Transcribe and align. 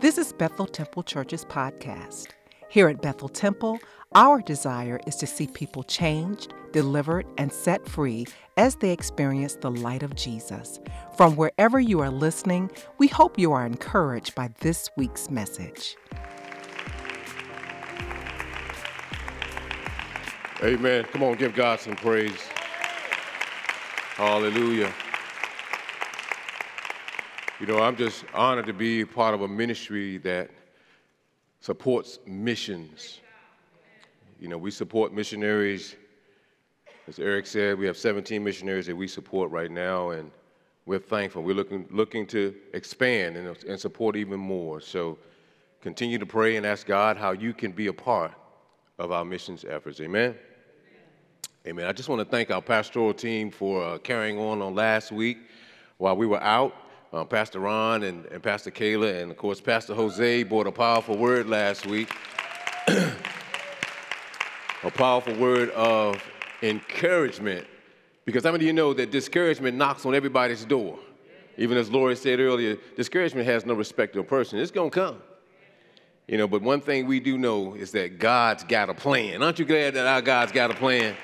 This 0.00 0.16
is 0.16 0.32
Bethel 0.32 0.64
Temple 0.64 1.02
Church's 1.02 1.44
podcast. 1.44 2.28
Here 2.70 2.88
at 2.88 3.02
Bethel 3.02 3.28
Temple, 3.28 3.78
our 4.14 4.40
desire 4.40 4.98
is 5.06 5.14
to 5.16 5.26
see 5.26 5.46
people 5.46 5.82
changed, 5.82 6.54
delivered, 6.72 7.26
and 7.36 7.52
set 7.52 7.86
free 7.86 8.26
as 8.56 8.76
they 8.76 8.92
experience 8.92 9.56
the 9.56 9.70
light 9.70 10.02
of 10.02 10.14
Jesus. 10.14 10.80
From 11.18 11.36
wherever 11.36 11.78
you 11.78 12.00
are 12.00 12.08
listening, 12.08 12.70
we 12.96 13.08
hope 13.08 13.38
you 13.38 13.52
are 13.52 13.66
encouraged 13.66 14.34
by 14.34 14.48
this 14.60 14.88
week's 14.96 15.28
message. 15.28 15.98
Amen. 20.62 21.04
Come 21.12 21.22
on, 21.24 21.34
give 21.34 21.54
God 21.54 21.78
some 21.78 21.96
praise. 21.96 22.40
Hallelujah. 24.16 24.94
You 27.60 27.66
know, 27.66 27.78
I'm 27.82 27.94
just 27.94 28.24
honored 28.32 28.64
to 28.68 28.72
be 28.72 29.04
part 29.04 29.34
of 29.34 29.42
a 29.42 29.48
ministry 29.48 30.16
that 30.18 30.50
supports 31.60 32.18
missions. 32.24 33.20
You 34.40 34.48
know, 34.48 34.56
we 34.56 34.70
support 34.70 35.12
missionaries. 35.12 35.94
As 37.06 37.18
Eric 37.18 37.46
said, 37.46 37.78
we 37.78 37.84
have 37.84 37.98
17 37.98 38.42
missionaries 38.42 38.86
that 38.86 38.96
we 38.96 39.06
support 39.06 39.50
right 39.50 39.70
now, 39.70 40.08
and 40.08 40.30
we're 40.86 41.00
thankful. 41.00 41.42
We're 41.42 41.54
looking, 41.54 41.86
looking 41.90 42.26
to 42.28 42.54
expand 42.72 43.36
and, 43.36 43.54
and 43.64 43.78
support 43.78 44.16
even 44.16 44.40
more. 44.40 44.80
So 44.80 45.18
continue 45.82 46.16
to 46.16 46.24
pray 46.24 46.56
and 46.56 46.64
ask 46.64 46.86
God 46.86 47.18
how 47.18 47.32
you 47.32 47.52
can 47.52 47.72
be 47.72 47.88
a 47.88 47.92
part 47.92 48.32
of 48.98 49.12
our 49.12 49.26
missions 49.26 49.66
efforts. 49.68 50.00
Amen. 50.00 50.34
Amen. 51.66 51.86
I 51.86 51.92
just 51.92 52.08
want 52.08 52.20
to 52.20 52.24
thank 52.24 52.50
our 52.50 52.62
pastoral 52.62 53.12
team 53.12 53.50
for 53.50 53.84
uh, 53.84 53.98
carrying 53.98 54.38
on 54.38 54.62
on 54.62 54.74
last 54.74 55.12
week 55.12 55.36
while 55.98 56.16
we 56.16 56.24
were 56.26 56.42
out. 56.42 56.74
Uh, 57.12 57.24
Pastor 57.24 57.58
Ron 57.58 58.04
and, 58.04 58.24
and 58.26 58.40
Pastor 58.40 58.70
Kayla, 58.70 59.20
and 59.20 59.32
of 59.32 59.36
course, 59.36 59.60
Pastor 59.60 59.94
Jose 59.94 60.44
brought 60.44 60.68
a 60.68 60.72
powerful 60.72 61.16
word 61.18 61.48
last 61.48 61.84
week. 61.84 62.08
a 62.88 63.12
powerful 64.92 65.34
word 65.34 65.70
of 65.70 66.22
encouragement. 66.62 67.66
Because 68.24 68.44
how 68.44 68.52
many 68.52 68.64
of 68.64 68.66
you 68.68 68.72
know 68.72 68.94
that 68.94 69.10
discouragement 69.10 69.76
knocks 69.76 70.06
on 70.06 70.14
everybody's 70.14 70.64
door? 70.64 71.00
Even 71.56 71.76
as 71.76 71.90
Lori 71.90 72.14
said 72.14 72.38
earlier, 72.38 72.76
discouragement 72.96 73.44
has 73.48 73.66
no 73.66 73.74
respect 73.74 74.12
to 74.12 74.20
a 74.20 74.24
person. 74.24 74.60
It's 74.60 74.70
going 74.70 74.90
to 74.90 74.94
come. 74.94 75.22
You 76.28 76.38
know, 76.38 76.46
but 76.46 76.62
one 76.62 76.80
thing 76.80 77.08
we 77.08 77.18
do 77.18 77.36
know 77.36 77.74
is 77.74 77.90
that 77.90 78.20
God's 78.20 78.62
got 78.62 78.88
a 78.88 78.94
plan. 78.94 79.42
Aren't 79.42 79.58
you 79.58 79.64
glad 79.64 79.94
that 79.94 80.06
our 80.06 80.22
God's 80.22 80.52
got 80.52 80.70
a 80.70 80.74
plan? 80.74 81.16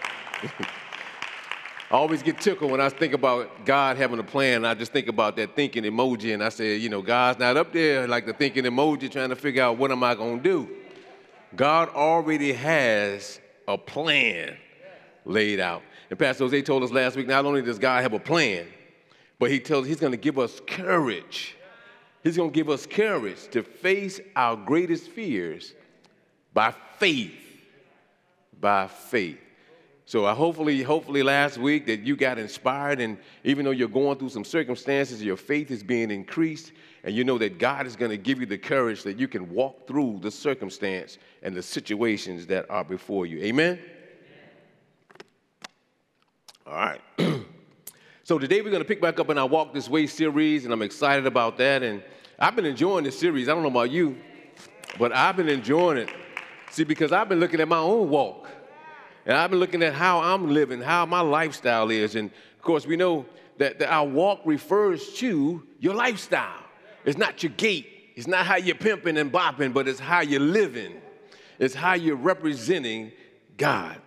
I 1.88 1.94
always 1.94 2.20
get 2.20 2.40
tickled 2.40 2.72
when 2.72 2.80
I 2.80 2.88
think 2.88 3.14
about 3.14 3.64
God 3.64 3.96
having 3.96 4.18
a 4.18 4.24
plan. 4.24 4.64
I 4.64 4.74
just 4.74 4.92
think 4.92 5.06
about 5.06 5.36
that 5.36 5.54
thinking 5.54 5.84
emoji, 5.84 6.34
and 6.34 6.42
I 6.42 6.48
say, 6.48 6.76
you 6.76 6.88
know, 6.88 7.00
God's 7.00 7.38
not 7.38 7.56
up 7.56 7.72
there 7.72 8.08
like 8.08 8.26
the 8.26 8.32
thinking 8.32 8.64
emoji 8.64 9.08
trying 9.08 9.28
to 9.28 9.36
figure 9.36 9.62
out 9.62 9.78
what 9.78 9.92
am 9.92 10.02
I 10.02 10.16
going 10.16 10.38
to 10.38 10.42
do. 10.42 10.68
God 11.54 11.88
already 11.90 12.52
has 12.52 13.40
a 13.68 13.78
plan 13.78 14.56
laid 15.24 15.60
out. 15.60 15.82
And 16.10 16.18
Pastor 16.18 16.44
Jose 16.44 16.60
told 16.62 16.82
us 16.82 16.90
last 16.90 17.14
week, 17.14 17.28
not 17.28 17.44
only 17.44 17.62
does 17.62 17.78
God 17.78 18.02
have 18.02 18.14
a 18.14 18.18
plan, 18.18 18.66
but 19.38 19.52
he 19.52 19.60
tells 19.60 19.86
he's 19.86 20.00
going 20.00 20.12
to 20.12 20.18
give 20.18 20.40
us 20.40 20.60
courage. 20.66 21.56
He's 22.24 22.36
going 22.36 22.50
to 22.50 22.54
give 22.54 22.68
us 22.68 22.84
courage 22.84 23.46
to 23.52 23.62
face 23.62 24.18
our 24.34 24.56
greatest 24.56 25.08
fears 25.08 25.72
by 26.52 26.74
faith. 26.98 27.34
By 28.58 28.88
faith. 28.88 29.38
So 30.08 30.24
I 30.24 30.34
hopefully, 30.34 30.84
hopefully 30.84 31.24
last 31.24 31.58
week 31.58 31.86
that 31.86 32.02
you 32.02 32.14
got 32.14 32.38
inspired, 32.38 33.00
and 33.00 33.18
even 33.42 33.64
though 33.64 33.72
you're 33.72 33.88
going 33.88 34.16
through 34.16 34.28
some 34.28 34.44
circumstances, 34.44 35.20
your 35.20 35.36
faith 35.36 35.72
is 35.72 35.82
being 35.82 36.12
increased, 36.12 36.70
and 37.02 37.12
you 37.12 37.24
know 37.24 37.38
that 37.38 37.58
God 37.58 37.88
is 37.88 37.96
going 37.96 38.12
to 38.12 38.16
give 38.16 38.38
you 38.38 38.46
the 38.46 38.56
courage 38.56 39.02
that 39.02 39.18
you 39.18 39.26
can 39.26 39.50
walk 39.50 39.88
through 39.88 40.20
the 40.22 40.30
circumstance 40.30 41.18
and 41.42 41.56
the 41.56 41.62
situations 41.62 42.46
that 42.46 42.70
are 42.70 42.84
before 42.84 43.26
you. 43.26 43.40
Amen. 43.40 43.80
All 46.64 46.74
right. 46.74 47.00
so 48.22 48.38
today 48.38 48.60
we're 48.60 48.70
going 48.70 48.82
to 48.82 48.88
pick 48.88 49.00
back 49.00 49.18
up 49.18 49.28
in 49.30 49.38
our 49.38 49.48
Walk 49.48 49.74
This 49.74 49.88
Way 49.88 50.06
series, 50.06 50.66
and 50.66 50.72
I'm 50.72 50.82
excited 50.82 51.26
about 51.26 51.58
that. 51.58 51.82
And 51.82 52.00
I've 52.38 52.54
been 52.54 52.66
enjoying 52.66 53.02
this 53.02 53.18
series. 53.18 53.48
I 53.48 53.54
don't 53.54 53.62
know 53.62 53.70
about 53.70 53.90
you, 53.90 54.16
but 55.00 55.12
I've 55.12 55.36
been 55.36 55.48
enjoying 55.48 55.98
it. 55.98 56.10
See, 56.70 56.84
because 56.84 57.10
I've 57.10 57.28
been 57.28 57.40
looking 57.40 57.60
at 57.60 57.66
my 57.66 57.78
own 57.78 58.08
walk. 58.08 58.45
And 59.26 59.36
I've 59.36 59.50
been 59.50 59.58
looking 59.58 59.82
at 59.82 59.92
how 59.92 60.20
I'm 60.20 60.54
living, 60.54 60.80
how 60.80 61.04
my 61.04 61.20
lifestyle 61.20 61.90
is. 61.90 62.14
And 62.14 62.30
of 62.30 62.62
course, 62.62 62.86
we 62.86 62.96
know 62.96 63.26
that, 63.58 63.80
that 63.80 63.92
our 63.92 64.06
walk 64.06 64.40
refers 64.44 65.14
to 65.14 65.66
your 65.80 65.94
lifestyle. 65.94 66.62
It's 67.04 67.18
not 67.18 67.42
your 67.42 67.52
gait, 67.56 67.86
it's 68.14 68.28
not 68.28 68.46
how 68.46 68.56
you're 68.56 68.76
pimping 68.76 69.18
and 69.18 69.32
bopping, 69.32 69.74
but 69.74 69.88
it's 69.88 70.00
how 70.00 70.20
you're 70.20 70.40
living, 70.40 70.94
it's 71.58 71.74
how 71.74 71.94
you're 71.94 72.16
representing 72.16 73.12
God. 73.56 74.00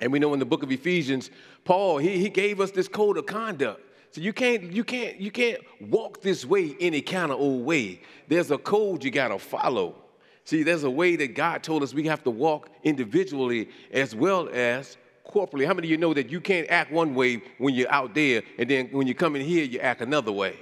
And 0.00 0.10
we 0.10 0.18
know 0.18 0.32
in 0.32 0.40
the 0.40 0.44
book 0.46 0.64
of 0.64 0.72
Ephesians, 0.72 1.30
Paul, 1.64 1.98
he, 1.98 2.18
he 2.18 2.28
gave 2.28 2.60
us 2.60 2.72
this 2.72 2.88
code 2.88 3.18
of 3.18 3.26
conduct. 3.26 3.80
So 4.10 4.20
you 4.20 4.32
can't, 4.32 4.72
you 4.72 4.84
can't, 4.84 5.18
you 5.18 5.30
can't 5.30 5.60
walk 5.80 6.20
this 6.20 6.44
way 6.44 6.76
any 6.80 7.00
kind 7.00 7.30
of 7.30 7.38
old 7.38 7.64
way. 7.64 8.02
There's 8.28 8.50
a 8.50 8.58
code 8.58 9.04
you 9.04 9.10
gotta 9.10 9.38
follow. 9.38 10.01
See, 10.44 10.62
there's 10.62 10.84
a 10.84 10.90
way 10.90 11.16
that 11.16 11.34
God 11.34 11.62
told 11.62 11.82
us 11.82 11.94
we 11.94 12.06
have 12.06 12.24
to 12.24 12.30
walk 12.30 12.68
individually 12.82 13.68
as 13.92 14.14
well 14.14 14.48
as 14.52 14.96
corporately. 15.26 15.66
How 15.66 15.74
many 15.74 15.86
of 15.86 15.90
you 15.90 15.96
know 15.96 16.12
that 16.14 16.30
you 16.30 16.40
can't 16.40 16.68
act 16.68 16.90
one 16.92 17.14
way 17.14 17.42
when 17.58 17.74
you're 17.74 17.90
out 17.90 18.14
there, 18.14 18.42
and 18.58 18.68
then 18.68 18.88
when 18.90 19.06
you 19.06 19.14
come 19.14 19.36
in 19.36 19.42
here, 19.42 19.64
you 19.64 19.78
act 19.78 20.00
another 20.00 20.32
way? 20.32 20.56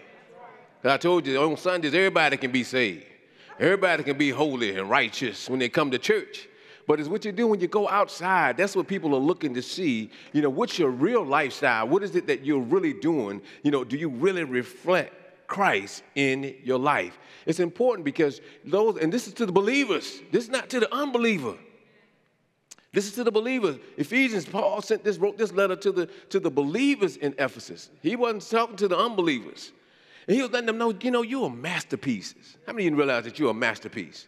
I 0.84 0.96
told 0.96 1.26
you 1.26 1.38
on 1.40 1.56
Sundays, 1.56 1.94
everybody 1.94 2.36
can 2.36 2.50
be 2.50 2.64
saved. 2.64 3.04
Everybody 3.58 4.02
can 4.02 4.16
be 4.16 4.30
holy 4.30 4.78
and 4.78 4.88
righteous 4.88 5.48
when 5.48 5.58
they 5.58 5.68
come 5.68 5.90
to 5.90 5.98
church. 5.98 6.48
But 6.86 6.98
it's 6.98 7.08
what 7.08 7.24
you 7.24 7.32
do 7.32 7.46
when 7.46 7.60
you 7.60 7.68
go 7.68 7.88
outside. 7.88 8.56
That's 8.56 8.74
what 8.74 8.88
people 8.88 9.14
are 9.14 9.20
looking 9.20 9.52
to 9.54 9.62
see. 9.62 10.10
You 10.32 10.40
know, 10.40 10.50
what's 10.50 10.78
your 10.78 10.90
real 10.90 11.24
lifestyle? 11.24 11.86
What 11.86 12.02
is 12.02 12.16
it 12.16 12.26
that 12.26 12.44
you're 12.44 12.58
really 12.62 12.94
doing? 12.94 13.42
You 13.62 13.70
know, 13.70 13.84
do 13.84 13.96
you 13.96 14.08
really 14.08 14.44
reflect 14.44 15.14
Christ 15.50 16.04
in 16.14 16.54
your 16.62 16.78
life. 16.78 17.18
It's 17.44 17.60
important 17.60 18.04
because 18.04 18.40
those, 18.64 18.96
and 18.98 19.12
this 19.12 19.26
is 19.26 19.34
to 19.34 19.44
the 19.44 19.52
believers, 19.52 20.20
this 20.30 20.44
is 20.44 20.50
not 20.50 20.70
to 20.70 20.80
the 20.80 20.94
unbeliever. 20.94 21.56
This 22.92 23.06
is 23.06 23.12
to 23.14 23.24
the 23.24 23.32
believers. 23.32 23.76
Ephesians, 23.98 24.46
Paul 24.46 24.80
sent 24.80 25.04
this, 25.04 25.18
wrote 25.18 25.36
this 25.36 25.52
letter 25.52 25.76
to 25.76 25.92
the, 25.92 26.06
to 26.30 26.40
the 26.40 26.50
believers 26.50 27.16
in 27.16 27.34
Ephesus. 27.38 27.90
He 28.02 28.16
wasn't 28.16 28.48
talking 28.48 28.76
to 28.76 28.88
the 28.88 28.96
unbelievers. 28.96 29.72
And 30.26 30.36
he 30.36 30.42
was 30.42 30.50
letting 30.52 30.66
them 30.66 30.78
know, 30.78 30.94
you 31.00 31.10
know, 31.10 31.22
you're 31.22 31.50
masterpieces. 31.50 32.56
How 32.66 32.72
many 32.72 32.86
of 32.86 32.92
you 32.92 32.96
realize 32.96 33.24
that 33.24 33.38
you're 33.38 33.50
a 33.50 33.54
masterpiece? 33.54 34.26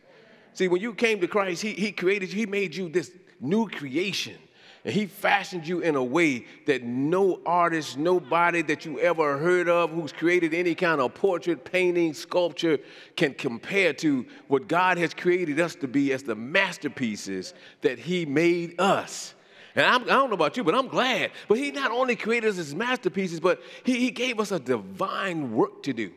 See, 0.55 0.69
when 0.69 0.83
you 0.83 0.93
came 0.93 1.21
to 1.21 1.29
Christ, 1.29 1.63
he, 1.63 1.73
he 1.73 1.93
created 1.93 2.33
you, 2.33 2.41
he 2.41 2.47
made 2.47 2.75
you 2.75 2.89
this 2.89 3.13
new 3.41 3.69
creation. 3.69 4.37
And 4.85 4.93
he 4.93 5.07
fashioned 5.07 5.67
you 5.67 5.81
in 5.81 5.95
a 5.95 6.03
way 6.03 6.45
that 6.67 6.83
no 6.83 7.41
artist, 7.47 7.97
nobody 7.97 8.63
that 8.63 8.85
you 8.85 8.99
ever 8.99 9.39
heard 9.39 9.69
of 9.69 9.91
who's 9.91 10.11
created 10.11 10.55
any 10.55 10.75
kind 10.75 11.01
of 11.01 11.15
portrait, 11.15 11.65
painting, 11.65 12.15
sculpture 12.15 12.79
can 13.15 13.35
compare 13.35 13.93
to 13.95 14.27
what 14.49 14.67
God 14.67 14.99
has 14.99 15.15
created 15.15 15.61
us 15.61 15.77
to 15.77 15.89
be 15.89 16.13
as 16.13 16.25
the 16.25 16.35
masterpieces 16.35 17.55
that 17.83 18.01
he 18.01 18.27
made 18.27 18.81
us. 18.81 19.35
And 19.77 19.87
I'm, 19.87 20.03
I 20.03 20.05
do 20.05 20.11
not 20.11 20.29
know 20.31 20.35
about 20.35 20.57
you, 20.57 20.65
but 20.65 20.75
I'm 20.75 20.89
glad. 20.89 21.31
But 21.47 21.59
he 21.59 21.71
not 21.71 21.93
only 21.93 22.17
created 22.17 22.51
us 22.51 22.59
as 22.59 22.75
masterpieces, 22.75 23.39
but 23.39 23.63
he, 23.85 24.01
he 24.01 24.11
gave 24.11 24.41
us 24.41 24.51
a 24.51 24.59
divine 24.59 25.53
work 25.53 25.85
to 25.85 25.93
do. 25.93 26.11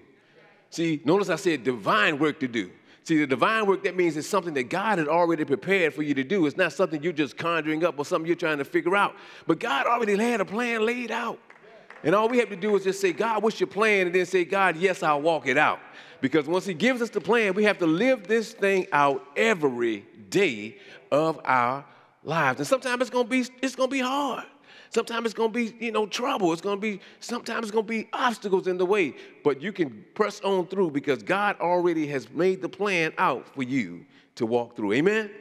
See, 0.72 1.02
notice 1.06 1.30
I 1.30 1.36
said 1.36 1.64
divine 1.64 2.18
work 2.18 2.40
to 2.40 2.48
do. 2.48 2.72
See, 3.06 3.20
the 3.20 3.28
divine 3.28 3.68
work, 3.68 3.84
that 3.84 3.96
means 3.96 4.18
it's 4.18 4.28
something 4.28 4.56
that 4.56 4.70
God 4.70 4.98
had 4.98 5.08
already 5.08 5.46
prepared 5.46 5.94
for 5.94 6.02
you 6.02 6.16
to 6.16 6.24
do. 6.24 6.48
It's 6.48 6.58
not 6.58 6.74
something 6.74 7.04
you're 7.04 7.14
just 7.14 7.38
conjuring 7.38 7.86
up 7.86 8.00
or 8.00 8.04
something 8.04 8.26
you're 8.26 8.36
trying 8.36 8.58
to 8.58 8.66
figure 8.66 8.96
out. 8.96 9.16
But 9.46 9.60
God 9.60 9.86
already 9.86 10.18
had 10.18 10.42
a 10.42 10.46
plan 10.46 10.84
laid 10.84 11.12
out. 11.12 11.38
And 12.04 12.16
all 12.16 12.28
we 12.28 12.40
have 12.40 12.50
to 12.50 12.56
do 12.56 12.76
is 12.76 12.84
just 12.84 13.00
say, 13.00 13.14
God, 13.14 13.44
what's 13.44 13.60
your 13.60 13.68
plan? 13.68 14.08
And 14.08 14.16
then 14.16 14.26
say, 14.26 14.44
God, 14.44 14.76
yes, 14.76 15.04
I'll 15.04 15.22
walk 15.22 15.46
it 15.46 15.56
out. 15.56 15.80
Because 16.20 16.48
once 16.48 16.66
He 16.66 16.74
gives 16.74 17.00
us 17.00 17.12
the 17.12 17.22
plan, 17.22 17.54
we 17.54 17.64
have 17.66 17.78
to 17.78 17.86
live 17.86 18.28
this 18.28 18.54
thing 18.54 18.88
out 18.92 19.24
every 19.36 20.04
day 20.32 20.78
of 21.12 21.40
our 21.46 21.86
lives. 22.24 22.60
And 22.60 22.68
sometimes 22.68 23.02
it's 23.02 23.12
gonna 23.12 23.28
be 23.28 23.46
it's 23.62 23.76
gonna 23.76 23.88
be 23.88 24.00
hard. 24.00 24.46
Sometimes 24.90 25.26
it's 25.26 25.34
going 25.34 25.52
to 25.52 25.54
be, 25.54 25.76
you 25.84 25.92
know, 25.92 26.06
trouble. 26.06 26.54
It's 26.54 26.62
going 26.62 26.78
to 26.78 26.82
be, 26.82 27.02
sometimes 27.20 27.64
it's 27.64 27.72
going 27.72 27.86
to 27.86 27.90
be 27.90 28.08
obstacles 28.14 28.68
in 28.68 28.78
the 28.78 28.86
way. 28.86 29.16
But 29.44 29.62
you 29.62 29.72
can 29.72 30.06
press 30.14 30.42
on 30.42 30.68
through 30.68 30.92
because 30.92 31.24
God 31.24 31.60
already 31.60 32.08
has 32.08 32.30
made 32.30 32.62
the 32.62 32.70
plan 32.70 33.14
out 33.18 33.48
for 33.54 33.64
you 33.64 34.06
to 34.36 34.46
walk 34.46 34.76
through. 34.76 34.94
Amen? 34.94 35.32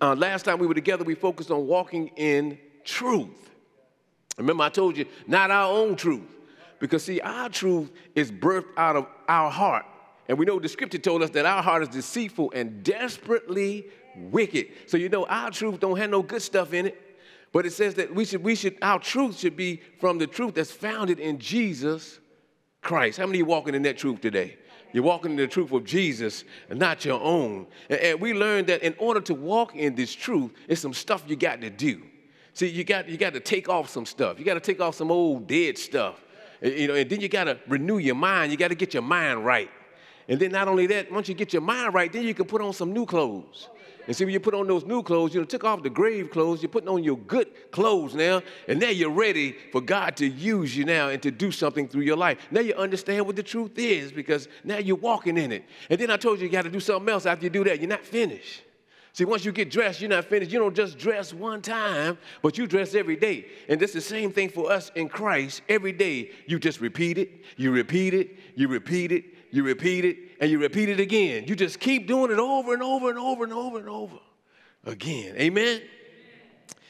Uh, 0.00 0.14
last 0.14 0.44
time 0.44 0.58
we 0.58 0.66
were 0.66 0.74
together, 0.74 1.04
we 1.04 1.14
focused 1.14 1.50
on 1.50 1.66
walking 1.66 2.08
in 2.16 2.58
truth. 2.84 3.50
Remember, 4.36 4.64
I 4.64 4.68
told 4.68 4.96
you, 4.96 5.06
not 5.26 5.50
our 5.50 5.72
own 5.72 5.96
truth. 5.96 6.28
Because, 6.78 7.04
see, 7.04 7.20
our 7.20 7.48
truth 7.48 7.90
is 8.14 8.30
birthed 8.30 8.66
out 8.76 8.96
of 8.96 9.06
our 9.28 9.50
heart. 9.50 9.86
And 10.28 10.38
we 10.38 10.44
know 10.44 10.58
the 10.58 10.68
scripture 10.68 10.98
told 10.98 11.22
us 11.22 11.30
that 11.30 11.46
our 11.46 11.62
heart 11.62 11.82
is 11.82 11.88
deceitful 11.88 12.52
and 12.54 12.82
desperately 12.82 13.86
wicked. 14.16 14.68
So, 14.86 14.96
you 14.96 15.08
know, 15.08 15.24
our 15.26 15.50
truth 15.50 15.80
don't 15.80 15.96
have 15.96 16.10
no 16.10 16.22
good 16.22 16.42
stuff 16.42 16.74
in 16.74 16.86
it. 16.86 17.05
But 17.56 17.64
it 17.64 17.72
says 17.72 17.94
that 17.94 18.14
we 18.14 18.26
should, 18.26 18.44
we 18.44 18.54
should, 18.54 18.76
our 18.82 18.98
truth 18.98 19.38
should 19.38 19.56
be 19.56 19.80
from 19.98 20.18
the 20.18 20.26
truth 20.26 20.56
that's 20.56 20.70
founded 20.70 21.18
in 21.18 21.38
Jesus 21.38 22.20
Christ. 22.82 23.16
How 23.16 23.24
many 23.24 23.38
you 23.38 23.46
walking 23.46 23.74
in 23.74 23.80
that 23.84 23.96
truth 23.96 24.20
today? 24.20 24.58
You're 24.92 25.04
walking 25.04 25.30
in 25.30 25.36
the 25.38 25.46
truth 25.46 25.72
of 25.72 25.82
Jesus 25.82 26.44
and 26.68 26.78
not 26.78 27.06
your 27.06 27.18
own. 27.18 27.66
And, 27.88 27.98
and 27.98 28.20
we 28.20 28.34
learned 28.34 28.66
that 28.66 28.82
in 28.82 28.94
order 28.98 29.22
to 29.22 29.32
walk 29.32 29.74
in 29.74 29.94
this 29.94 30.14
truth, 30.14 30.52
it's 30.68 30.82
some 30.82 30.92
stuff 30.92 31.24
you 31.26 31.34
got 31.34 31.62
to 31.62 31.70
do. 31.70 32.02
See, 32.52 32.68
you 32.68 32.84
got, 32.84 33.08
you 33.08 33.16
got 33.16 33.32
to 33.32 33.40
take 33.40 33.70
off 33.70 33.88
some 33.88 34.04
stuff. 34.04 34.38
You 34.38 34.44
got 34.44 34.52
to 34.52 34.60
take 34.60 34.82
off 34.82 34.94
some 34.94 35.10
old 35.10 35.46
dead 35.46 35.78
stuff. 35.78 36.22
You 36.60 36.88
know, 36.88 36.94
and 36.94 37.08
then 37.08 37.22
you 37.22 37.30
got 37.30 37.44
to 37.44 37.58
renew 37.68 37.96
your 37.96 38.16
mind. 38.16 38.52
You 38.52 38.58
got 38.58 38.68
to 38.68 38.74
get 38.74 38.92
your 38.92 39.02
mind 39.02 39.46
right. 39.46 39.70
And 40.28 40.38
then 40.38 40.52
not 40.52 40.68
only 40.68 40.86
that, 40.88 41.10
once 41.10 41.26
you 41.26 41.34
get 41.34 41.54
your 41.54 41.62
mind 41.62 41.94
right, 41.94 42.12
then 42.12 42.24
you 42.24 42.34
can 42.34 42.44
put 42.44 42.60
on 42.60 42.74
some 42.74 42.92
new 42.92 43.06
clothes. 43.06 43.70
And 44.06 44.14
see, 44.14 44.24
when 44.24 44.32
you 44.32 44.40
put 44.40 44.54
on 44.54 44.66
those 44.66 44.84
new 44.84 45.02
clothes, 45.02 45.34
you 45.34 45.40
know, 45.40 45.46
took 45.46 45.64
off 45.64 45.82
the 45.82 45.90
grave 45.90 46.30
clothes, 46.30 46.62
you're 46.62 46.68
putting 46.68 46.88
on 46.88 47.02
your 47.02 47.18
good 47.18 47.70
clothes 47.72 48.14
now, 48.14 48.42
and 48.68 48.78
now 48.78 48.88
you're 48.88 49.10
ready 49.10 49.56
for 49.72 49.80
God 49.80 50.16
to 50.18 50.26
use 50.26 50.76
you 50.76 50.84
now 50.84 51.08
and 51.08 51.22
to 51.22 51.30
do 51.30 51.50
something 51.50 51.88
through 51.88 52.02
your 52.02 52.16
life. 52.16 52.38
Now 52.50 52.60
you 52.60 52.74
understand 52.74 53.26
what 53.26 53.36
the 53.36 53.42
truth 53.42 53.78
is 53.78 54.12
because 54.12 54.48
now 54.64 54.78
you're 54.78 54.96
walking 54.96 55.36
in 55.36 55.52
it. 55.52 55.64
And 55.90 56.00
then 56.00 56.10
I 56.10 56.16
told 56.16 56.38
you 56.38 56.46
you 56.46 56.52
got 56.52 56.62
to 56.62 56.70
do 56.70 56.80
something 56.80 57.12
else 57.12 57.26
after 57.26 57.44
you 57.44 57.50
do 57.50 57.64
that. 57.64 57.80
You're 57.80 57.88
not 57.88 58.04
finished. 58.04 58.62
See, 59.16 59.24
once 59.24 59.46
you 59.46 59.52
get 59.52 59.70
dressed, 59.70 60.02
you're 60.02 60.10
not 60.10 60.26
finished. 60.26 60.52
You 60.52 60.58
don't 60.58 60.76
just 60.76 60.98
dress 60.98 61.32
one 61.32 61.62
time, 61.62 62.18
but 62.42 62.58
you 62.58 62.66
dress 62.66 62.94
every 62.94 63.16
day. 63.16 63.46
And 63.66 63.80
this 63.80 63.94
is 63.94 64.04
the 64.04 64.14
same 64.14 64.30
thing 64.30 64.50
for 64.50 64.70
us 64.70 64.92
in 64.94 65.08
Christ. 65.08 65.62
Every 65.70 65.92
day, 65.92 66.32
you 66.46 66.58
just 66.58 66.82
repeat 66.82 67.16
it, 67.16 67.30
you 67.56 67.72
repeat 67.72 68.12
it, 68.12 68.36
you 68.56 68.68
repeat 68.68 69.12
it, 69.12 69.24
you 69.50 69.62
repeat 69.62 70.04
it, 70.04 70.16
and 70.40 70.50
you 70.50 70.58
repeat 70.58 70.88
it 70.88 71.00
again. 71.00 71.44
You 71.46 71.54
just 71.54 71.80
keep 71.80 72.06
doing 72.06 72.30
it 72.30 72.38
over 72.38 72.74
and 72.74 72.82
over 72.82 73.10
and 73.10 73.18
over 73.18 73.44
and 73.44 73.52
over 73.52 73.78
and 73.78 73.88
over 73.88 74.18
again. 74.84 75.36
Amen? 75.36 75.82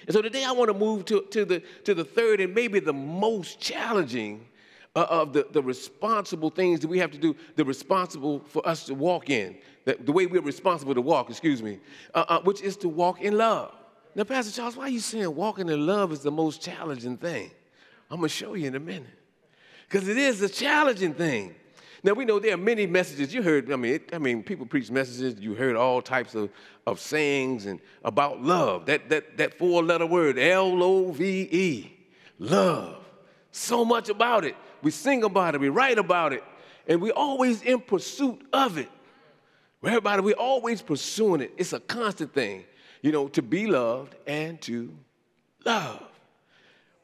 And 0.06 0.14
so 0.14 0.22
today 0.22 0.44
I 0.44 0.52
want 0.52 0.70
to 0.70 0.74
move 0.74 1.04
to, 1.06 1.22
to, 1.30 1.44
the, 1.44 1.62
to 1.84 1.94
the 1.94 2.04
third 2.04 2.40
and 2.40 2.54
maybe 2.54 2.78
the 2.78 2.92
most 2.92 3.60
challenging 3.60 4.46
uh, 4.94 5.06
of 5.10 5.32
the, 5.32 5.46
the 5.52 5.62
responsible 5.62 6.48
things 6.48 6.80
that 6.80 6.88
we 6.88 6.98
have 6.98 7.10
to 7.10 7.18
do, 7.18 7.36
the 7.56 7.64
responsible 7.64 8.40
for 8.46 8.66
us 8.66 8.84
to 8.84 8.94
walk 8.94 9.30
in, 9.30 9.56
the, 9.84 9.96
the 10.00 10.12
way 10.12 10.26
we're 10.26 10.40
responsible 10.40 10.94
to 10.94 11.02
walk, 11.02 11.28
excuse 11.28 11.62
me, 11.62 11.78
uh, 12.14 12.24
uh, 12.28 12.40
which 12.42 12.62
is 12.62 12.76
to 12.78 12.88
walk 12.88 13.20
in 13.20 13.36
love. 13.36 13.74
Now, 14.14 14.24
Pastor 14.24 14.52
Charles, 14.52 14.76
why 14.76 14.84
are 14.84 14.88
you 14.88 15.00
saying 15.00 15.34
walking 15.34 15.68
in 15.68 15.86
love 15.86 16.12
is 16.12 16.20
the 16.20 16.30
most 16.30 16.62
challenging 16.62 17.18
thing? 17.18 17.50
I'm 18.10 18.18
going 18.18 18.28
to 18.28 18.34
show 18.34 18.54
you 18.54 18.68
in 18.68 18.74
a 18.74 18.80
minute. 18.80 19.10
Because 19.88 20.08
it 20.08 20.16
is 20.16 20.40
a 20.40 20.48
challenging 20.48 21.14
thing. 21.14 21.54
Now 22.02 22.12
we 22.12 22.24
know 22.24 22.38
there 22.38 22.54
are 22.54 22.58
many 22.58 22.86
messages 22.86 23.32
you 23.32 23.42
heard. 23.42 23.72
I 23.72 23.76
mean, 23.76 23.94
it, 23.94 24.10
I 24.12 24.18
mean, 24.18 24.42
people 24.42 24.66
preach 24.66 24.90
messages. 24.90 25.40
You 25.40 25.54
heard 25.54 25.76
all 25.76 26.02
types 26.02 26.34
of, 26.34 26.50
of 26.86 27.00
sayings 27.00 27.66
and 27.66 27.80
about 28.04 28.42
love. 28.42 28.86
That 28.86 29.08
that 29.08 29.36
that 29.38 29.58
four-letter 29.58 30.06
word, 30.06 30.38
L-O-V-E, 30.38 31.96
love. 32.38 33.04
So 33.50 33.84
much 33.84 34.08
about 34.08 34.44
it. 34.44 34.56
We 34.82 34.90
sing 34.90 35.24
about 35.24 35.54
it. 35.54 35.60
We 35.60 35.70
write 35.70 35.98
about 35.98 36.32
it, 36.32 36.44
and 36.86 37.00
we're 37.00 37.12
always 37.12 37.62
in 37.62 37.80
pursuit 37.80 38.46
of 38.52 38.78
it. 38.78 38.90
Everybody, 39.84 40.22
we're 40.22 40.34
always 40.34 40.82
pursuing 40.82 41.40
it. 41.40 41.52
It's 41.56 41.72
a 41.72 41.80
constant 41.80 42.34
thing, 42.34 42.64
you 43.02 43.12
know, 43.12 43.28
to 43.28 43.42
be 43.42 43.66
loved 43.66 44.16
and 44.26 44.60
to 44.62 44.92
love. 45.64 46.15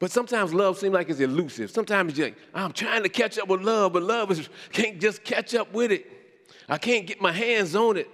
But 0.03 0.11
sometimes 0.11 0.53
love 0.53 0.77
seems 0.77 0.93
like 0.93 1.09
it's 1.09 1.21
elusive. 1.21 1.71
Sometimes 1.71 2.17
you're 2.17 2.27
like, 2.27 2.37
I'm 2.53 2.73
trying 2.73 3.03
to 3.03 3.07
catch 3.07 3.39
up 3.39 3.47
with 3.47 3.61
love, 3.61 3.93
but 3.93 4.03
love 4.03 4.31
is, 4.31 4.49
can't 4.73 4.99
just 4.99 5.23
catch 5.23 5.55
up 5.55 5.71
with 5.71 5.93
it. 5.93 6.05
I 6.67 6.77
can't 6.77 7.07
get 7.07 7.21
my 7.21 7.31
hands 7.31 7.73
on 7.73 7.95
it. 7.95 8.09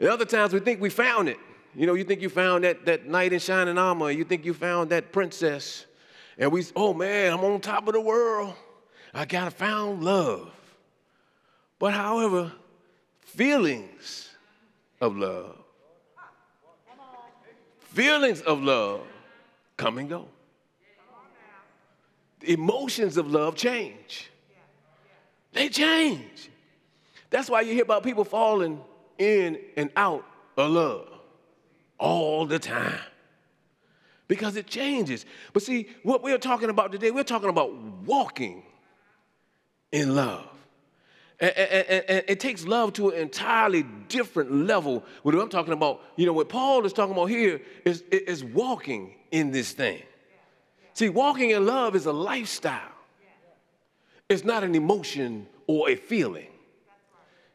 And 0.00 0.08
other 0.08 0.24
times 0.24 0.52
we 0.52 0.58
think 0.58 0.80
we 0.80 0.90
found 0.90 1.28
it. 1.28 1.36
You 1.76 1.86
know, 1.86 1.94
you 1.94 2.02
think 2.02 2.22
you 2.22 2.28
found 2.28 2.64
that, 2.64 2.84
that 2.86 3.06
knight 3.06 3.32
in 3.32 3.38
shining 3.38 3.78
armor. 3.78 4.10
You 4.10 4.24
think 4.24 4.44
you 4.44 4.52
found 4.52 4.90
that 4.90 5.12
princess. 5.12 5.86
And 6.38 6.50
we, 6.50 6.64
oh 6.74 6.92
man, 6.92 7.34
I'm 7.34 7.44
on 7.44 7.60
top 7.60 7.86
of 7.86 7.94
the 7.94 8.00
world. 8.00 8.54
I 9.14 9.24
got 9.24 9.44
to 9.44 9.52
found 9.52 10.02
love. 10.02 10.50
But 11.78 11.92
however, 11.92 12.50
feelings 13.20 14.28
of 15.00 15.16
love, 15.16 15.56
feelings 17.78 18.40
of 18.40 18.60
love 18.60 19.02
come 19.76 19.98
and 19.98 20.08
go 20.08 20.26
emotions 22.42 23.16
of 23.16 23.30
love 23.30 23.56
change. 23.56 24.30
They 25.52 25.68
change. 25.68 26.50
That's 27.30 27.50
why 27.50 27.62
you 27.62 27.72
hear 27.72 27.82
about 27.82 28.02
people 28.02 28.24
falling 28.24 28.80
in 29.18 29.58
and 29.76 29.90
out 29.96 30.24
of 30.56 30.70
love 30.70 31.08
all 31.98 32.46
the 32.46 32.58
time. 32.58 33.00
Because 34.28 34.56
it 34.56 34.66
changes. 34.66 35.24
But 35.52 35.62
see, 35.62 35.88
what 36.02 36.22
we're 36.22 36.38
talking 36.38 36.68
about 36.68 36.92
today, 36.92 37.10
we're 37.10 37.24
talking 37.24 37.48
about 37.48 37.74
walking 37.74 38.62
in 39.90 40.14
love. 40.14 40.46
And, 41.40 41.56
and, 41.56 42.04
and, 42.08 42.24
it 42.26 42.40
takes 42.40 42.66
love 42.66 42.92
to 42.94 43.10
an 43.10 43.20
entirely 43.20 43.84
different 44.08 44.52
level. 44.52 45.04
What 45.22 45.34
I'm 45.34 45.48
talking 45.48 45.72
about, 45.72 46.02
you 46.16 46.26
know, 46.26 46.32
what 46.32 46.48
Paul 46.48 46.84
is 46.84 46.92
talking 46.92 47.12
about 47.12 47.26
here 47.26 47.60
is, 47.84 48.02
is 48.10 48.42
walking 48.44 49.14
in 49.30 49.50
this 49.50 49.72
thing. 49.72 50.02
See, 50.98 51.08
walking 51.08 51.50
in 51.50 51.64
love 51.64 51.94
is 51.94 52.06
a 52.06 52.12
lifestyle, 52.12 52.90
it's 54.28 54.42
not 54.42 54.64
an 54.64 54.74
emotion 54.74 55.46
or 55.68 55.88
a 55.90 55.94
feeling. 55.94 56.48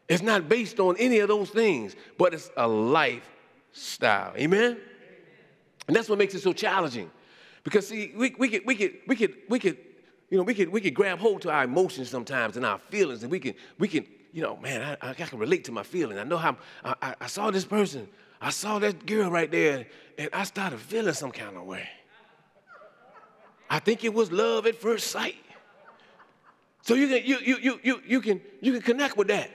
It's 0.07 0.24
not 0.24 0.48
based 0.48 0.80
on 0.80 0.95
any 0.98 1.19
of 1.19 1.28
those 1.28 1.50
things, 1.50 1.94
but 2.18 2.34
it's 2.34 2.50
a 2.56 2.66
lifestyle. 2.66 4.34
Amen? 4.38 4.78
And 5.90 5.94
that's 5.94 6.07
what 6.07 6.19
makes 6.19 6.34
it 6.36 6.42
so 6.42 6.54
challenging. 6.54 7.12
Because 7.66 7.86
see, 7.90 8.13
we, 8.16 8.34
we 8.40 8.48
could 8.48 8.62
we 8.66 8.75
could 8.75 8.94
we 9.07 9.16
could 9.18 9.36
we 9.50 9.60
could 9.60 9.78
you 10.30 10.38
know 10.38 10.44
we 10.44 10.54
could 10.54 10.69
we 10.69 10.80
could 10.80 10.94
grab 10.94 11.19
hold 11.19 11.42
to 11.42 11.51
our 11.51 11.66
emotions 11.66 12.10
sometimes 12.10 12.56
and 12.56 12.66
our 12.66 12.78
feelings, 12.78 13.24
and 13.24 13.31
we 13.31 13.42
can 13.42 13.56
we 13.78 13.89
can 13.89 14.06
you 14.31 14.42
know 14.42 14.56
man 14.56 14.98
I, 15.01 15.10
I 15.10 15.13
can 15.16 15.38
relate 15.38 15.66
to 15.66 15.74
my 15.74 15.84
feeling. 15.84 16.18
I 16.18 16.24
know 16.24 16.38
how 16.38 16.56
I, 16.86 17.13
I 17.19 17.28
saw 17.28 17.51
this 17.51 17.66
person, 17.66 18.07
I 18.39 18.51
saw 18.51 18.80
that 18.80 19.06
girl 19.06 19.30
right 19.30 19.51
there, 19.51 19.86
and 20.18 20.30
I 20.31 20.46
started 20.46 20.80
feeling 20.80 21.13
some 21.13 21.31
kind 21.31 21.57
of 21.57 21.63
way. 21.63 21.89
I 23.74 23.80
think 23.80 24.04
it 24.04 24.14
was 24.14 24.31
love 24.31 24.68
at 24.68 24.75
first 24.75 25.08
sight. 25.08 25.36
So 26.84 26.94
you 26.94 27.08
can, 27.08 27.25
you, 27.25 27.40
you, 27.40 27.58
you, 27.58 27.80
you, 27.81 28.02
you, 28.06 28.22
can, 28.22 28.40
you 28.62 28.72
can 28.72 28.84
connect 28.84 29.18
with 29.18 29.30
that. 29.30 29.50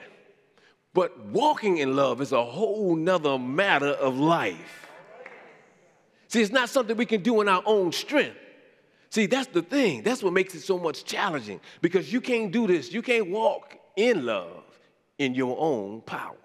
But 0.93 1.17
walking 1.27 1.77
in 1.77 1.95
love 1.95 2.19
is 2.19 2.33
a 2.33 2.43
whole 2.43 2.97
nother 2.97 3.39
matter 3.39 3.91
of 3.91 4.17
life. 4.17 4.89
See, 6.27 6.41
it's 6.41 6.51
not 6.51 6.67
something 6.67 6.97
we 6.97 7.05
can 7.05 7.23
do 7.23 7.39
in 7.39 7.47
our 7.47 7.63
own 7.65 7.93
strength. 7.93 8.35
See, 9.09 9.25
that's 9.25 9.47
the 9.47 9.61
thing. 9.61 10.03
That's 10.03 10.21
what 10.21 10.33
makes 10.33 10.53
it 10.53 10.63
so 10.63 10.77
much 10.77 11.05
challenging 11.05 11.61
because 11.79 12.11
you 12.11 12.19
can't 12.19 12.51
do 12.51 12.67
this. 12.67 12.91
You 12.91 13.01
can't 13.01 13.29
walk 13.29 13.77
in 13.95 14.25
love 14.25 14.65
in 15.17 15.33
your 15.33 15.55
own 15.57 16.01
power. 16.01 16.35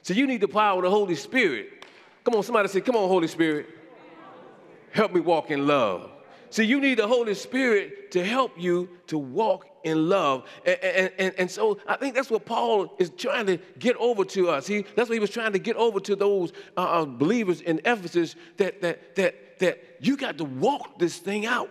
So 0.00 0.14
you 0.14 0.26
need 0.26 0.40
the 0.40 0.48
power 0.48 0.78
of 0.78 0.84
the 0.84 0.90
Holy 0.90 1.14
Spirit. 1.14 1.84
Come 2.24 2.36
on, 2.36 2.42
somebody 2.42 2.68
say, 2.68 2.80
Come 2.80 2.96
on, 2.96 3.06
Holy 3.06 3.28
Spirit. 3.28 3.66
Help 4.92 5.12
me 5.12 5.20
walk 5.20 5.50
in 5.50 5.66
love. 5.66 6.15
See, 6.56 6.64
you 6.64 6.80
need 6.80 6.96
the 6.96 7.06
Holy 7.06 7.34
Spirit 7.34 8.10
to 8.12 8.24
help 8.24 8.52
you 8.56 8.88
to 9.08 9.18
walk 9.18 9.66
in 9.84 10.08
love. 10.08 10.48
And, 10.64 10.78
and, 10.82 11.12
and, 11.18 11.34
and, 11.36 11.50
so 11.50 11.76
I 11.86 11.96
think 11.96 12.14
that's 12.14 12.30
what 12.30 12.46
Paul 12.46 12.94
is 12.98 13.10
trying 13.10 13.44
to 13.48 13.58
get 13.78 13.94
over 13.96 14.24
to 14.24 14.48
us. 14.48 14.66
He, 14.66 14.86
that's 14.94 15.10
what 15.10 15.12
he 15.12 15.18
was 15.18 15.28
trying 15.28 15.52
to 15.52 15.58
get 15.58 15.76
over 15.76 16.00
to 16.00 16.16
those 16.16 16.54
uh, 16.78 16.80
uh, 16.80 17.04
believers 17.04 17.60
in 17.60 17.82
Ephesus 17.84 18.36
that, 18.56 18.80
that, 18.80 19.16
that, 19.16 19.58
that 19.58 19.84
you 20.00 20.16
got 20.16 20.38
to 20.38 20.44
walk 20.44 20.98
this 20.98 21.18
thing 21.18 21.44
out. 21.44 21.68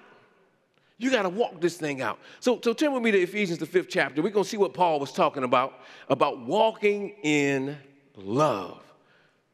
You 0.99 1.09
got 1.09 1.23
to 1.23 1.29
walk 1.29 1.61
this 1.61 1.77
thing 1.77 2.03
out. 2.03 2.19
So, 2.39 2.59
so 2.63 2.71
turn 2.71 2.93
with 2.93 3.01
me 3.01 3.09
to 3.09 3.19
Ephesians, 3.19 3.57
the 3.57 3.65
fifth 3.65 3.89
chapter. 3.89 4.21
We're 4.21 4.29
going 4.29 4.43
to 4.43 4.49
see 4.51 4.57
what 4.57 4.75
Paul 4.75 4.99
was 4.99 5.11
talking 5.11 5.43
about, 5.43 5.79
about 6.09 6.45
walking 6.45 7.15
in 7.23 7.75
love. 8.15 8.83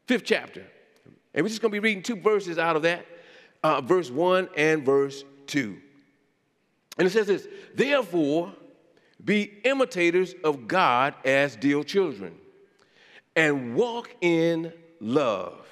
Fifth 0.06 0.24
chapter. 0.26 0.66
And 1.32 1.42
we're 1.42 1.48
just 1.48 1.62
going 1.62 1.72
to 1.72 1.80
be 1.80 1.80
reading 1.80 2.02
two 2.02 2.16
verses 2.16 2.58
out 2.58 2.76
of 2.76 2.82
that 2.82 3.06
uh, 3.62 3.80
verse 3.80 4.10
1 4.10 4.48
and 4.56 4.84
verse 4.84 5.24
2. 5.46 5.76
And 6.98 7.06
it 7.06 7.10
says 7.10 7.26
this 7.26 7.48
Therefore, 7.74 8.52
be 9.24 9.42
imitators 9.64 10.34
of 10.44 10.66
God 10.66 11.14
as 11.24 11.56
dear 11.56 11.82
children, 11.84 12.34
and 13.36 13.74
walk 13.74 14.10
in 14.20 14.72
love, 15.00 15.66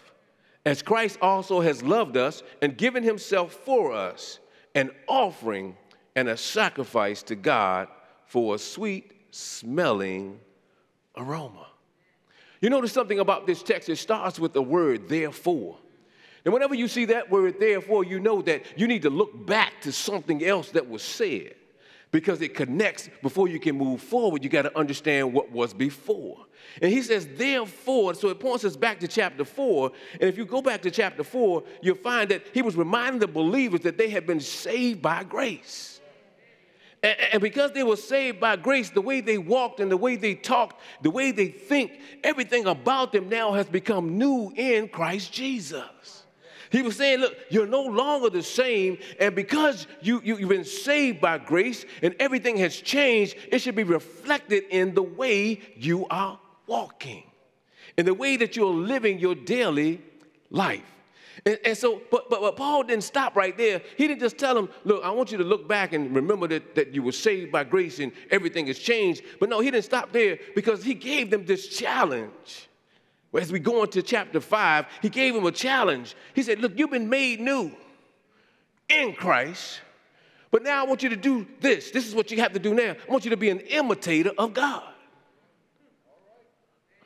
as 0.65 0.83
Christ 0.83 1.19
also 1.21 1.61
has 1.61 1.83
loved 1.83 2.17
us 2.17 2.43
and 2.63 2.77
given 2.77 3.03
himself 3.03 3.53
for 3.53 3.93
us, 3.93 4.39
an 4.75 4.91
offering 5.09 5.77
and 6.15 6.29
a 6.29 6.37
sacrifice 6.37 7.23
to 7.25 7.35
God 7.35 7.89
for 8.27 8.55
a 8.55 8.59
sweet 8.59 9.13
smelling 9.31 10.39
aroma. 11.17 11.67
You 12.61 12.71
notice 12.71 12.93
something 12.93 13.19
about 13.19 13.47
this 13.47 13.63
text, 13.63 13.89
it 13.89 13.97
starts 13.97 14.39
with 14.39 14.53
the 14.53 14.63
word 14.63 15.09
therefore. 15.09 15.79
And 16.45 16.55
whenever 16.55 16.75
you 16.75 16.89
see 16.89 17.07
that 17.07 17.31
word 17.31 17.61
therefore, 17.61 18.05
you 18.05 18.21
know 18.21 18.43
that 18.43 18.65
you 18.77 18.87
need 18.87 19.03
to 19.03 19.11
look 19.11 19.47
back 19.47 19.81
to 19.83 19.93
something 19.93 20.45
else 20.45 20.71
that 20.71 20.89
was 20.89 21.03
said 21.03 21.55
because 22.11 22.41
it 22.43 22.55
connects 22.55 23.09
before 23.23 23.49
you 23.49 23.61
can 23.61 23.77
move 23.77 24.01
forward. 24.01 24.43
You 24.43 24.51
got 24.51 24.63
to 24.63 24.77
understand 24.77 25.33
what 25.33 25.53
was 25.53 25.75
before. 25.75 26.47
And 26.81 26.93
he 26.93 27.03
says, 27.03 27.29
therefore, 27.37 28.15
so 28.15 28.29
it 28.29 28.41
points 28.41 28.65
us 28.65 28.77
back 28.77 29.01
to 29.01 29.09
chapter 29.09 29.45
four. 29.45 29.93
And 30.15 30.23
if 30.23 30.37
you 30.37 30.45
go 30.45 30.63
back 30.63 30.83
to 30.83 30.91
chapter 30.91 31.25
four, 31.25 31.65
you'll 31.83 31.97
find 31.97 32.31
that 32.31 32.47
he 32.53 32.63
was 32.63 32.77
reminding 32.77 33.21
the 33.21 33.29
believers 33.29 33.81
that 33.81 33.99
they 33.99 34.09
had 34.09 34.27
been 34.27 34.41
saved 34.41 35.03
by 35.03 35.25
grace. 35.25 36.01
And, 37.03 37.17
and 37.33 37.43
because 37.43 37.73
they 37.73 37.83
were 37.83 37.97
saved 37.97 38.41
by 38.41 38.57
grace, 38.57 38.91
the 38.91 39.01
way 39.01 39.21
they 39.21 39.39
walked 39.39 39.81
and 39.81 39.91
the 39.91 39.97
way 39.97 40.17
they 40.17 40.35
talked, 40.35 40.81
the 41.03 41.11
way 41.11 41.33
they 41.33 41.49
think, 41.49 41.93
everything 42.25 42.67
about 42.67 43.13
them 43.13 43.29
now 43.29 43.53
has 43.53 43.67
become 43.67 44.19
new 44.19 44.53
in 44.57 44.89
Christ 44.89 45.33
Jesus. 45.33 46.20
He 46.71 46.83
was 46.83 46.97
saying, 46.97 47.21
Look, 47.21 47.37
you're 47.51 47.67
no 47.67 47.83
longer 47.83 48.31
the 48.31 48.43
same. 48.43 48.99
And 49.19 49.35
because 49.35 49.87
you, 50.01 50.21
you, 50.25 50.37
have 50.37 50.49
been 50.49 50.65
saved 50.65 51.21
by 51.21 51.39
grace 51.39 51.85
and 52.03 52.15
everything 52.21 52.57
has 52.59 52.77
changed, 52.77 53.37
it 53.51 53.61
should 53.61 53.75
be 53.75 53.83
reflected 53.83 54.65
in 54.71 54.95
the 54.95 55.03
way 55.03 55.61
you 55.77 56.07
are 56.09 56.39
walking, 56.67 57.25
in 57.97 58.07
the 58.07 58.15
way 58.15 58.37
that 58.37 58.57
you're 58.57 58.73
living 58.73 59.19
your 59.19 59.35
daily 59.35 60.01
life. 60.51 60.85
And, 61.47 61.59
and, 61.65 61.77
so, 61.77 62.03
but, 62.11 62.29
but, 62.29 62.41
but 62.41 62.57
Paul 62.57 62.85
didn't 62.85 63.05
stop 63.05 63.35
right 63.35 63.57
there. 63.57 63.81
He 63.97 64.07
didn't 64.07 64.21
just 64.21 64.39
tell 64.39 64.55
them, 64.55 64.69
look, 64.85 65.03
I 65.03 65.11
want 65.11 65.33
you 65.33 65.39
to 65.39 65.45
look 65.45 65.67
back 65.67 65.93
and 65.93 66.15
remember 66.15 66.47
that, 66.49 66.75
that 66.75 66.95
you 66.95 67.03
were 67.03 67.13
saved 67.13 67.51
by 67.51 67.65
grace 67.65 67.99
and 67.99 68.13
everything 68.31 68.67
has 68.67 68.79
changed. 68.79 69.23
But 69.41 69.49
no, 69.49 69.61
he 69.61 69.71
didn't 69.71 69.85
stop 69.85 70.13
there 70.13 70.39
because 70.55 70.85
he 70.85 70.95
gave 70.95 71.31
them 71.31 71.47
this 71.47 71.69
challenge. 71.69 72.69
As 73.33 73.53
we 73.53 73.61
go 73.61 73.83
into 73.85 74.03
chapter 74.03 74.41
5, 74.41 74.87
he 75.03 75.09
gave 75.09 75.37
him 75.37 75.47
a 75.47 75.53
challenge. 75.53 76.17
He 76.35 76.43
said, 76.43 76.59
look, 76.59 76.77
you've 76.77 76.91
been 76.91 77.09
made 77.09 77.41
new 77.41 77.71
in 78.89 79.13
Christ. 79.13 79.81
But 80.51 80.65
now 80.65 80.85
I 80.85 80.87
want 80.87 81.03
you 81.03 81.11
to 81.11 81.17
do 81.17 81.47
this. 81.61 81.93
This 81.93 82.09
is 82.09 82.15
what 82.15 82.33
you 82.33 82.39
have 82.41 82.53
to 82.55 82.59
do 82.59 82.75
now. 82.75 82.97
I 83.09 83.11
want 83.11 83.25
you 83.25 83.31
to 83.31 83.37
be 83.37 83.51
an 83.51 83.61
imitator 83.61 84.33
of 84.37 84.53
God. 84.53 84.83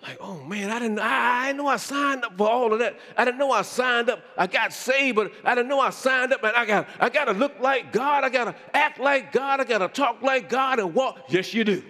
Like, 0.02 0.18
oh 0.20 0.42
man, 0.44 0.70
I 0.70 0.78
didn't, 0.78 0.98
I, 0.98 1.48
I 1.48 1.52
know 1.52 1.66
I 1.66 1.76
signed 1.76 2.24
up 2.24 2.36
for 2.36 2.48
all 2.48 2.74
of 2.74 2.78
that. 2.80 2.98
I 3.16 3.24
didn't 3.24 3.38
know 3.38 3.50
I 3.52 3.62
signed 3.62 4.10
up. 4.10 4.22
I 4.36 4.46
got 4.46 4.72
saved, 4.72 5.16
but 5.16 5.32
I 5.44 5.54
didn't 5.54 5.68
know 5.68 5.80
I 5.80 5.90
signed 5.90 6.32
up. 6.32 6.42
And 6.42 6.54
I 6.54 6.66
got, 6.66 6.88
I 7.00 7.08
got 7.08 7.24
to 7.24 7.32
look 7.32 7.58
like 7.60 7.90
God. 7.90 8.22
I 8.22 8.28
got 8.28 8.44
to 8.44 8.54
act 8.74 9.00
like 9.00 9.32
God. 9.32 9.60
I 9.60 9.64
got 9.64 9.78
to 9.78 9.88
talk 9.88 10.20
like 10.20 10.50
God 10.50 10.78
and 10.78 10.94
walk. 10.94 11.24
Yes, 11.28 11.54
you 11.54 11.64
do. 11.64 11.82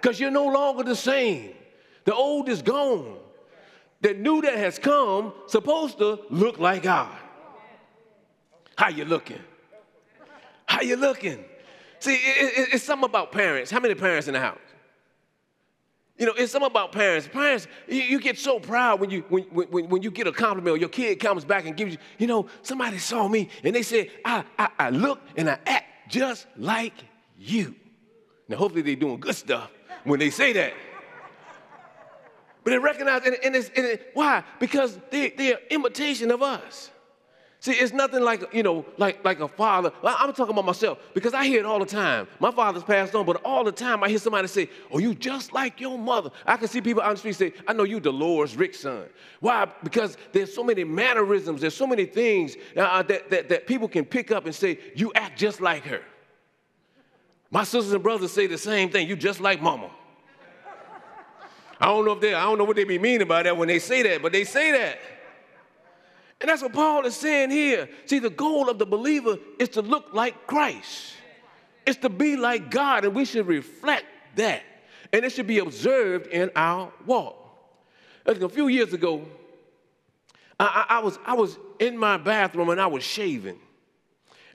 Because 0.00 0.20
you're 0.20 0.30
no 0.30 0.46
longer 0.46 0.82
the 0.82 0.96
same. 0.96 1.54
The 2.06 2.14
old 2.14 2.48
is 2.48 2.62
gone. 2.62 3.18
The 4.00 4.14
new 4.14 4.40
that 4.42 4.56
has 4.56 4.78
come 4.78 5.34
supposed 5.46 5.98
to 5.98 6.20
look 6.30 6.58
like 6.58 6.84
God. 6.84 7.14
How 8.76 8.88
you 8.88 9.04
looking? 9.04 9.40
How 10.66 10.82
you 10.82 10.96
looking? 10.96 11.44
See, 11.98 12.14
it, 12.14 12.58
it, 12.58 12.68
it's 12.74 12.84
something 12.84 13.08
about 13.08 13.32
parents. 13.32 13.70
How 13.70 13.80
many 13.80 13.94
parents 13.94 14.28
in 14.28 14.34
the 14.34 14.40
house? 14.40 14.58
You 16.18 16.26
know, 16.26 16.32
it's 16.36 16.52
something 16.52 16.70
about 16.70 16.92
parents. 16.92 17.28
Parents, 17.28 17.66
you, 17.88 18.02
you 18.02 18.20
get 18.20 18.38
so 18.38 18.58
proud 18.58 19.00
when 19.00 19.10
you 19.10 19.24
when, 19.28 19.44
when, 19.44 19.88
when 19.88 20.02
you 20.02 20.10
get 20.10 20.26
a 20.26 20.32
compliment 20.32 20.76
or 20.76 20.78
your 20.78 20.88
kid 20.88 21.18
comes 21.18 21.44
back 21.44 21.66
and 21.66 21.76
gives 21.76 21.92
you, 21.92 21.98
you 22.18 22.26
know, 22.26 22.46
somebody 22.62 22.98
saw 22.98 23.28
me 23.28 23.48
and 23.64 23.74
they 23.74 23.82
said, 23.82 24.10
I, 24.24 24.44
I, 24.58 24.68
I 24.78 24.90
look 24.90 25.20
and 25.36 25.50
I 25.50 25.58
act 25.66 25.84
just 26.08 26.46
like 26.56 26.94
you. 27.36 27.74
Now, 28.48 28.58
hopefully 28.58 28.82
they're 28.82 28.94
doing 28.94 29.18
good 29.18 29.34
stuff 29.34 29.70
when 30.04 30.20
they 30.20 30.30
say 30.30 30.52
that. 30.52 30.72
But 32.66 32.72
they 32.72 32.78
recognize, 32.78 33.24
and, 33.24 33.36
and, 33.44 33.54
it's, 33.54 33.70
and 33.76 33.86
it, 33.86 34.10
why? 34.14 34.42
Because 34.58 34.98
they, 35.12 35.30
they're 35.30 35.60
imitation 35.70 36.32
of 36.32 36.42
us. 36.42 36.90
See, 37.60 37.70
it's 37.70 37.92
nothing 37.92 38.24
like, 38.24 38.52
you 38.52 38.64
know, 38.64 38.84
like, 38.98 39.24
like 39.24 39.38
a 39.38 39.46
father. 39.46 39.92
I'm 40.02 40.32
talking 40.32 40.50
about 40.50 40.64
myself 40.64 40.98
because 41.14 41.32
I 41.32 41.44
hear 41.46 41.60
it 41.60 41.64
all 41.64 41.78
the 41.78 41.86
time. 41.86 42.26
My 42.40 42.50
father's 42.50 42.82
passed 42.82 43.14
on, 43.14 43.24
but 43.24 43.40
all 43.44 43.62
the 43.62 43.70
time 43.70 44.02
I 44.02 44.08
hear 44.08 44.18
somebody 44.18 44.48
say, 44.48 44.68
Oh, 44.90 44.98
you 44.98 45.14
just 45.14 45.52
like 45.52 45.80
your 45.80 45.96
mother. 45.96 46.30
I 46.44 46.56
can 46.56 46.66
see 46.66 46.80
people 46.80 47.04
on 47.04 47.10
the 47.10 47.16
street 47.18 47.36
say, 47.36 47.52
I 47.68 47.72
know 47.72 47.84
you 47.84 48.00
Dolores 48.00 48.56
Rick's 48.56 48.80
son. 48.80 49.04
Why? 49.38 49.68
Because 49.84 50.16
there's 50.32 50.52
so 50.52 50.64
many 50.64 50.82
mannerisms, 50.82 51.60
there's 51.60 51.76
so 51.76 51.86
many 51.86 52.04
things 52.04 52.56
uh, 52.76 53.00
that, 53.04 53.30
that, 53.30 53.48
that 53.48 53.68
people 53.68 53.86
can 53.86 54.04
pick 54.04 54.32
up 54.32 54.44
and 54.44 54.52
say, 54.52 54.80
You 54.96 55.12
act 55.14 55.38
just 55.38 55.60
like 55.60 55.84
her. 55.84 56.02
My 57.52 57.62
sisters 57.62 57.92
and 57.92 58.02
brothers 58.02 58.32
say 58.32 58.48
the 58.48 58.58
same 58.58 58.90
thing, 58.90 59.06
you 59.06 59.14
just 59.14 59.38
like 59.40 59.62
mama. 59.62 59.88
I 61.80 61.86
don't 61.86 62.04
know 62.04 62.12
if 62.12 62.20
they, 62.20 62.34
I 62.34 62.42
don't 62.42 62.58
know 62.58 62.64
what 62.64 62.76
they 62.76 62.84
be 62.84 62.98
meaning 62.98 63.28
by 63.28 63.42
that 63.42 63.56
when 63.56 63.68
they 63.68 63.78
say 63.78 64.02
that, 64.02 64.22
but 64.22 64.32
they 64.32 64.44
say 64.44 64.72
that. 64.72 64.98
And 66.40 66.50
that's 66.50 66.62
what 66.62 66.72
Paul 66.72 67.06
is 67.06 67.16
saying 67.16 67.50
here. 67.50 67.88
See, 68.04 68.18
the 68.18 68.30
goal 68.30 68.68
of 68.68 68.78
the 68.78 68.86
believer 68.86 69.36
is 69.58 69.70
to 69.70 69.82
look 69.82 70.12
like 70.12 70.46
Christ, 70.46 71.14
it's 71.86 71.98
to 71.98 72.08
be 72.08 72.36
like 72.36 72.70
God, 72.70 73.04
and 73.04 73.14
we 73.14 73.24
should 73.24 73.46
reflect 73.46 74.06
that. 74.36 74.62
And 75.12 75.24
it 75.24 75.30
should 75.30 75.46
be 75.46 75.60
observed 75.60 76.26
in 76.26 76.50
our 76.56 76.92
walk. 77.06 77.36
A 78.26 78.48
few 78.48 78.66
years 78.66 78.92
ago, 78.92 79.24
I, 80.58 80.86
I, 80.88 80.96
I, 80.96 80.98
was, 80.98 81.18
I 81.24 81.34
was 81.34 81.56
in 81.78 81.96
my 81.96 82.16
bathroom 82.16 82.70
and 82.70 82.80
I 82.80 82.88
was 82.88 83.04
shaving. 83.04 83.58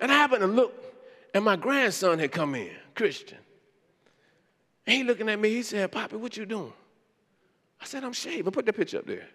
And 0.02 0.12
I 0.12 0.16
happened 0.16 0.42
to 0.42 0.48
look, 0.48 0.74
and 1.34 1.46
my 1.46 1.56
grandson 1.56 2.20
had 2.20 2.32
come 2.34 2.56
in, 2.56 2.72
Christian. 2.96 3.38
And 4.86 4.96
he 4.96 5.04
looking 5.04 5.30
at 5.30 5.40
me, 5.40 5.52
he 5.52 5.64
said, 5.64 5.90
Poppy, 5.92 6.18
what 6.18 6.36
you 6.36 6.46
doing? 6.46 6.74
I 7.82 7.86
said, 7.86 8.04
I'm 8.04 8.14
shaving. 8.14 8.52
Put 8.52 8.66
that 8.66 8.76
picture 8.76 9.00
up 9.00 9.08
there. 9.08 9.28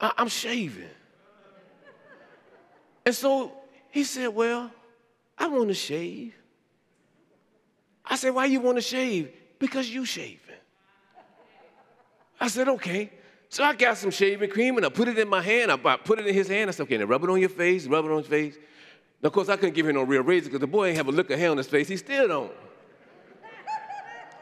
I, 0.00 0.12
I'm 0.16 0.28
shaving. 0.28 0.88
And 3.04 3.14
so 3.14 3.52
he 3.90 4.04
said, 4.04 4.28
Well, 4.28 4.70
I 5.36 5.48
want 5.48 5.68
to 5.68 5.74
shave. 5.74 6.34
I 8.04 8.16
said, 8.16 8.34
Why 8.34 8.46
you 8.46 8.60
want 8.60 8.78
to 8.78 8.82
shave? 8.82 9.32
Because 9.58 9.88
you 9.88 10.04
shaving. 10.04 10.38
I 12.40 12.48
said, 12.48 12.68
Okay. 12.68 13.10
So 13.48 13.64
I 13.64 13.74
got 13.74 13.98
some 13.98 14.12
shaving 14.12 14.48
cream 14.50 14.76
and 14.76 14.86
I 14.86 14.90
put 14.90 15.08
it 15.08 15.18
in 15.18 15.28
my 15.28 15.42
hand. 15.42 15.72
I 15.72 15.76
put 15.96 16.20
it 16.20 16.26
in 16.26 16.34
his 16.34 16.48
hand. 16.48 16.70
I 16.70 16.72
said, 16.72 16.84
Okay, 16.84 16.96
now 16.96 17.04
rub 17.04 17.24
it 17.24 17.30
on 17.30 17.40
your 17.40 17.48
face, 17.48 17.86
rub 17.86 18.04
it 18.04 18.10
on 18.10 18.18
his 18.18 18.26
face. 18.26 18.56
Now, 19.22 19.26
of 19.26 19.32
course, 19.32 19.48
I 19.50 19.56
couldn't 19.56 19.74
give 19.74 19.86
him 19.86 19.96
no 19.96 20.02
real 20.02 20.22
razor 20.22 20.46
because 20.46 20.60
the 20.60 20.66
boy 20.66 20.88
ain't 20.88 20.96
have 20.96 21.08
a 21.08 21.12
look 21.12 21.30
of 21.30 21.38
hair 21.38 21.50
on 21.50 21.58
his 21.58 21.66
face. 21.66 21.88
He 21.88 21.96
still 21.98 22.26
don't. 22.26 22.52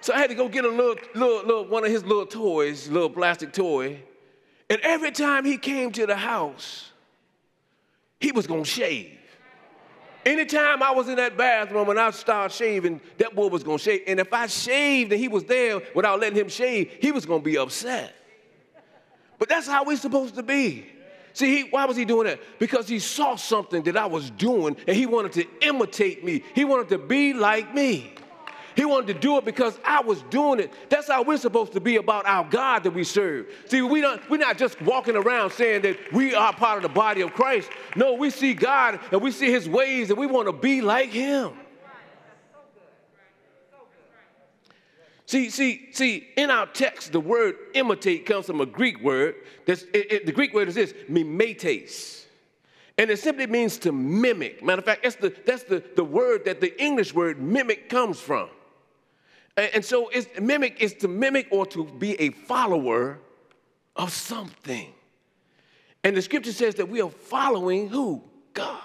So 0.00 0.12
I 0.14 0.18
had 0.18 0.30
to 0.30 0.36
go 0.36 0.48
get 0.48 0.64
a 0.64 0.68
little, 0.68 0.96
little, 1.14 1.44
little, 1.44 1.64
one 1.66 1.84
of 1.84 1.90
his 1.90 2.04
little 2.04 2.26
toys, 2.26 2.88
little 2.88 3.10
plastic 3.10 3.52
toy. 3.52 4.00
And 4.70 4.80
every 4.82 5.10
time 5.10 5.44
he 5.44 5.56
came 5.56 5.92
to 5.92 6.06
the 6.06 6.16
house, 6.16 6.90
he 8.20 8.32
was 8.32 8.46
gonna 8.46 8.64
shave. 8.64 9.18
Anytime 10.26 10.82
I 10.82 10.90
was 10.90 11.08
in 11.08 11.16
that 11.16 11.36
bathroom 11.36 11.88
and 11.88 11.98
I 11.98 12.10
started 12.10 12.54
shaving, 12.54 13.00
that 13.18 13.34
boy 13.34 13.48
was 13.48 13.62
gonna 13.62 13.78
shave. 13.78 14.02
And 14.06 14.20
if 14.20 14.32
I 14.32 14.46
shaved 14.46 15.12
and 15.12 15.20
he 15.20 15.28
was 15.28 15.44
there 15.44 15.80
without 15.94 16.20
letting 16.20 16.38
him 16.38 16.48
shave, 16.48 16.96
he 17.00 17.12
was 17.12 17.24
gonna 17.24 17.42
be 17.42 17.56
upset. 17.56 18.14
But 19.38 19.48
that's 19.48 19.66
how 19.66 19.84
we're 19.84 19.96
supposed 19.96 20.34
to 20.34 20.42
be. 20.42 20.86
See, 21.32 21.56
he, 21.56 21.70
why 21.70 21.84
was 21.84 21.96
he 21.96 22.04
doing 22.04 22.26
that? 22.26 22.40
Because 22.58 22.88
he 22.88 22.98
saw 22.98 23.36
something 23.36 23.82
that 23.84 23.96
I 23.96 24.06
was 24.06 24.30
doing 24.30 24.76
and 24.86 24.96
he 24.96 25.06
wanted 25.06 25.32
to 25.32 25.46
imitate 25.66 26.24
me. 26.24 26.42
He 26.54 26.64
wanted 26.64 26.88
to 26.88 26.98
be 26.98 27.32
like 27.32 27.72
me. 27.72 28.14
He 28.78 28.84
wanted 28.84 29.08
to 29.12 29.14
do 29.14 29.36
it 29.38 29.44
because 29.44 29.76
I 29.84 30.02
was 30.02 30.22
doing 30.30 30.60
it. 30.60 30.72
That's 30.88 31.08
how 31.08 31.24
we're 31.24 31.36
supposed 31.36 31.72
to 31.72 31.80
be 31.80 31.96
about 31.96 32.26
our 32.26 32.44
God 32.48 32.84
that 32.84 32.92
we 32.92 33.02
serve. 33.02 33.48
See, 33.66 33.82
we 33.82 34.00
don't, 34.00 34.22
we're 34.30 34.36
not 34.36 34.56
just 34.56 34.80
walking 34.80 35.16
around 35.16 35.50
saying 35.50 35.82
that 35.82 36.12
we 36.12 36.32
are 36.32 36.52
part 36.52 36.76
of 36.76 36.84
the 36.84 36.88
body 36.88 37.22
of 37.22 37.32
Christ. 37.32 37.70
No, 37.96 38.14
we 38.14 38.30
see 38.30 38.54
God 38.54 39.00
and 39.10 39.20
we 39.20 39.32
see 39.32 39.50
his 39.50 39.68
ways 39.68 40.10
and 40.10 40.16
we 40.16 40.28
want 40.28 40.46
to 40.46 40.52
be 40.52 40.80
like 40.80 41.10
him. 41.10 41.54
See, 45.26 45.50
see, 45.50 45.88
see, 45.90 46.28
in 46.36 46.48
our 46.48 46.66
text, 46.66 47.10
the 47.10 47.18
word 47.18 47.56
imitate 47.74 48.26
comes 48.26 48.46
from 48.46 48.60
a 48.60 48.66
Greek 48.66 49.02
word. 49.02 49.34
It, 49.66 49.88
it, 49.92 50.26
the 50.26 50.30
Greek 50.30 50.54
word 50.54 50.68
is 50.68 50.76
this, 50.76 50.94
mimetes. 51.10 52.26
And 52.96 53.10
it 53.10 53.18
simply 53.18 53.48
means 53.48 53.76
to 53.78 53.90
mimic. 53.90 54.62
Matter 54.62 54.78
of 54.78 54.84
fact, 54.84 55.02
that's 55.02 55.16
the, 55.16 55.34
that's 55.44 55.64
the, 55.64 55.82
the 55.96 56.04
word 56.04 56.44
that 56.44 56.60
the 56.60 56.80
English 56.80 57.12
word 57.12 57.42
mimic 57.42 57.88
comes 57.88 58.20
from. 58.20 58.50
And 59.58 59.84
so 59.84 60.08
it's 60.08 60.28
mimic 60.40 60.80
is 60.80 60.94
to 60.94 61.08
mimic 61.08 61.48
or 61.50 61.66
to 61.66 61.84
be 61.84 62.14
a 62.20 62.30
follower 62.30 63.18
of 63.96 64.12
something. 64.12 64.92
And 66.04 66.16
the 66.16 66.22
scripture 66.22 66.52
says 66.52 66.76
that 66.76 66.88
we 66.88 67.02
are 67.02 67.10
following 67.10 67.88
who? 67.88 68.22
God. 68.54 68.80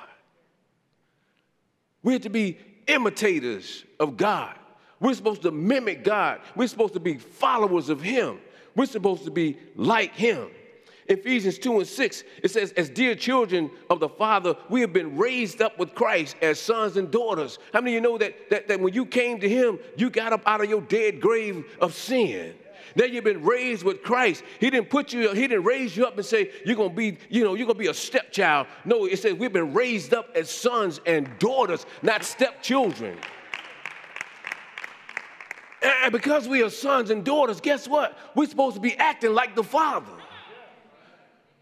We're 2.01 2.19
to 2.19 2.29
be 2.29 2.57
imitators 2.87 3.85
of 3.99 4.17
God. 4.17 4.57
We're 4.99 5.13
supposed 5.13 5.43
to 5.43 5.51
mimic 5.51 6.03
God. 6.03 6.41
We're 6.55 6.67
supposed 6.67 6.93
to 6.93 6.99
be 6.99 7.17
followers 7.17 7.89
of 7.89 8.01
Him. 8.01 8.39
We're 8.75 8.87
supposed 8.87 9.25
to 9.25 9.31
be 9.31 9.57
like 9.75 10.15
Him. 10.15 10.49
Ephesians 11.07 11.59
2 11.59 11.79
and 11.79 11.87
6, 11.87 12.23
it 12.43 12.51
says, 12.51 12.71
As 12.73 12.89
dear 12.89 13.15
children 13.15 13.69
of 13.89 13.99
the 13.99 14.09
Father, 14.09 14.55
we 14.69 14.81
have 14.81 14.93
been 14.93 15.17
raised 15.17 15.61
up 15.61 15.77
with 15.77 15.93
Christ 15.95 16.35
as 16.41 16.59
sons 16.59 16.97
and 16.97 17.11
daughters. 17.11 17.59
How 17.73 17.81
many 17.81 17.97
of 17.97 18.03
you 18.03 18.09
know 18.09 18.17
that, 18.17 18.49
that, 18.49 18.67
that 18.67 18.79
when 18.79 18.93
you 18.93 19.05
came 19.05 19.39
to 19.39 19.49
Him, 19.49 19.79
you 19.97 20.09
got 20.09 20.33
up 20.33 20.41
out 20.45 20.63
of 20.63 20.69
your 20.69 20.81
dead 20.81 21.19
grave 21.19 21.65
of 21.81 21.93
sin? 21.93 22.55
Then 22.95 23.13
you've 23.13 23.23
been 23.23 23.43
raised 23.43 23.83
with 23.83 24.03
Christ. 24.03 24.43
He 24.59 24.69
didn't 24.69 24.89
put 24.89 25.13
you, 25.13 25.33
he 25.33 25.47
didn't 25.47 25.63
raise 25.63 25.95
you 25.97 26.05
up 26.05 26.15
and 26.17 26.25
say, 26.25 26.51
you're 26.65 26.75
gonna 26.75 26.93
be, 26.93 27.17
you 27.29 27.43
know, 27.43 27.55
you're 27.55 27.67
gonna 27.67 27.79
be 27.79 27.87
a 27.87 27.93
stepchild. 27.93 28.67
No, 28.85 29.05
it 29.05 29.19
says 29.19 29.33
we've 29.33 29.53
been 29.53 29.73
raised 29.73 30.13
up 30.13 30.29
as 30.35 30.49
sons 30.49 30.99
and 31.05 31.29
daughters, 31.39 31.85
not 32.01 32.23
stepchildren. 32.23 33.17
And 35.81 36.11
because 36.11 36.47
we 36.47 36.63
are 36.63 36.69
sons 36.69 37.09
and 37.09 37.25
daughters, 37.25 37.59
guess 37.59 37.87
what? 37.87 38.17
We're 38.35 38.47
supposed 38.47 38.75
to 38.75 38.81
be 38.81 38.95
acting 38.95 39.33
like 39.33 39.55
the 39.55 39.63
Father. 39.63 40.11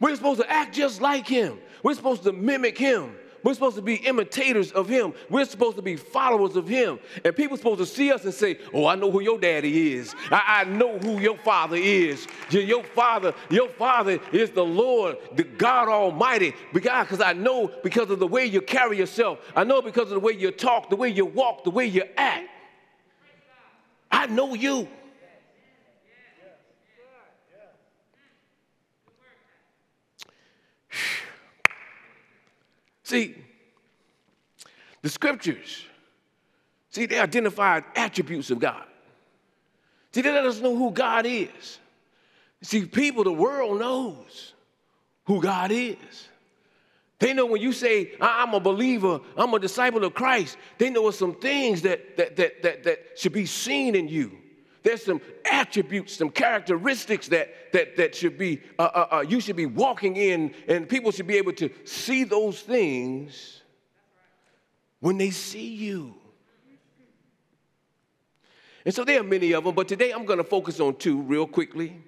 We're 0.01 0.15
supposed 0.15 0.41
to 0.41 0.51
act 0.51 0.75
just 0.75 0.99
like 0.99 1.27
him. 1.27 1.59
We're 1.83 1.93
supposed 1.93 2.23
to 2.23 2.33
mimic 2.33 2.77
him. 2.77 3.15
We're 3.43 3.53
supposed 3.53 3.75
to 3.77 3.81
be 3.81 3.95
imitators 3.95 4.71
of 4.71 4.87
him. 4.87 5.13
We're 5.29 5.45
supposed 5.45 5.75
to 5.77 5.81
be 5.81 5.95
followers 5.95 6.55
of 6.55 6.67
him. 6.67 6.99
And 7.23 7.35
people 7.35 7.55
are 7.55 7.57
supposed 7.57 7.79
to 7.79 7.85
see 7.85 8.11
us 8.11 8.23
and 8.23 8.33
say, 8.33 8.59
Oh, 8.73 8.85
I 8.85 8.95
know 8.95 9.09
who 9.09 9.21
your 9.21 9.39
daddy 9.39 9.93
is. 9.93 10.13
I, 10.29 10.43
I 10.59 10.63
know 10.65 10.99
who 10.99 11.19
your 11.19 11.37
father 11.37 11.75
is. 11.75 12.27
Your 12.51 12.83
father, 12.83 13.33
your 13.49 13.69
father 13.69 14.19
is 14.31 14.51
the 14.51 14.65
Lord, 14.65 15.17
the 15.35 15.43
God 15.43 15.87
Almighty. 15.87 16.53
Because 16.73 17.21
I 17.21 17.33
know 17.33 17.71
because 17.83 18.11
of 18.11 18.19
the 18.19 18.27
way 18.27 18.45
you 18.45 18.61
carry 18.61 18.97
yourself. 18.97 19.39
I 19.55 19.63
know 19.63 19.81
because 19.81 20.03
of 20.03 20.09
the 20.11 20.19
way 20.19 20.33
you 20.33 20.51
talk, 20.51 20.89
the 20.89 20.95
way 20.95 21.09
you 21.09 21.25
walk, 21.25 21.63
the 21.63 21.71
way 21.71 21.85
you 21.85 22.03
act. 22.17 22.47
I 24.11 24.27
know 24.27 24.53
you. 24.53 24.87
See, 33.11 33.35
the 35.01 35.09
scriptures, 35.09 35.85
see, 36.91 37.07
they 37.07 37.19
identify 37.19 37.81
attributes 37.93 38.49
of 38.51 38.59
God. 38.59 38.85
See, 40.13 40.21
they 40.21 40.31
let 40.31 40.45
us 40.45 40.61
know 40.61 40.73
who 40.73 40.91
God 40.91 41.25
is. 41.25 41.79
See, 42.61 42.85
people, 42.85 43.25
the 43.25 43.33
world 43.33 43.81
knows 43.81 44.53
who 45.25 45.41
God 45.41 45.71
is. 45.73 46.29
They 47.19 47.33
know 47.33 47.47
when 47.47 47.59
you 47.59 47.73
say, 47.73 48.13
I'm 48.21 48.53
a 48.53 48.61
believer, 48.61 49.19
I'm 49.35 49.53
a 49.53 49.59
disciple 49.59 50.05
of 50.05 50.13
Christ, 50.13 50.55
they 50.77 50.89
know 50.89 51.11
some 51.11 51.35
things 51.35 51.81
that, 51.81 52.15
that, 52.15 52.37
that, 52.37 52.61
that, 52.61 52.83
that 52.85 52.99
should 53.17 53.33
be 53.33 53.45
seen 53.45 53.93
in 53.93 54.07
you. 54.07 54.37
There's 54.83 55.03
some 55.03 55.21
attributes, 55.45 56.17
some 56.17 56.29
characteristics 56.29 57.27
that, 57.27 57.71
that, 57.73 57.97
that 57.97 58.15
should 58.15 58.37
be, 58.37 58.61
uh, 58.79 58.81
uh, 58.81 59.07
uh, 59.11 59.25
you 59.27 59.39
should 59.39 59.55
be 59.55 59.67
walking 59.67 60.15
in, 60.15 60.55
and 60.67 60.89
people 60.89 61.11
should 61.11 61.27
be 61.27 61.37
able 61.37 61.53
to 61.53 61.69
see 61.85 62.23
those 62.23 62.59
things 62.61 63.61
when 64.99 65.17
they 65.17 65.29
see 65.29 65.75
you. 65.75 66.15
And 68.83 68.93
so 68.93 69.03
there 69.03 69.19
are 69.19 69.23
many 69.23 69.51
of 69.51 69.63
them, 69.63 69.75
but 69.75 69.87
today 69.87 70.11
I'm 70.11 70.25
going 70.25 70.39
to 70.39 70.43
focus 70.43 70.79
on 70.79 70.95
two 70.95 71.21
real 71.21 71.45
quickly. 71.45 72.01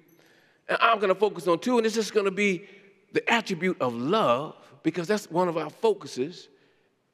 And 0.68 0.78
I'm 0.80 0.98
going 0.98 1.14
to 1.14 1.18
focus 1.18 1.46
on 1.46 1.60
two, 1.60 1.76
and 1.76 1.86
it's 1.86 1.94
just 1.94 2.12
going 2.12 2.24
to 2.24 2.32
be 2.32 2.66
the 3.12 3.28
attribute 3.32 3.80
of 3.80 3.94
love, 3.94 4.56
because 4.82 5.06
that's 5.06 5.30
one 5.30 5.46
of 5.46 5.56
our 5.56 5.70
focuses, 5.70 6.48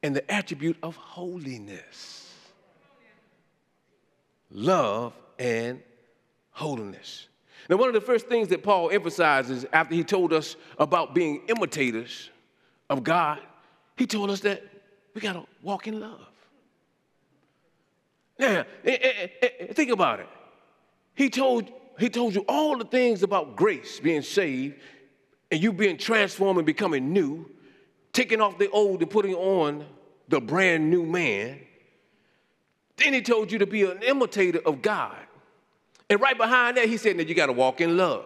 and 0.02 0.16
the 0.16 0.30
attribute 0.32 0.78
of 0.82 0.96
holiness. 0.96 2.32
Love 4.50 5.12
and 5.40 5.82
holiness. 6.50 7.26
Now, 7.68 7.76
one 7.76 7.88
of 7.88 7.94
the 7.94 8.00
first 8.00 8.28
things 8.28 8.48
that 8.48 8.62
Paul 8.62 8.90
emphasizes 8.90 9.64
after 9.72 9.94
he 9.94 10.04
told 10.04 10.32
us 10.32 10.56
about 10.78 11.14
being 11.14 11.42
imitators 11.48 12.30
of 12.88 13.02
God, 13.02 13.40
he 13.96 14.06
told 14.06 14.30
us 14.30 14.40
that 14.40 14.62
we 15.14 15.20
got 15.20 15.32
to 15.32 15.46
walk 15.62 15.88
in 15.88 15.98
love. 15.98 16.20
Now, 18.38 18.64
eh, 18.84 18.96
eh, 19.02 19.28
eh, 19.42 19.72
think 19.72 19.90
about 19.90 20.20
it. 20.20 20.28
He 21.14 21.28
told, 21.28 21.70
he 21.98 22.08
told 22.08 22.34
you 22.34 22.44
all 22.48 22.76
the 22.76 22.84
things 22.84 23.22
about 23.22 23.56
grace, 23.56 24.00
being 24.00 24.22
saved, 24.22 24.76
and 25.50 25.62
you 25.62 25.72
being 25.72 25.96
transformed 25.96 26.58
and 26.58 26.66
becoming 26.66 27.12
new, 27.12 27.50
taking 28.12 28.40
off 28.40 28.58
the 28.58 28.70
old 28.70 29.02
and 29.02 29.10
putting 29.10 29.34
on 29.34 29.84
the 30.28 30.40
brand 30.40 30.90
new 30.90 31.04
man. 31.04 31.60
Then 32.96 33.14
he 33.14 33.22
told 33.22 33.50
you 33.50 33.58
to 33.58 33.66
be 33.66 33.82
an 33.82 34.02
imitator 34.02 34.60
of 34.64 34.82
God. 34.82 35.16
And 36.10 36.20
right 36.20 36.36
behind 36.36 36.76
that, 36.76 36.88
he 36.88 36.96
said 36.96 37.16
that 37.18 37.28
you 37.28 37.34
got 37.34 37.46
to 37.46 37.52
walk 37.52 37.80
in 37.80 37.96
love. 37.96 38.24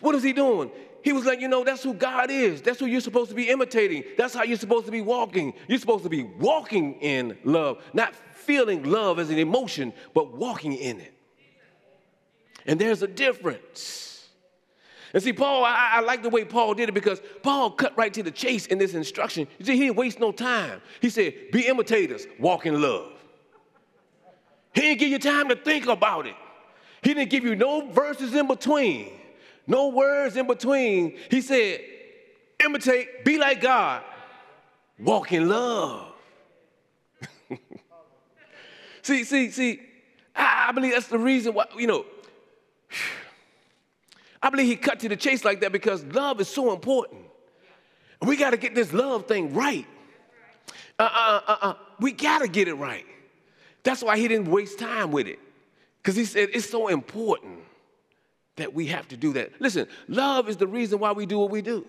What 0.00 0.14
is 0.14 0.22
he 0.22 0.32
doing? 0.32 0.70
He 1.04 1.12
was 1.12 1.26
like, 1.26 1.40
you 1.40 1.48
know, 1.48 1.64
that's 1.64 1.82
who 1.82 1.94
God 1.94 2.30
is. 2.30 2.62
That's 2.62 2.80
who 2.80 2.86
you're 2.86 3.00
supposed 3.00 3.28
to 3.30 3.36
be 3.36 3.50
imitating. 3.50 4.04
That's 4.16 4.34
how 4.34 4.42
you're 4.44 4.56
supposed 4.56 4.86
to 4.86 4.92
be 4.92 5.02
walking. 5.02 5.52
You're 5.68 5.78
supposed 5.78 6.04
to 6.04 6.08
be 6.08 6.22
walking 6.22 6.94
in 7.00 7.36
love, 7.44 7.82
not 7.92 8.14
feeling 8.32 8.84
love 8.84 9.18
as 9.18 9.28
an 9.28 9.38
emotion, 9.38 9.92
but 10.14 10.34
walking 10.34 10.74
in 10.74 11.00
it. 11.00 11.12
And 12.66 12.80
there's 12.80 13.02
a 13.02 13.08
difference. 13.08 14.28
And 15.12 15.22
see, 15.22 15.32
Paul, 15.32 15.64
I, 15.64 15.90
I, 15.94 16.00
like 16.00 16.22
the 16.22 16.30
way 16.30 16.44
Paul 16.44 16.72
did 16.74 16.88
it 16.88 16.92
because 16.92 17.20
Paul 17.42 17.72
cut 17.72 17.96
right 17.98 18.14
to 18.14 18.22
the 18.22 18.30
chase 18.30 18.66
in 18.66 18.78
this 18.78 18.94
instruction. 18.94 19.46
You 19.58 19.66
see, 19.66 19.74
he 19.74 19.80
didn't 19.80 19.96
waste 19.96 20.20
no 20.20 20.32
time. 20.32 20.80
He 21.00 21.10
said, 21.10 21.34
be 21.52 21.66
imitators, 21.66 22.26
walk 22.38 22.64
in 22.64 22.80
love. 22.80 23.12
He 24.72 24.80
didn't 24.80 25.00
give 25.00 25.10
you 25.10 25.18
time 25.18 25.48
to 25.48 25.56
think 25.56 25.86
about 25.86 26.26
it. 26.26 26.36
He 27.02 27.14
didn't 27.14 27.30
give 27.30 27.44
you 27.44 27.56
no 27.56 27.88
verses 27.90 28.34
in 28.34 28.46
between, 28.46 29.10
no 29.66 29.88
words 29.88 30.36
in 30.36 30.46
between. 30.46 31.18
He 31.30 31.40
said, 31.40 31.80
imitate, 32.64 33.24
be 33.24 33.38
like 33.38 33.60
God, 33.60 34.02
walk 34.98 35.32
in 35.32 35.48
love. 35.48 36.12
see, 39.02 39.24
see, 39.24 39.50
see, 39.50 39.80
I, 40.34 40.66
I 40.68 40.72
believe 40.72 40.92
that's 40.92 41.08
the 41.08 41.18
reason 41.18 41.54
why, 41.54 41.66
you 41.76 41.88
know, 41.88 42.06
I 44.42 44.50
believe 44.50 44.66
he 44.66 44.76
cut 44.76 45.00
to 45.00 45.08
the 45.08 45.16
chase 45.16 45.44
like 45.44 45.60
that 45.60 45.72
because 45.72 46.04
love 46.04 46.40
is 46.40 46.48
so 46.48 46.72
important. 46.72 47.20
We 48.20 48.36
got 48.36 48.50
to 48.50 48.56
get 48.56 48.74
this 48.74 48.92
love 48.92 49.26
thing 49.26 49.54
right. 49.54 49.86
Uh, 50.98 51.08
uh, 51.12 51.40
uh, 51.46 51.56
uh, 51.62 51.74
we 51.98 52.12
got 52.12 52.40
to 52.40 52.48
get 52.48 52.68
it 52.68 52.74
right. 52.74 53.06
That's 53.82 54.02
why 54.02 54.16
he 54.16 54.28
didn't 54.28 54.48
waste 54.48 54.78
time 54.78 55.10
with 55.10 55.26
it. 55.26 55.40
Because 56.02 56.16
he 56.16 56.24
said 56.24 56.48
it's 56.52 56.68
so 56.68 56.88
important 56.88 57.60
that 58.56 58.74
we 58.74 58.86
have 58.86 59.06
to 59.08 59.16
do 59.16 59.32
that. 59.34 59.52
Listen, 59.60 59.86
love 60.08 60.48
is 60.48 60.56
the 60.56 60.66
reason 60.66 60.98
why 60.98 61.12
we 61.12 61.26
do 61.26 61.38
what 61.38 61.50
we 61.50 61.62
do. 61.62 61.86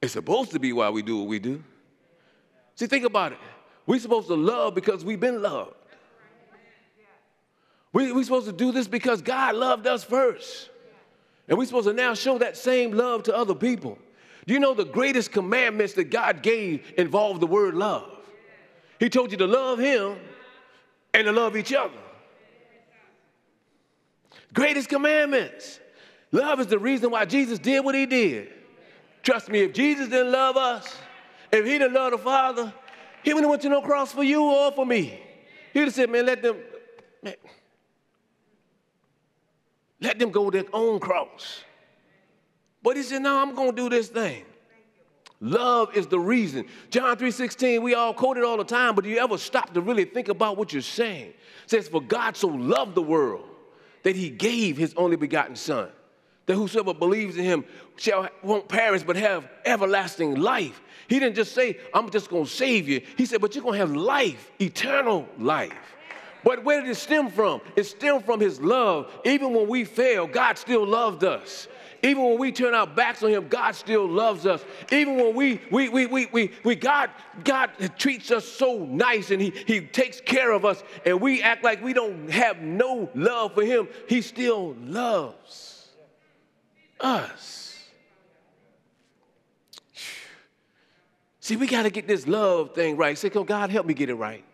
It's 0.00 0.14
supposed 0.14 0.52
to 0.52 0.58
be 0.58 0.72
why 0.72 0.88
we 0.90 1.02
do 1.02 1.18
what 1.18 1.28
we 1.28 1.38
do. 1.38 1.62
See, 2.76 2.86
think 2.86 3.04
about 3.04 3.32
it. 3.32 3.38
We're 3.86 3.98
supposed 3.98 4.28
to 4.28 4.34
love 4.34 4.74
because 4.74 5.04
we've 5.04 5.20
been 5.20 5.42
loved. 5.42 5.74
We, 7.92 8.12
we're 8.12 8.24
supposed 8.24 8.46
to 8.46 8.52
do 8.52 8.72
this 8.72 8.86
because 8.86 9.22
God 9.22 9.54
loved 9.54 9.86
us 9.86 10.04
first. 10.04 10.70
And 11.48 11.56
we're 11.58 11.66
supposed 11.66 11.88
to 11.88 11.94
now 11.94 12.14
show 12.14 12.38
that 12.38 12.56
same 12.56 12.92
love 12.92 13.24
to 13.24 13.36
other 13.36 13.54
people. 13.54 13.98
Do 14.46 14.54
you 14.54 14.60
know 14.60 14.74
the 14.74 14.84
greatest 14.84 15.32
commandments 15.32 15.94
that 15.94 16.04
God 16.04 16.42
gave 16.42 16.92
involved 16.96 17.40
the 17.40 17.46
word 17.46 17.74
love? 17.74 18.10
He 19.00 19.08
told 19.08 19.30
you 19.30 19.38
to 19.38 19.46
love 19.46 19.78
Him 19.78 20.16
and 21.14 21.24
to 21.26 21.32
love 21.32 21.56
each 21.56 21.72
other. 21.72 21.94
Greatest 24.54 24.88
commandments. 24.88 25.80
Love 26.32 26.60
is 26.60 26.66
the 26.66 26.78
reason 26.78 27.10
why 27.10 27.24
Jesus 27.24 27.58
did 27.58 27.84
what 27.84 27.94
he 27.94 28.06
did. 28.06 28.48
Trust 29.22 29.48
me, 29.48 29.60
if 29.60 29.72
Jesus 29.72 30.08
didn't 30.08 30.32
love 30.32 30.56
us, 30.56 30.96
if 31.52 31.64
he 31.64 31.72
didn't 31.72 31.94
love 31.94 32.12
the 32.12 32.18
Father, 32.18 32.72
he 33.22 33.32
wouldn't 33.32 33.44
have 33.44 33.50
went 33.50 33.62
to 33.62 33.68
no 33.68 33.82
cross 33.82 34.12
for 34.12 34.22
you 34.22 34.42
or 34.42 34.72
for 34.72 34.86
me. 34.86 35.20
He 35.72 35.80
would 35.80 35.88
have 35.88 35.94
said, 35.94 36.10
man, 36.10 36.26
let 36.26 36.42
them, 36.42 36.56
man, 37.22 37.34
let 40.00 40.18
them 40.18 40.30
go 40.30 40.50
their 40.50 40.64
own 40.72 41.00
cross. 41.00 41.62
But 42.82 42.96
he 42.96 43.02
said, 43.02 43.22
no, 43.22 43.40
I'm 43.40 43.54
going 43.54 43.70
to 43.70 43.76
do 43.76 43.88
this 43.88 44.08
thing. 44.08 44.44
Love 45.40 45.96
is 45.96 46.06
the 46.06 46.18
reason. 46.18 46.66
John 46.90 47.16
3:16, 47.16 47.80
we 47.80 47.94
all 47.94 48.12
quote 48.12 48.38
it 48.38 48.44
all 48.44 48.56
the 48.56 48.64
time, 48.64 48.96
but 48.96 49.04
do 49.04 49.10
you 49.10 49.18
ever 49.18 49.38
stop 49.38 49.72
to 49.74 49.80
really 49.80 50.04
think 50.04 50.28
about 50.28 50.56
what 50.56 50.72
you're 50.72 50.82
saying? 50.82 51.28
It 51.28 51.70
says, 51.70 51.88
For 51.88 52.00
God 52.00 52.36
so 52.36 52.48
loved 52.48 52.96
the 52.96 53.02
world 53.02 53.48
that 54.02 54.16
he 54.16 54.30
gave 54.30 54.76
his 54.76 54.94
only 54.96 55.16
begotten 55.16 55.56
son, 55.56 55.88
that 56.46 56.54
whosoever 56.54 56.94
believes 56.94 57.36
in 57.36 57.44
him 57.44 57.64
shall 57.96 58.28
won't 58.42 58.68
perish 58.68 59.02
but 59.02 59.16
have 59.16 59.48
everlasting 59.64 60.36
life. 60.36 60.80
He 61.08 61.18
didn't 61.18 61.36
just 61.36 61.54
say, 61.54 61.78
I'm 61.94 62.10
just 62.10 62.30
gonna 62.30 62.46
save 62.46 62.88
you. 62.88 63.00
He 63.16 63.26
said, 63.26 63.40
but 63.40 63.54
you're 63.54 63.64
gonna 63.64 63.78
have 63.78 63.94
life, 63.94 64.50
eternal 64.60 65.28
life. 65.38 65.72
But 66.44 66.64
where 66.64 66.80
did 66.80 66.90
it 66.90 66.94
stem 66.96 67.30
from? 67.30 67.60
It 67.76 67.84
stemmed 67.84 68.24
from 68.24 68.40
his 68.40 68.60
love. 68.60 69.10
Even 69.24 69.52
when 69.52 69.68
we 69.68 69.84
fail, 69.84 70.26
God 70.26 70.56
still 70.56 70.86
loved 70.86 71.24
us. 71.24 71.66
Even 72.02 72.22
when 72.24 72.38
we 72.38 72.52
turn 72.52 72.74
our 72.74 72.86
backs 72.86 73.22
on 73.22 73.30
him, 73.30 73.48
God 73.48 73.72
still 73.72 74.08
loves 74.08 74.46
us. 74.46 74.64
Even 74.92 75.16
when 75.16 75.34
we, 75.34 75.60
we, 75.70 75.88
we, 75.88 76.06
we, 76.06 76.26
we, 76.26 76.52
we 76.64 76.76
God, 76.76 77.10
God 77.42 77.70
treats 77.98 78.30
us 78.30 78.44
so 78.46 78.84
nice 78.84 79.30
and 79.30 79.42
he, 79.42 79.52
he 79.66 79.80
takes 79.80 80.20
care 80.20 80.52
of 80.52 80.64
us 80.64 80.82
and 81.04 81.20
we 81.20 81.42
act 81.42 81.64
like 81.64 81.82
we 81.82 81.92
don't 81.92 82.30
have 82.30 82.60
no 82.60 83.10
love 83.14 83.54
for 83.54 83.64
him, 83.64 83.88
he 84.08 84.22
still 84.22 84.76
loves 84.80 85.88
us. 87.00 87.84
See, 91.40 91.56
we 91.56 91.66
got 91.66 91.84
to 91.84 91.90
get 91.90 92.06
this 92.06 92.28
love 92.28 92.74
thing 92.74 92.96
right. 92.96 93.16
Say, 93.16 93.30
come, 93.30 93.44
God, 93.44 93.70
help 93.70 93.86
me 93.86 93.94
get 93.94 94.10
it 94.10 94.16
right. 94.16 94.44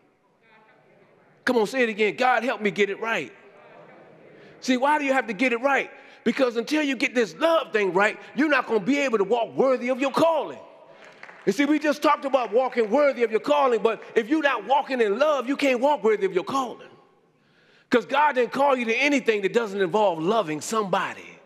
Come 1.45 1.57
on, 1.57 1.67
say 1.67 1.83
it 1.83 1.89
again. 1.89 2.17
God, 2.17 2.43
help 2.45 2.61
me 2.63 2.71
get 2.71 2.89
it 2.89 3.01
right. 3.01 3.33
See, 4.65 4.79
why 4.79 4.99
do 4.99 5.05
you 5.05 5.13
have 5.13 5.27
to 5.27 5.35
get 5.35 5.53
it 5.53 5.61
right? 5.61 5.91
Because 6.25 6.57
until 6.57 6.83
you 6.83 6.97
get 6.97 7.15
this 7.15 7.37
love 7.37 7.71
thing 7.71 7.93
right, 7.93 8.19
you're 8.35 8.49
not 8.49 8.67
going 8.67 8.81
to 8.81 8.87
be 8.87 8.99
able 9.01 9.19
to 9.19 9.25
walk 9.25 9.55
worthy 9.55 9.91
of 9.91 10.01
your 10.01 10.11
calling. 10.11 10.59
You 11.45 11.53
see, 11.53 11.67
we 11.67 11.79
just 11.79 12.01
talked 12.01 12.25
about 12.25 12.51
walking 12.51 12.89
worthy 12.89 13.25
of 13.25 13.31
your 13.31 13.41
calling, 13.41 13.83
but 13.83 14.03
if 14.15 14.31
you're 14.31 14.43
not 14.43 14.67
walking 14.67 15.03
in 15.03 15.19
love, 15.19 15.47
you 15.47 15.55
can't 15.59 15.81
walk 15.81 16.03
worthy 16.03 16.25
of 16.25 16.33
your 16.33 16.45
calling. 16.45 16.89
Because 17.91 18.07
God 18.07 18.37
didn't 18.37 18.53
call 18.53 18.75
you 18.75 18.87
to 18.87 18.97
anything 18.97 19.43
that 19.43 19.53
doesn't 19.53 19.83
involve 19.83 20.19
loving 20.19 20.63
somebody. 20.63 21.39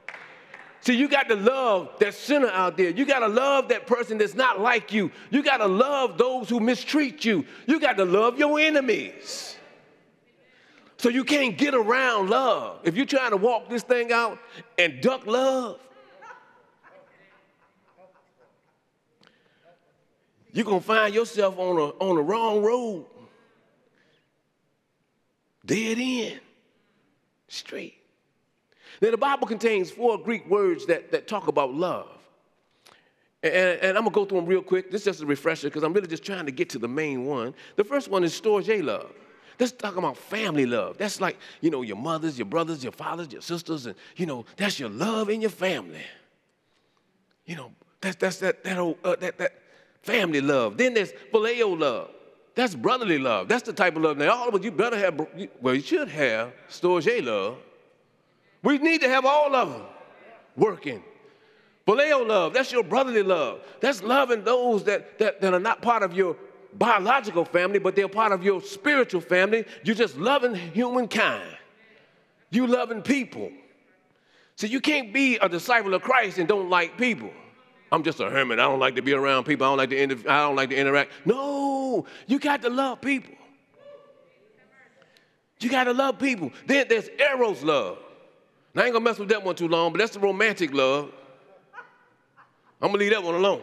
See, 0.82 0.94
you 0.94 1.08
got 1.08 1.28
to 1.28 1.34
love 1.34 1.90
that 1.98 2.14
sinner 2.14 2.50
out 2.50 2.76
there. 2.76 2.90
You 2.90 3.04
got 3.04 3.18
to 3.18 3.26
love 3.26 3.70
that 3.70 3.88
person 3.88 4.16
that's 4.18 4.36
not 4.36 4.60
like 4.60 4.92
you. 4.92 5.10
You 5.30 5.42
got 5.42 5.56
to 5.56 5.66
love 5.66 6.18
those 6.18 6.48
who 6.48 6.60
mistreat 6.60 7.24
you. 7.24 7.44
You 7.66 7.80
got 7.80 7.96
to 7.96 8.04
love 8.04 8.38
your 8.38 8.60
enemies. 8.60 9.57
So 10.98 11.08
you 11.08 11.22
can't 11.22 11.56
get 11.56 11.74
around 11.74 12.28
love. 12.28 12.80
If 12.82 12.96
you're 12.96 13.06
trying 13.06 13.30
to 13.30 13.36
walk 13.36 13.68
this 13.68 13.84
thing 13.84 14.12
out 14.12 14.38
and 14.76 15.00
duck 15.00 15.26
love, 15.26 15.78
you're 20.52 20.64
going 20.64 20.80
to 20.80 20.86
find 20.86 21.14
yourself 21.14 21.56
on, 21.56 21.76
a, 21.76 21.84
on 22.04 22.16
the 22.16 22.22
wrong 22.22 22.62
road. 22.62 23.06
Dead 25.64 25.98
end. 26.00 26.40
Straight. 27.46 27.94
Now, 29.00 29.12
the 29.12 29.16
Bible 29.16 29.46
contains 29.46 29.92
four 29.92 30.18
Greek 30.18 30.48
words 30.50 30.84
that, 30.86 31.12
that 31.12 31.28
talk 31.28 31.46
about 31.46 31.72
love. 31.72 32.08
And, 33.44 33.54
and 33.54 33.96
I'm 33.96 34.02
going 34.02 34.06
to 34.06 34.10
go 34.10 34.24
through 34.24 34.40
them 34.40 34.46
real 34.46 34.62
quick. 34.62 34.90
This 34.90 35.02
is 35.02 35.04
just 35.04 35.22
a 35.22 35.26
refresher 35.26 35.68
because 35.68 35.84
I'm 35.84 35.92
really 35.92 36.08
just 36.08 36.24
trying 36.24 36.46
to 36.46 36.52
get 36.52 36.70
to 36.70 36.80
the 36.80 36.88
main 36.88 37.24
one. 37.24 37.54
The 37.76 37.84
first 37.84 38.10
one 38.10 38.24
is 38.24 38.38
storge 38.38 38.84
love. 38.84 39.12
That's 39.58 39.72
talking 39.72 39.98
about 39.98 40.16
family 40.16 40.66
love. 40.66 40.96
That's 40.96 41.20
like, 41.20 41.36
you 41.60 41.70
know, 41.70 41.82
your 41.82 41.96
mothers, 41.96 42.38
your 42.38 42.46
brothers, 42.46 42.82
your 42.82 42.92
fathers, 42.92 43.30
your 43.32 43.42
sisters, 43.42 43.86
and, 43.86 43.96
you 44.16 44.26
know, 44.26 44.46
that's 44.56 44.78
your 44.78 44.88
love 44.88 45.28
in 45.28 45.40
your 45.40 45.50
family. 45.50 46.04
You 47.44 47.56
know, 47.56 47.72
that's, 48.00 48.16
that's 48.16 48.38
that, 48.38 48.64
that, 48.64 48.78
old, 48.78 48.98
uh, 49.04 49.16
that, 49.16 49.38
that 49.38 49.52
family 50.02 50.40
love. 50.40 50.76
Then 50.76 50.94
there's 50.94 51.12
phileo 51.32 51.78
love. 51.78 52.10
That's 52.54 52.74
brotherly 52.74 53.18
love. 53.18 53.48
That's 53.48 53.64
the 53.64 53.72
type 53.72 53.96
of 53.96 54.02
love. 54.02 54.16
Now, 54.16 54.34
all 54.34 54.48
of 54.48 54.54
us, 54.54 54.62
you 54.62 54.70
better 54.70 54.96
have, 54.96 55.26
well, 55.60 55.74
you 55.74 55.82
should 55.82 56.08
have 56.08 56.52
storge 56.70 57.24
love 57.24 57.58
we 58.62 58.78
need 58.78 59.00
to 59.02 59.08
have 59.08 59.24
all 59.24 59.54
of 59.54 59.70
them 59.70 59.82
working. 60.56 61.02
Phileo 61.86 62.26
love, 62.26 62.52
that's 62.52 62.70
your 62.70 62.82
brotherly 62.82 63.22
love. 63.22 63.60
That's 63.80 64.02
loving 64.02 64.44
those 64.44 64.84
that, 64.84 65.18
that, 65.18 65.40
that 65.40 65.54
are 65.54 65.60
not 65.60 65.80
part 65.80 66.02
of 66.02 66.12
your 66.12 66.36
biological 66.74 67.44
family, 67.44 67.78
but 67.78 67.96
they're 67.96 68.08
part 68.08 68.32
of 68.32 68.44
your 68.44 68.60
spiritual 68.62 69.20
family. 69.20 69.64
You're 69.84 69.94
just 69.94 70.16
loving 70.16 70.54
humankind. 70.54 71.56
You 72.50 72.66
loving 72.66 73.02
people. 73.02 73.50
So 74.56 74.66
you 74.66 74.80
can't 74.80 75.12
be 75.12 75.36
a 75.36 75.48
disciple 75.48 75.94
of 75.94 76.02
Christ 76.02 76.38
and 76.38 76.48
don't 76.48 76.68
like 76.68 76.98
people. 76.98 77.30
I'm 77.90 78.02
just 78.02 78.20
a 78.20 78.28
hermit. 78.28 78.58
I 78.58 78.64
don't 78.64 78.80
like 78.80 78.96
to 78.96 79.02
be 79.02 79.12
around 79.12 79.44
people. 79.44 79.66
I 79.66 79.70
don't 79.70 79.78
like 79.78 79.90
to, 79.90 80.02
inter- 80.02 80.30
I 80.30 80.40
don't 80.40 80.56
like 80.56 80.70
to 80.70 80.76
interact. 80.76 81.12
No, 81.24 82.06
you 82.26 82.38
got 82.38 82.62
to 82.62 82.70
love 82.70 83.00
people. 83.00 83.34
You 85.60 85.70
got 85.70 85.84
to 85.84 85.92
love 85.92 86.18
people. 86.18 86.52
Then 86.66 86.86
there's 86.88 87.08
eros 87.18 87.62
love. 87.62 87.98
I 88.76 88.84
ain't 88.84 88.92
gonna 88.92 89.04
mess 89.04 89.18
with 89.18 89.28
that 89.30 89.42
one 89.42 89.56
too 89.56 89.66
long, 89.66 89.92
but 89.92 89.98
that's 89.98 90.12
the 90.12 90.20
romantic 90.20 90.72
love. 90.72 91.10
I'm 92.80 92.90
gonna 92.90 92.98
leave 92.98 93.10
that 93.10 93.22
one 93.22 93.34
alone. 93.34 93.62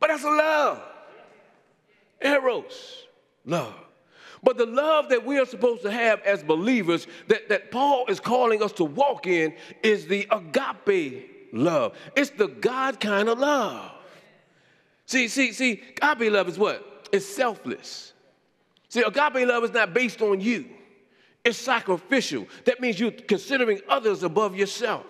But 0.00 0.08
that's 0.08 0.24
a 0.24 0.30
love. 0.30 0.82
Eros, 2.20 3.06
love. 3.44 3.74
But 4.42 4.56
the 4.56 4.66
love 4.66 5.08
that 5.08 5.24
we 5.24 5.38
are 5.38 5.46
supposed 5.46 5.82
to 5.82 5.90
have 5.90 6.20
as 6.22 6.42
believers, 6.42 7.06
that, 7.26 7.48
that 7.48 7.70
Paul 7.70 8.06
is 8.08 8.20
calling 8.20 8.62
us 8.62 8.72
to 8.72 8.84
walk 8.84 9.26
in, 9.26 9.54
is 9.82 10.06
the 10.06 10.26
agape 10.30 11.52
love. 11.52 11.96
It's 12.16 12.30
the 12.30 12.46
God 12.46 13.00
kind 13.00 13.28
of 13.28 13.38
love. 13.38 13.92
See, 15.06 15.28
see, 15.28 15.52
see, 15.52 15.82
agape 16.00 16.30
love 16.30 16.48
is 16.48 16.58
what? 16.58 17.08
It's 17.12 17.26
selfless. 17.26 18.12
See, 18.88 19.00
agape 19.00 19.46
love 19.46 19.64
is 19.64 19.72
not 19.72 19.92
based 19.92 20.22
on 20.22 20.40
you. 20.40 20.66
It's 21.44 21.58
sacrificial. 21.58 22.46
That 22.64 22.80
means 22.80 23.00
you're 23.00 23.10
considering 23.10 23.80
others 23.88 24.22
above 24.22 24.54
yourself. 24.54 25.06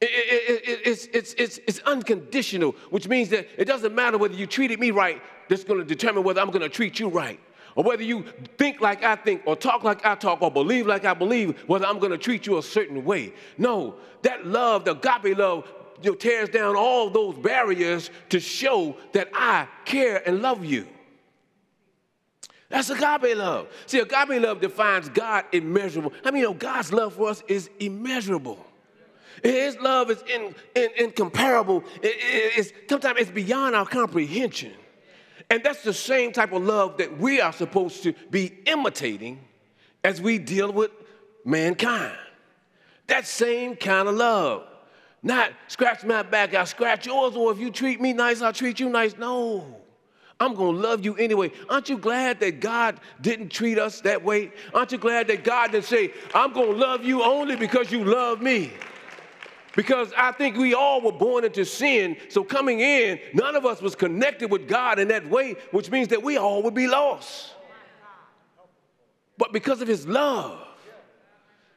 It, 0.00 0.06
it, 0.06 0.68
it, 0.68 0.80
it's, 0.86 1.06
it's, 1.12 1.34
it's, 1.34 1.60
it's 1.66 1.78
unconditional, 1.80 2.74
which 2.88 3.06
means 3.06 3.28
that 3.30 3.46
it 3.58 3.66
doesn't 3.66 3.94
matter 3.94 4.16
whether 4.16 4.34
you 4.34 4.46
treated 4.46 4.80
me 4.80 4.90
right, 4.90 5.22
that's 5.48 5.64
going 5.64 5.78
to 5.78 5.84
determine 5.84 6.24
whether 6.24 6.40
I'm 6.40 6.50
going 6.50 6.62
to 6.62 6.68
treat 6.70 6.98
you 6.98 7.08
right. 7.08 7.38
Or 7.76 7.84
whether 7.84 8.02
you 8.02 8.24
think 8.58 8.80
like 8.80 9.04
I 9.04 9.14
think, 9.14 9.42
or 9.46 9.56
talk 9.56 9.84
like 9.84 10.04
I 10.04 10.14
talk, 10.14 10.42
or 10.42 10.50
believe 10.50 10.86
like 10.86 11.04
I 11.04 11.14
believe, 11.14 11.58
whether 11.68 11.86
I'm 11.86 11.98
going 11.98 12.12
to 12.12 12.18
treat 12.18 12.46
you 12.46 12.58
a 12.58 12.62
certain 12.62 13.04
way. 13.04 13.32
No, 13.58 13.96
that 14.22 14.46
love, 14.46 14.84
the 14.84 14.92
agape 14.92 15.36
love, 15.36 15.70
you 16.02 16.10
know, 16.10 16.16
tears 16.16 16.48
down 16.48 16.76
all 16.76 17.10
those 17.10 17.36
barriers 17.36 18.10
to 18.30 18.40
show 18.40 18.96
that 19.12 19.28
I 19.34 19.68
care 19.84 20.26
and 20.26 20.40
love 20.40 20.64
you. 20.64 20.86
That's 22.70 22.88
agape 22.88 23.36
love. 23.36 23.68
See, 23.86 23.98
agape 23.98 24.40
love 24.40 24.60
defines 24.60 25.08
God 25.08 25.44
immeasurable. 25.52 26.12
I 26.24 26.30
mean, 26.30 26.42
you 26.42 26.48
know, 26.48 26.54
God's 26.54 26.92
love 26.92 27.14
for 27.14 27.28
us 27.28 27.42
is 27.48 27.68
immeasurable. 27.78 28.64
His 29.42 29.76
love 29.78 30.10
is 30.10 30.22
in, 30.32 30.54
in, 30.74 30.90
incomparable. 30.98 31.84
It, 32.02 32.06
it, 32.06 32.52
it's, 32.58 32.72
sometimes 32.88 33.20
it's 33.20 33.30
beyond 33.30 33.74
our 33.74 33.86
comprehension. 33.86 34.72
And 35.48 35.62
that's 35.64 35.82
the 35.82 35.94
same 35.94 36.32
type 36.32 36.52
of 36.52 36.62
love 36.62 36.98
that 36.98 37.18
we 37.18 37.40
are 37.40 37.52
supposed 37.52 38.02
to 38.04 38.12
be 38.30 38.58
imitating 38.66 39.40
as 40.04 40.20
we 40.20 40.38
deal 40.38 40.72
with 40.72 40.90
mankind. 41.44 42.16
That 43.08 43.26
same 43.26 43.74
kind 43.76 44.08
of 44.08 44.14
love. 44.14 44.66
Not 45.22 45.52
scratch 45.68 46.04
my 46.04 46.22
back, 46.22 46.54
I'll 46.54 46.64
scratch 46.64 47.06
yours, 47.06 47.36
or 47.36 47.52
if 47.52 47.58
you 47.58 47.70
treat 47.70 48.00
me 48.00 48.12
nice, 48.12 48.40
I'll 48.40 48.52
treat 48.52 48.80
you 48.80 48.88
nice. 48.88 49.16
No. 49.18 49.80
I'm 50.38 50.54
going 50.54 50.76
to 50.76 50.80
love 50.80 51.04
you 51.04 51.16
anyway. 51.16 51.52
Aren't 51.68 51.90
you 51.90 51.98
glad 51.98 52.40
that 52.40 52.60
God 52.60 52.98
didn't 53.20 53.50
treat 53.50 53.78
us 53.78 54.00
that 54.02 54.24
way? 54.24 54.52
Aren't 54.72 54.92
you 54.92 54.96
glad 54.96 55.26
that 55.26 55.44
God 55.44 55.72
didn't 55.72 55.84
say, 55.84 56.14
I'm 56.34 56.54
going 56.54 56.72
to 56.72 56.78
love 56.78 57.04
you 57.04 57.22
only 57.22 57.56
because 57.56 57.92
you 57.92 58.04
love 58.04 58.40
me? 58.40 58.72
Because 59.76 60.12
I 60.16 60.32
think 60.32 60.56
we 60.56 60.74
all 60.74 61.00
were 61.00 61.12
born 61.12 61.44
into 61.44 61.64
sin. 61.64 62.16
So 62.28 62.42
coming 62.42 62.80
in, 62.80 63.20
none 63.34 63.54
of 63.54 63.64
us 63.64 63.80
was 63.80 63.94
connected 63.94 64.50
with 64.50 64.68
God 64.68 64.98
in 64.98 65.08
that 65.08 65.28
way, 65.28 65.56
which 65.70 65.90
means 65.90 66.08
that 66.08 66.22
we 66.22 66.36
all 66.36 66.62
would 66.62 66.74
be 66.74 66.88
lost. 66.88 67.54
But 69.38 69.52
because 69.52 69.80
of 69.80 69.88
his 69.88 70.06
love, 70.06 70.66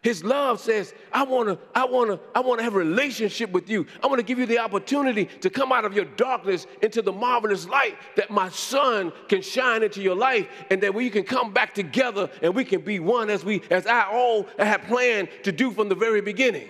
his 0.02 0.22
love 0.22 0.60
says, 0.60 0.94
I 1.14 1.24
wanna, 1.24 1.58
I 1.74 1.86
wanna, 1.86 2.20
I 2.36 2.42
wanna 2.42 2.62
have 2.64 2.76
a 2.76 2.80
relationship 2.80 3.52
with 3.52 3.70
you. 3.70 3.88
I 4.04 4.08
wanna 4.08 4.24
give 4.24 4.38
you 4.38 4.46
the 4.46 4.60
opportunity 4.60 5.26
to 5.40 5.50
come 5.50 5.72
out 5.72 5.86
of 5.86 5.94
your 5.94 6.04
darkness 6.04 6.68
into 6.82 7.02
the 7.02 7.14
marvelous 7.14 7.66
light 7.66 7.98
that 8.18 8.30
my 8.30 8.50
son 8.50 9.14
can 9.30 9.42
shine 9.42 9.82
into 9.82 10.02
your 10.02 10.16
life 10.16 10.50
and 10.70 10.84
that 10.84 10.94
we 10.94 11.10
can 11.10 11.24
come 11.24 11.54
back 11.54 11.74
together 11.74 12.30
and 12.42 12.54
we 12.54 12.66
can 12.66 12.82
be 12.82 13.00
one 13.00 13.30
as 13.30 13.46
we, 13.46 13.62
as 13.70 13.88
I 13.88 14.12
all 14.12 14.46
had 14.60 14.84
planned 14.84 15.30
to 15.44 15.54
do 15.54 15.72
from 15.72 15.88
the 15.88 15.96
very 15.96 16.20
beginning. 16.20 16.68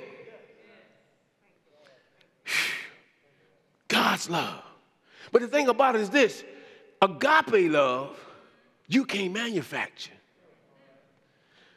God's 3.88 4.30
love. 4.30 4.64
But 5.32 5.42
the 5.42 5.48
thing 5.48 5.68
about 5.68 5.96
it 5.96 6.02
is 6.02 6.10
this 6.10 6.44
agape 7.02 7.72
love, 7.72 8.18
you 8.88 9.06
can't 9.06 9.34
manufacture. 9.34 10.12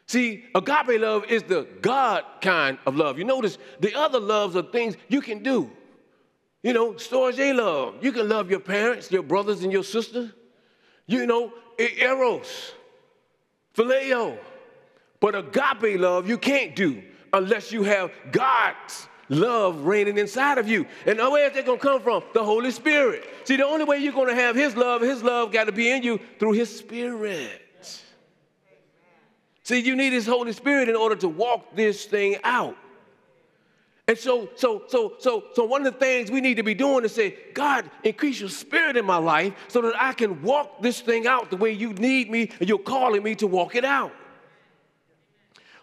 See, 0.07 0.45
agape 0.55 1.01
love 1.01 1.25
is 1.25 1.43
the 1.43 1.67
God 1.83 2.25
kind 2.41 2.79
of 2.87 2.97
love. 2.97 3.19
You 3.19 3.25
notice 3.25 3.59
the 3.81 3.95
other 3.95 4.21
loves 4.21 4.55
are 4.55 4.63
things 4.63 4.97
you 5.09 5.21
can 5.21 5.43
do. 5.43 5.71
You 6.63 6.73
know, 6.73 6.93
storge 6.95 7.57
love. 7.57 8.03
You 8.03 8.13
can 8.13 8.29
love 8.29 8.51
your 8.51 8.61
parents, 8.61 9.11
your 9.11 9.23
brothers, 9.23 9.63
and 9.63 9.73
your 9.73 9.85
sisters. 9.85 10.31
You 11.07 11.27
know, 11.27 11.53
eros, 11.79 12.73
phileo. 13.77 14.39
But 15.21 15.35
agape 15.35 15.99
love 15.99 16.29
you 16.29 16.39
can't 16.39 16.77
do 16.77 17.03
unless 17.33 17.73
you 17.73 17.83
have 17.83 18.11
God's 18.33 19.09
love 19.29 19.85
reigning 19.85 20.19
inside 20.19 20.59
of 20.59 20.69
you. 20.69 20.87
And 21.07 21.21
oh, 21.21 21.31
where 21.33 21.49
is 21.49 21.55
that 21.55 21.67
going 21.67 21.79
to 21.79 21.85
come 21.85 22.03
from? 22.03 22.23
The 22.35 22.45
Holy 22.45 22.71
Spirit. 22.71 23.25
See, 23.45 23.57
the 23.57 23.67
only 23.67 23.85
way 23.85 23.99
you're 23.99 24.13
going 24.13 24.29
to 24.29 24.35
have 24.35 24.57
His 24.57 24.77
love, 24.77 25.03
His 25.03 25.23
love 25.23 25.53
got 25.53 25.65
to 25.65 25.73
be 25.73 25.91
in 25.91 26.03
you 26.03 26.21
through 26.39 26.53
His 26.53 26.77
Spirit. 26.77 27.63
See, 29.63 29.81
you 29.81 29.97
need 29.97 30.13
His 30.13 30.27
Holy 30.27 30.53
Spirit 30.53 30.89
in 30.89 30.97
order 30.97 31.17
to 31.17 31.29
walk 31.29 31.75
this 31.75 32.05
thing 32.05 32.37
out. 32.45 32.77
And 34.09 34.17
so, 34.17 34.49
so, 34.55 34.85
so, 34.87 35.15
so, 35.19 35.45
so 35.55 35.65
one 35.65 35.85
of 35.85 35.93
the 35.93 35.99
things 35.99 36.31
we 36.31 36.41
need 36.41 36.59
to 36.59 36.63
be 36.63 36.75
doing 36.75 37.05
is 37.05 37.13
say, 37.13 37.37
God, 37.55 37.91
increase 38.05 38.39
your 38.39 38.49
spirit 38.49 38.97
in 38.97 39.05
my 39.05 39.17
life 39.17 39.53
so 39.67 39.83
that 39.83 39.95
I 40.01 40.13
can 40.13 40.43
walk 40.43 40.81
this 40.81 41.01
thing 41.01 41.27
out 41.27 41.51
the 41.51 41.57
way 41.57 41.73
you 41.73 41.93
need 41.93 42.31
me 42.31 42.53
and 42.61 42.69
you're 42.69 42.79
calling 42.79 43.25
me 43.25 43.35
to 43.37 43.49
walk 43.49 43.75
it 43.75 43.85
out. 43.85 44.13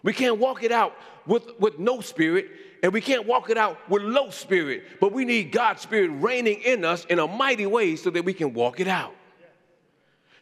We 0.02 0.14
can't 0.14 0.38
walk 0.38 0.62
it 0.62 0.72
out 0.72 0.96
with, 1.26 1.44
with 1.58 1.78
no 1.78 2.00
spirit, 2.00 2.50
and 2.84 2.92
we 2.92 3.00
can't 3.00 3.26
walk 3.26 3.48
it 3.48 3.56
out 3.56 3.78
with 3.88 4.02
low 4.02 4.28
spirit, 4.28 4.84
but 5.00 5.10
we 5.10 5.24
need 5.24 5.50
God's 5.50 5.80
spirit 5.80 6.10
reigning 6.20 6.60
in 6.60 6.84
us 6.84 7.06
in 7.06 7.18
a 7.18 7.26
mighty 7.26 7.64
way 7.64 7.96
so 7.96 8.10
that 8.10 8.26
we 8.26 8.34
can 8.34 8.52
walk 8.52 8.78
it 8.78 8.86
out. 8.86 9.14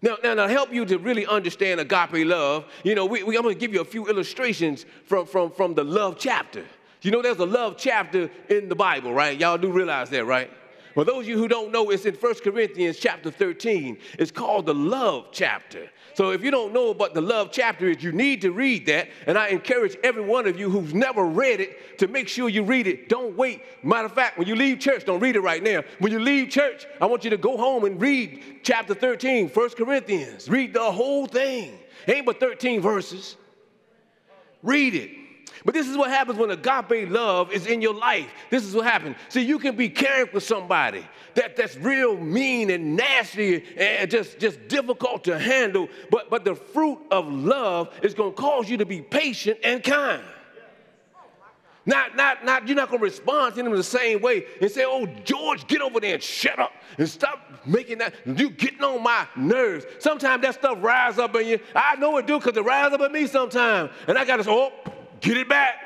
Now, 0.02 0.16
now, 0.24 0.34
to 0.34 0.48
help 0.48 0.72
you 0.72 0.84
to 0.86 0.98
really 0.98 1.24
understand 1.24 1.78
agape 1.78 2.26
love, 2.26 2.64
you 2.82 2.96
know, 2.96 3.06
we, 3.06 3.22
we, 3.22 3.36
I'm 3.36 3.44
going 3.44 3.54
to 3.54 3.60
give 3.60 3.72
you 3.72 3.80
a 3.80 3.84
few 3.84 4.08
illustrations 4.08 4.86
from, 5.04 5.24
from, 5.24 5.52
from 5.52 5.74
the 5.74 5.84
love 5.84 6.16
chapter. 6.18 6.64
You 7.02 7.12
know, 7.12 7.22
there's 7.22 7.38
a 7.38 7.46
love 7.46 7.76
chapter 7.78 8.28
in 8.48 8.68
the 8.68 8.74
Bible, 8.74 9.14
right? 9.14 9.38
Y'all 9.38 9.56
do 9.56 9.70
realize 9.70 10.10
that, 10.10 10.24
right? 10.24 10.50
For 10.94 11.04
those 11.04 11.20
of 11.20 11.28
you 11.28 11.38
who 11.38 11.46
don't 11.46 11.70
know, 11.70 11.90
it's 11.90 12.06
in 12.06 12.14
1 12.14 12.34
Corinthians 12.42 12.98
chapter 12.98 13.30
13. 13.30 13.98
It's 14.18 14.32
called 14.32 14.66
the 14.66 14.74
love 14.74 15.28
chapter. 15.30 15.88
So 16.14 16.30
if 16.30 16.42
you 16.42 16.50
don't 16.50 16.72
know 16.72 16.92
what 16.92 17.14
the 17.14 17.20
love 17.20 17.50
chapter 17.52 17.88
is, 17.88 18.02
you 18.02 18.12
need 18.12 18.42
to 18.42 18.52
read 18.52 18.86
that. 18.86 19.08
And 19.26 19.38
I 19.38 19.48
encourage 19.48 19.96
every 20.02 20.22
one 20.22 20.46
of 20.46 20.58
you 20.58 20.70
who's 20.70 20.92
never 20.92 21.24
read 21.24 21.60
it 21.60 21.98
to 21.98 22.08
make 22.08 22.28
sure 22.28 22.48
you 22.48 22.62
read 22.62 22.86
it. 22.86 23.08
Don't 23.08 23.36
wait. 23.36 23.62
Matter 23.82 24.06
of 24.06 24.12
fact, 24.12 24.38
when 24.38 24.48
you 24.48 24.54
leave 24.54 24.78
church, 24.78 25.04
don't 25.04 25.20
read 25.20 25.36
it 25.36 25.40
right 25.40 25.62
now. 25.62 25.82
When 25.98 26.12
you 26.12 26.18
leave 26.18 26.50
church, 26.50 26.86
I 27.00 27.06
want 27.06 27.24
you 27.24 27.30
to 27.30 27.36
go 27.36 27.56
home 27.56 27.84
and 27.84 28.00
read 28.00 28.60
chapter 28.62 28.94
13, 28.94 29.48
1 29.48 29.70
Corinthians. 29.70 30.48
Read 30.48 30.74
the 30.74 30.90
whole 30.92 31.26
thing. 31.26 31.78
ain't 32.06 32.26
but 32.26 32.40
13 32.40 32.80
verses. 32.80 33.36
Read 34.62 34.94
it. 34.94 35.21
But 35.64 35.74
this 35.74 35.88
is 35.88 35.96
what 35.96 36.10
happens 36.10 36.38
when 36.38 36.50
agape 36.50 37.10
love 37.10 37.52
is 37.52 37.66
in 37.66 37.80
your 37.80 37.94
life. 37.94 38.28
This 38.50 38.64
is 38.64 38.74
what 38.74 38.84
happens. 38.84 39.16
See, 39.28 39.42
you 39.42 39.58
can 39.58 39.76
be 39.76 39.88
caring 39.88 40.28
for 40.28 40.40
somebody 40.40 41.06
that, 41.34 41.56
that's 41.56 41.76
real 41.76 42.16
mean 42.16 42.70
and 42.70 42.96
nasty 42.96 43.64
and 43.76 44.10
just, 44.10 44.38
just 44.38 44.66
difficult 44.68 45.24
to 45.24 45.38
handle, 45.38 45.88
but, 46.10 46.30
but 46.30 46.44
the 46.44 46.54
fruit 46.54 46.98
of 47.10 47.30
love 47.30 47.94
is 48.02 48.14
going 48.14 48.32
to 48.32 48.36
cause 48.36 48.68
you 48.68 48.76
to 48.78 48.86
be 48.86 49.00
patient 49.00 49.58
and 49.62 49.82
kind. 49.82 50.22
Not, 51.84 52.14
not, 52.14 52.44
not, 52.44 52.68
you're 52.68 52.76
not 52.76 52.90
going 52.90 53.00
to 53.00 53.04
respond 53.04 53.56
to 53.56 53.62
them 53.62 53.74
the 53.74 53.82
same 53.82 54.20
way 54.20 54.44
and 54.60 54.70
say, 54.70 54.84
oh, 54.86 55.06
George, 55.24 55.66
get 55.66 55.80
over 55.80 55.98
there 55.98 56.14
and 56.14 56.22
shut 56.22 56.58
up 56.58 56.70
and 56.96 57.08
stop 57.08 57.40
making 57.66 57.98
that. 57.98 58.14
You 58.24 58.50
getting 58.50 58.82
on 58.82 59.02
my 59.02 59.26
nerves. 59.34 59.84
Sometimes 59.98 60.42
that 60.42 60.54
stuff 60.54 60.78
rise 60.80 61.18
up 61.18 61.34
in 61.34 61.46
you. 61.48 61.58
I 61.74 61.96
know 61.96 62.16
it 62.18 62.26
do 62.28 62.38
because 62.38 62.56
it 62.56 62.64
rise 62.64 62.92
up 62.92 63.00
in 63.00 63.10
me 63.10 63.26
sometimes. 63.26 63.90
And 64.06 64.16
I 64.16 64.24
got 64.24 64.36
to 64.36 64.44
say, 64.44 64.50
oh, 64.52 64.72
get 65.22 65.36
it 65.36 65.48
back. 65.48 65.76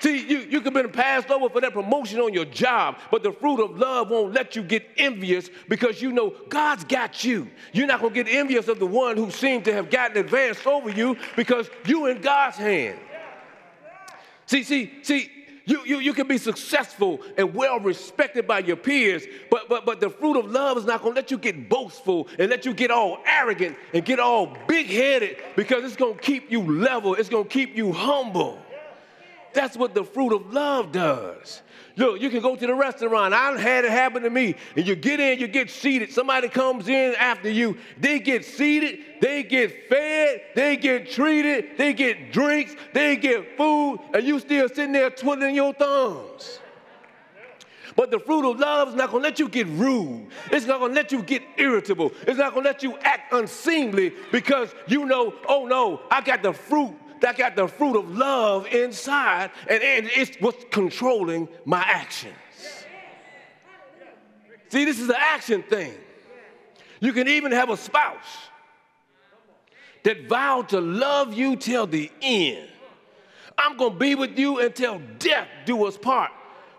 See, 0.00 0.28
you, 0.28 0.40
you 0.40 0.60
could 0.60 0.74
have 0.74 0.84
been 0.84 0.92
passed 0.92 1.30
over 1.30 1.48
for 1.48 1.60
that 1.62 1.72
promotion 1.72 2.20
on 2.20 2.32
your 2.32 2.44
job, 2.44 2.98
but 3.10 3.22
the 3.22 3.32
fruit 3.32 3.60
of 3.60 3.78
love 3.78 4.10
won't 4.10 4.32
let 4.32 4.54
you 4.54 4.62
get 4.62 4.86
envious 4.96 5.48
because 5.68 6.00
you 6.02 6.12
know 6.12 6.34
God's 6.48 6.84
got 6.84 7.24
you. 7.24 7.50
You're 7.72 7.86
not 7.86 8.00
going 8.00 8.12
to 8.12 8.22
get 8.22 8.32
envious 8.32 8.68
of 8.68 8.78
the 8.78 8.86
one 8.86 9.16
who 9.16 9.30
seemed 9.30 9.64
to 9.64 9.72
have 9.72 9.90
gotten 9.90 10.18
advanced 10.18 10.66
over 10.66 10.90
you 10.90 11.16
because 11.34 11.68
you're 11.86 12.10
in 12.10 12.20
God's 12.20 12.56
hand. 12.56 12.98
See, 14.46 14.62
see, 14.62 14.92
see, 15.02 15.30
you, 15.66 15.84
you, 15.84 15.98
you 15.98 16.14
can 16.14 16.28
be 16.28 16.38
successful 16.38 17.20
and 17.36 17.52
well 17.52 17.80
respected 17.80 18.46
by 18.46 18.60
your 18.60 18.76
peers, 18.76 19.24
but, 19.50 19.68
but, 19.68 19.84
but 19.84 20.00
the 20.00 20.08
fruit 20.08 20.38
of 20.38 20.50
love 20.50 20.78
is 20.78 20.84
not 20.84 21.02
going 21.02 21.14
to 21.14 21.20
let 21.20 21.30
you 21.32 21.38
get 21.38 21.68
boastful 21.68 22.28
and 22.38 22.48
let 22.48 22.64
you 22.64 22.72
get 22.72 22.92
all 22.92 23.18
arrogant 23.26 23.76
and 23.92 24.04
get 24.04 24.20
all 24.20 24.56
big 24.68 24.86
headed 24.86 25.38
because 25.56 25.84
it's 25.84 25.96
going 25.96 26.14
to 26.14 26.20
keep 26.20 26.52
you 26.52 26.62
level, 26.62 27.14
it's 27.14 27.28
going 27.28 27.44
to 27.44 27.50
keep 27.50 27.76
you 27.76 27.92
humble. 27.92 28.62
That's 29.54 29.76
what 29.76 29.92
the 29.92 30.04
fruit 30.04 30.32
of 30.34 30.52
love 30.52 30.92
does. 30.92 31.62
Look, 31.96 32.20
you 32.20 32.28
can 32.28 32.42
go 32.42 32.54
to 32.54 32.66
the 32.66 32.74
restaurant. 32.74 33.32
I 33.32 33.58
had 33.58 33.86
it 33.86 33.90
happen 33.90 34.22
to 34.22 34.30
me. 34.30 34.54
And 34.76 34.86
you 34.86 34.94
get 34.94 35.18
in, 35.18 35.38
you 35.38 35.48
get 35.48 35.70
seated. 35.70 36.12
Somebody 36.12 36.48
comes 36.48 36.88
in 36.88 37.14
after 37.14 37.48
you. 37.48 37.78
They 37.98 38.18
get 38.18 38.44
seated, 38.44 38.98
they 39.22 39.42
get 39.42 39.88
fed, 39.88 40.42
they 40.54 40.76
get 40.76 41.10
treated, 41.10 41.78
they 41.78 41.94
get 41.94 42.32
drinks, 42.32 42.76
they 42.92 43.16
get 43.16 43.56
food, 43.56 44.00
and 44.12 44.26
you 44.26 44.38
still 44.40 44.68
sitting 44.68 44.92
there 44.92 45.08
twiddling 45.08 45.54
your 45.54 45.72
thumbs. 45.72 46.60
But 47.96 48.10
the 48.10 48.20
fruit 48.20 48.50
of 48.50 48.60
love 48.60 48.88
is 48.88 48.94
not 48.94 49.10
going 49.10 49.22
to 49.22 49.28
let 49.28 49.38
you 49.38 49.48
get 49.48 49.66
rude. 49.68 50.28
It's 50.52 50.66
not 50.66 50.80
going 50.80 50.90
to 50.90 50.94
let 50.94 51.12
you 51.12 51.22
get 51.22 51.42
irritable. 51.56 52.12
It's 52.26 52.38
not 52.38 52.52
going 52.52 52.64
to 52.64 52.70
let 52.70 52.82
you 52.82 52.98
act 52.98 53.32
unseemly 53.32 54.12
because 54.30 54.74
you 54.86 55.06
know, 55.06 55.34
oh 55.48 55.64
no, 55.64 56.02
I 56.10 56.20
got 56.20 56.42
the 56.42 56.52
fruit 56.52 56.94
that 57.20 57.36
got 57.36 57.56
the 57.56 57.68
fruit 57.68 57.96
of 57.96 58.16
love 58.16 58.66
inside, 58.66 59.50
and, 59.68 59.82
and 59.82 60.10
it's 60.14 60.36
what's 60.40 60.64
controlling 60.70 61.48
my 61.64 61.80
actions. 61.80 62.34
See, 64.68 64.84
this 64.84 64.98
is 64.98 65.08
an 65.08 65.16
action 65.18 65.62
thing. 65.62 65.94
You 67.00 67.12
can 67.12 67.28
even 67.28 67.52
have 67.52 67.70
a 67.70 67.76
spouse 67.76 68.48
that 70.02 70.28
vowed 70.28 70.68
to 70.70 70.80
love 70.80 71.34
you 71.34 71.56
till 71.56 71.86
the 71.86 72.10
end. 72.22 72.68
I'm 73.58 73.76
going 73.76 73.92
to 73.92 73.98
be 73.98 74.14
with 74.14 74.38
you 74.38 74.60
until 74.60 75.00
death 75.18 75.48
do 75.64 75.84
us 75.86 75.96
part. 75.96 76.30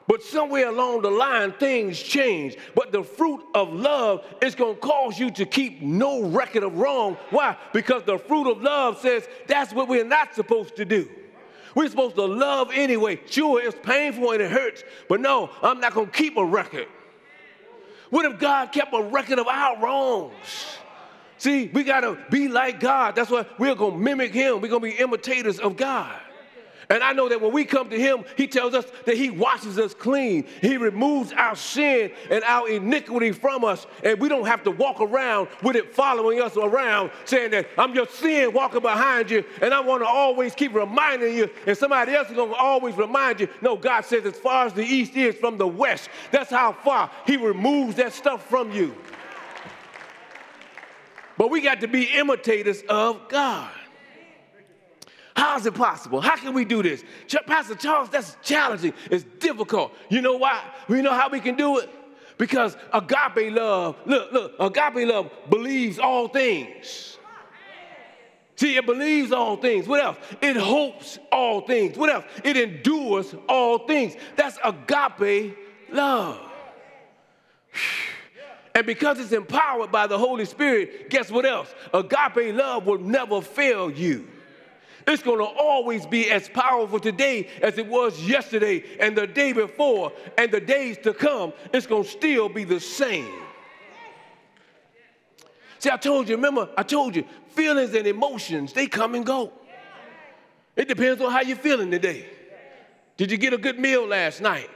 But 0.08 0.24
somewhere 0.24 0.70
along 0.70 1.02
the 1.02 1.12
line, 1.12 1.52
things 1.54 2.02
change. 2.02 2.56
But 2.76 2.94
the 2.94 3.04
fruit 3.04 3.44
of 3.54 3.74
love 3.74 4.26
is 4.42 4.56
going 4.56 4.76
to 4.76 4.82
cause 4.82 5.20
you 5.20 5.30
to 5.32 5.46
keep 5.46 5.82
no 5.82 6.24
record 6.24 6.64
of 6.64 6.78
wrong. 6.78 7.18
Why? 7.30 7.58
Because 7.74 8.04
the 8.04 8.18
fruit 8.18 8.50
of 8.50 8.62
love 8.62 9.00
says 9.00 9.28
that's 9.48 9.74
what 9.74 9.90
we're 9.90 10.06
not 10.06 10.34
supposed 10.34 10.78
to 10.78 10.86
do. 10.86 11.10
We're 11.76 11.90
supposed 11.90 12.16
to 12.16 12.26
love 12.26 12.72
anyway. 12.74 13.20
Sure, 13.28 13.62
it's 13.62 13.78
painful 13.84 14.32
and 14.32 14.42
it 14.42 14.50
hurts, 14.50 14.84
but 15.08 15.20
no, 15.20 15.52
I'm 15.62 15.80
not 15.80 15.94
going 15.94 16.08
to 16.08 16.12
keep 16.12 16.38
a 16.38 16.44
record. 16.44 16.88
What 18.10 18.26
if 18.26 18.40
God 18.40 18.72
kept 18.72 18.94
a 18.94 19.04
record 19.04 19.38
of 19.38 19.48
our 19.48 19.80
wrongs? 19.80 20.34
See, 21.38 21.68
we 21.68 21.84
got 21.84 22.00
to 22.00 22.18
be 22.32 22.48
like 22.48 22.80
God. 22.80 23.16
That's 23.16 23.30
why 23.30 23.46
we're 23.60 23.76
going 23.76 23.94
to 23.94 24.00
mimic 24.00 24.34
Him. 24.34 24.62
We're 24.62 24.70
going 24.70 24.82
to 24.82 24.90
be 24.90 24.96
imitators 24.96 25.60
of 25.60 25.78
God. 25.78 26.20
And 26.90 27.04
I 27.04 27.12
know 27.12 27.28
that 27.28 27.42
when 27.42 27.52
we 27.52 27.66
come 27.66 27.90
to 27.90 28.00
Him, 28.00 28.24
He 28.38 28.48
tells 28.48 28.74
us 28.74 28.86
that 29.06 29.18
He 29.18 29.30
washes 29.30 29.78
us 29.78 29.94
clean. 29.94 30.46
He 30.62 30.78
removes 30.78 31.34
our 31.34 31.56
sin 31.56 32.12
and 32.32 32.44
our 32.46 32.70
iniquity 32.70 33.34
from 33.34 33.66
us. 33.66 33.86
And 34.04 34.20
we 34.20 34.30
don't 34.30 34.48
have 34.48 34.64
to 34.64 34.72
walk 34.72 35.02
around 35.02 35.50
with 35.62 35.76
it 35.76 35.94
following 35.94 36.42
us 36.42 36.56
around, 36.56 37.12
saying 37.26 37.52
that 37.52 37.68
I'm 37.78 37.94
your 37.94 38.08
sin 38.08 38.54
walking 38.54 38.82
behind 38.82 39.30
you, 39.30 39.44
and 39.62 39.74
I 39.74 39.82
want 39.82 40.02
to 40.02 40.08
always 40.08 40.56
keep 40.56 40.74
reminding 40.74 41.36
you, 41.36 41.50
and 41.66 41.78
somebody 41.78 42.14
else 42.14 42.30
is 42.30 42.36
going 42.36 42.52
to 42.52 42.56
always 42.56 42.96
remind 42.96 43.42
you. 43.42 43.50
No, 43.62 43.76
God 43.76 44.06
says, 44.06 44.26
as 44.26 44.38
far 44.38 44.66
as 44.66 44.74
the 44.74 44.86
east 44.86 45.16
is 45.16 45.36
from 45.36 45.58
the 45.58 45.68
west, 45.68 46.10
that's 46.32 46.50
how 46.50 46.72
far 46.72 47.12
He 47.26 47.36
removes 47.36 47.96
that 47.96 48.14
stuff 48.14 48.48
from 48.50 48.72
you. 48.72 48.96
But 51.38 51.52
we 51.52 51.62
got 51.62 51.82
to 51.82 51.88
be 51.88 52.06
imitators 52.16 52.82
of 52.90 53.28
God. 53.28 53.72
How 55.38 55.56
is 55.56 55.68
it 55.68 55.76
possible? 55.76 56.20
How 56.20 56.36
can 56.36 56.56
we 56.56 56.66
do 56.66 56.82
this? 56.82 57.04
Pastor 57.46 57.76
Charles, 57.76 58.10
that's 58.10 58.36
challenging. 58.42 58.92
It's 59.12 59.24
difficult. 59.38 59.94
You 60.10 60.22
know 60.22 60.36
why? 60.36 60.64
We 60.88 61.04
know 61.04 61.14
how 61.14 61.30
we 61.30 61.40
can 61.40 61.56
do 61.56 61.78
it? 61.78 61.92
Because 62.40 62.76
agape 62.92 63.54
love, 63.54 63.98
look, 64.08 64.32
look, 64.32 64.54
agape 64.60 65.08
love 65.08 65.32
believes 65.48 66.00
all 66.00 66.28
things. 66.28 67.20
See, 68.56 68.78
it 68.78 68.88
believes 68.88 69.32
all 69.32 69.58
things. 69.58 69.88
What 69.88 70.04
else? 70.04 70.18
It 70.42 70.58
hopes 70.58 71.20
all 71.32 71.62
things. 71.62 71.96
What 71.96 72.10
else? 72.10 72.26
It 72.44 72.58
endures 72.58 73.36
all 73.48 73.86
things. 73.86 74.16
That's 74.36 74.58
agape 74.64 75.56
love. 75.92 76.42
And 78.76 78.86
because 78.86 79.20
it's 79.20 79.32
empowered 79.32 79.92
by 79.92 80.06
the 80.06 80.20
Holy 80.20 80.46
Spirit, 80.46 81.10
guess 81.10 81.32
what 81.32 81.48
else? 81.48 81.74
Agape 81.96 82.54
love 82.54 82.86
will 82.86 83.00
never 83.00 83.42
fail 83.42 83.90
you. 83.90 84.28
It's 85.08 85.24
going 85.24 85.38
to 85.38 85.46
always 85.46 86.06
be 86.06 86.30
as 86.30 86.50
powerful 86.50 87.00
today 87.00 87.48
as 87.62 87.78
it 87.78 87.88
was 87.88 88.22
yesterday 88.22 88.84
and 89.00 89.18
the 89.18 89.26
day 89.26 89.54
before 89.54 90.12
and 90.38 90.52
the 90.52 90.60
days 90.60 90.98
to 91.00 91.14
come. 91.14 91.54
It's 91.74 91.88
going 91.88 92.04
to 92.04 92.10
still 92.10 92.50
be 92.50 92.66
the 92.66 92.82
same. 92.82 93.32
See, 95.80 95.90
I 95.90 95.96
told 95.96 96.28
you, 96.28 96.36
remember, 96.36 96.70
I 96.76 96.84
told 96.84 97.16
you, 97.16 97.24
feelings 97.50 97.94
and 97.94 98.06
emotions, 98.06 98.74
they 98.74 98.88
come 98.88 99.16
and 99.16 99.26
go. 99.26 99.54
It 100.76 100.90
depends 100.90 101.22
on 101.22 101.32
how 101.32 101.42
you're 101.42 101.56
feeling 101.56 101.90
today. 101.90 102.26
Did 103.16 103.32
you 103.32 103.38
get 103.38 103.54
a 103.54 103.58
good 103.58 103.80
meal 103.80 104.06
last 104.06 104.42
night? 104.42 104.70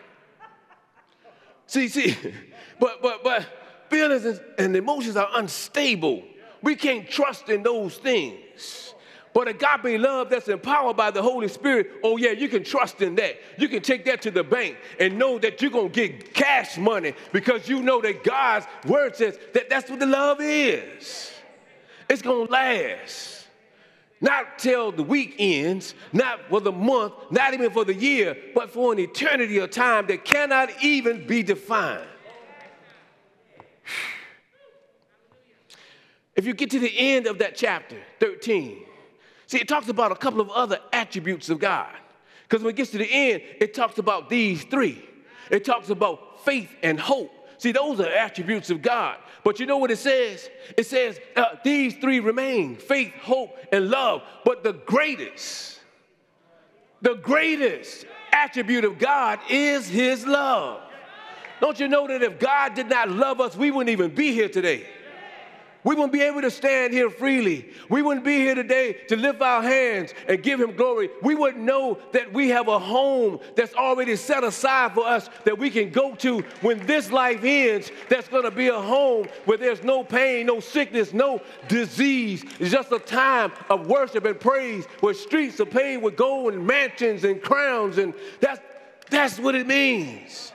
See, 1.68 1.90
see, 1.90 2.16
but 2.80 3.02
but 3.02 3.24
but 3.24 3.46
feelings 3.90 4.40
and 4.58 4.76
emotions 4.76 5.18
are 5.18 5.30
unstable. 5.34 6.24
We 6.62 6.76
can't 6.76 7.10
trust 7.10 7.50
in 7.50 7.64
those 7.64 7.98
things. 7.98 8.94
But 9.34 9.48
agape 9.48 10.00
love 10.00 10.30
that's 10.30 10.50
empowered 10.50 10.98
by 10.98 11.12
the 11.12 11.22
Holy 11.22 11.48
Spirit, 11.48 11.92
oh 12.04 12.18
yeah, 12.18 12.32
you 12.32 12.50
can 12.50 12.64
trust 12.64 13.02
in 13.02 13.16
that. 13.16 13.36
You 13.58 13.70
can 13.70 13.82
take 13.82 14.04
that 14.06 14.22
to 14.24 14.32
the 14.32 14.44
bank 14.44 14.78
and 15.00 15.18
know 15.18 15.40
that 15.40 15.62
you're 15.62 15.72
going 15.72 15.92
to 15.92 16.08
get 16.08 16.34
cash 16.34 16.78
money 16.78 17.14
because 17.32 17.70
you 17.70 17.82
know 17.82 18.02
that 18.02 18.24
God's 18.24 18.66
word 18.86 19.16
says 19.16 19.40
that 19.54 19.70
that's 19.70 19.90
what 19.90 20.00
the 20.00 20.06
love 20.06 20.40
is. 20.42 21.32
It's 22.10 22.22
going 22.22 22.48
to 22.48 22.52
last. 22.52 23.48
Not 24.20 24.60
till 24.60 24.92
the 24.92 25.02
week 25.02 25.36
ends, 25.40 25.96
not 26.14 26.42
for 26.50 26.62
the 26.62 26.72
month, 26.72 27.14
not 27.32 27.54
even 27.54 27.72
for 27.72 27.86
the 27.86 27.96
year, 27.96 28.38
but 28.54 28.70
for 28.70 28.94
an 28.94 29.00
eternity 29.00 29.58
of 29.58 29.72
time 29.72 30.06
that 30.08 30.26
cannot 30.26 30.70
even 30.84 31.26
be 31.26 31.42
defined. 31.42 32.06
If 36.36 36.46
you 36.46 36.54
get 36.54 36.70
to 36.72 36.80
the 36.80 36.94
end 36.98 37.28
of 37.28 37.40
that 37.40 37.56
chapter, 37.56 37.98
13, 38.20 38.84
See, 39.52 39.58
it 39.58 39.68
talks 39.68 39.90
about 39.90 40.14
a 40.14 40.16
couple 40.16 40.40
of 40.40 40.50
other 40.50 40.80
attributes 40.94 41.50
of 41.50 41.60
God. 41.60 41.94
Because 42.44 42.64
when 42.64 42.74
it 42.74 42.78
gets 42.78 42.92
to 42.92 42.98
the 42.98 43.12
end, 43.12 43.42
it 43.60 43.74
talks 43.74 43.98
about 43.98 44.30
these 44.30 44.64
three. 44.64 45.04
It 45.50 45.66
talks 45.66 45.90
about 45.90 46.46
faith 46.46 46.74
and 46.82 46.98
hope. 46.98 47.34
See, 47.58 47.74
those 47.74 48.00
are 48.00 48.08
attributes 48.08 48.70
of 48.70 48.82
God. 48.82 49.18
But 49.44 49.60
you 49.60 49.66
know 49.66 49.78
what 49.78 49.92
it 49.92 49.98
says? 49.98 50.50
It 50.78 50.86
says 50.86 51.20
uh, 51.36 51.58
these 51.66 51.96
three 51.96 52.22
remain 52.22 52.78
faith, 52.78 53.12
hope, 53.16 53.58
and 53.74 53.90
love. 53.90 54.22
But 54.46 54.64
the 54.64 54.72
greatest, 54.72 55.82
the 57.02 57.16
greatest 57.16 58.06
attribute 58.32 58.86
of 58.86 59.00
God 59.00 59.40
is 59.50 59.86
his 59.86 60.26
love. 60.26 60.82
Don't 61.60 61.78
you 61.78 61.90
know 61.90 62.08
that 62.08 62.24
if 62.24 62.40
God 62.40 62.74
did 62.74 62.88
not 62.88 63.10
love 63.10 63.42
us, 63.42 63.58
we 63.58 63.70
wouldn't 63.70 63.90
even 63.90 64.16
be 64.16 64.32
here 64.32 64.48
today? 64.48 64.88
We 65.84 65.96
wouldn't 65.96 66.14
be 66.14 66.22
able 66.22 66.42
to 66.42 66.52
stand 66.52 66.94
here 66.94 67.10
freely. 67.10 67.70
We 67.90 68.04
wouldn't 68.04 68.24
be 68.24 68.38
here 68.38 68.54
today 68.54 68.94
to 69.08 69.16
lift 69.16 69.42
our 69.42 69.64
hands 69.64 70.14
and 70.28 70.44
give 70.44 70.60
Him 70.60 70.76
glory. 70.76 71.10
We 71.24 71.34
wouldn't 71.34 71.64
know 71.64 71.98
that 72.12 72.32
we 72.32 72.50
have 72.50 72.68
a 72.68 72.78
home 72.78 73.40
that's 73.56 73.74
already 73.74 74.16
set 74.16 74.44
aside 74.44 74.94
for 74.94 75.06
us 75.06 75.28
that 75.46 75.58
we 75.58 75.72
can 75.72 75.90
go 75.90 76.14
to 76.16 76.42
when 76.62 76.86
this 76.86 77.12
life 77.12 77.44
ends. 77.44 77.92
That's 78.10 78.28
going 78.28 78.44
to 78.44 78.52
be 78.52 78.68
a 78.68 78.80
home 78.80 79.28
where 79.46 79.58
there's 79.58 79.84
no 79.84 80.04
pain, 80.04 80.46
no 80.46 80.60
sickness, 80.60 81.14
no 81.14 81.42
disease. 81.68 82.44
It's 82.60 82.72
just 82.72 82.92
a 82.92 83.00
time 83.00 83.52
of 83.70 83.88
worship 83.88 84.26
and 84.26 84.40
praise 84.40 84.86
where 85.00 85.16
streets 85.16 85.60
are 85.60 85.66
paved 85.66 86.04
with 86.04 86.16
gold 86.16 86.54
and 86.54 86.66
mansions 86.66 87.24
and 87.24 87.42
crowns. 87.42 87.98
And 87.98 88.14
that's, 88.40 88.62
that's 89.10 89.40
what 89.40 89.56
it 89.56 89.66
means. 89.66 90.52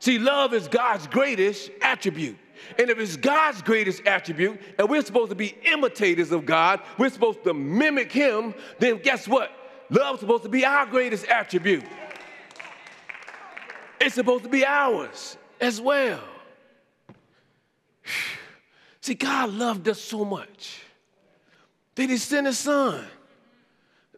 See, 0.00 0.18
love 0.18 0.52
is 0.52 0.68
God's 0.68 1.06
greatest 1.06 1.70
attribute. 1.80 2.36
And 2.78 2.90
if 2.90 2.98
it's 2.98 3.16
God's 3.16 3.62
greatest 3.62 4.06
attribute, 4.06 4.60
and 4.78 4.88
we're 4.88 5.02
supposed 5.02 5.30
to 5.30 5.36
be 5.36 5.56
imitators 5.64 6.32
of 6.32 6.46
God, 6.46 6.80
we're 6.98 7.10
supposed 7.10 7.44
to 7.44 7.54
mimic 7.54 8.12
Him, 8.12 8.54
then 8.78 8.98
guess 8.98 9.28
what? 9.28 9.50
Love's 9.90 10.20
supposed 10.20 10.44
to 10.44 10.48
be 10.48 10.64
our 10.64 10.86
greatest 10.86 11.26
attribute. 11.26 11.84
It's 14.00 14.14
supposed 14.14 14.44
to 14.44 14.50
be 14.50 14.64
ours 14.64 15.36
as 15.60 15.80
well. 15.80 16.22
See, 19.00 19.14
God 19.14 19.50
loved 19.50 19.88
us 19.88 20.00
so 20.00 20.24
much 20.24 20.82
that 21.94 22.10
He 22.10 22.16
sent 22.16 22.46
His 22.46 22.58
Son. 22.58 23.04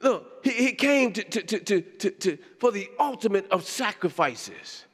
Look, 0.02 0.44
He, 0.44 0.50
he 0.50 0.72
came 0.72 1.12
to, 1.12 1.22
to, 1.22 1.58
to, 1.58 2.10
to, 2.10 2.38
for 2.58 2.70
the 2.70 2.88
ultimate 2.98 3.50
of 3.50 3.64
sacrifices. 3.64 4.84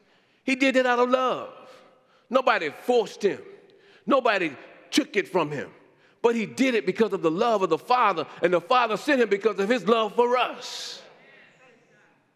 He 0.44 0.56
did 0.56 0.76
it 0.76 0.86
out 0.86 0.98
of 0.98 1.10
love. 1.10 1.61
Nobody 2.32 2.70
forced 2.70 3.22
him, 3.22 3.38
nobody 4.06 4.56
took 4.90 5.16
it 5.16 5.28
from 5.28 5.50
him. 5.50 5.70
But 6.22 6.34
he 6.34 6.46
did 6.46 6.74
it 6.74 6.86
because 6.86 7.12
of 7.12 7.20
the 7.20 7.30
love 7.30 7.62
of 7.62 7.68
the 7.68 7.76
Father, 7.76 8.26
and 8.40 8.54
the 8.54 8.60
Father 8.60 8.96
sent 8.96 9.20
him 9.20 9.28
because 9.28 9.58
of 9.58 9.68
his 9.68 9.86
love 9.86 10.14
for 10.14 10.38
us. 10.38 11.02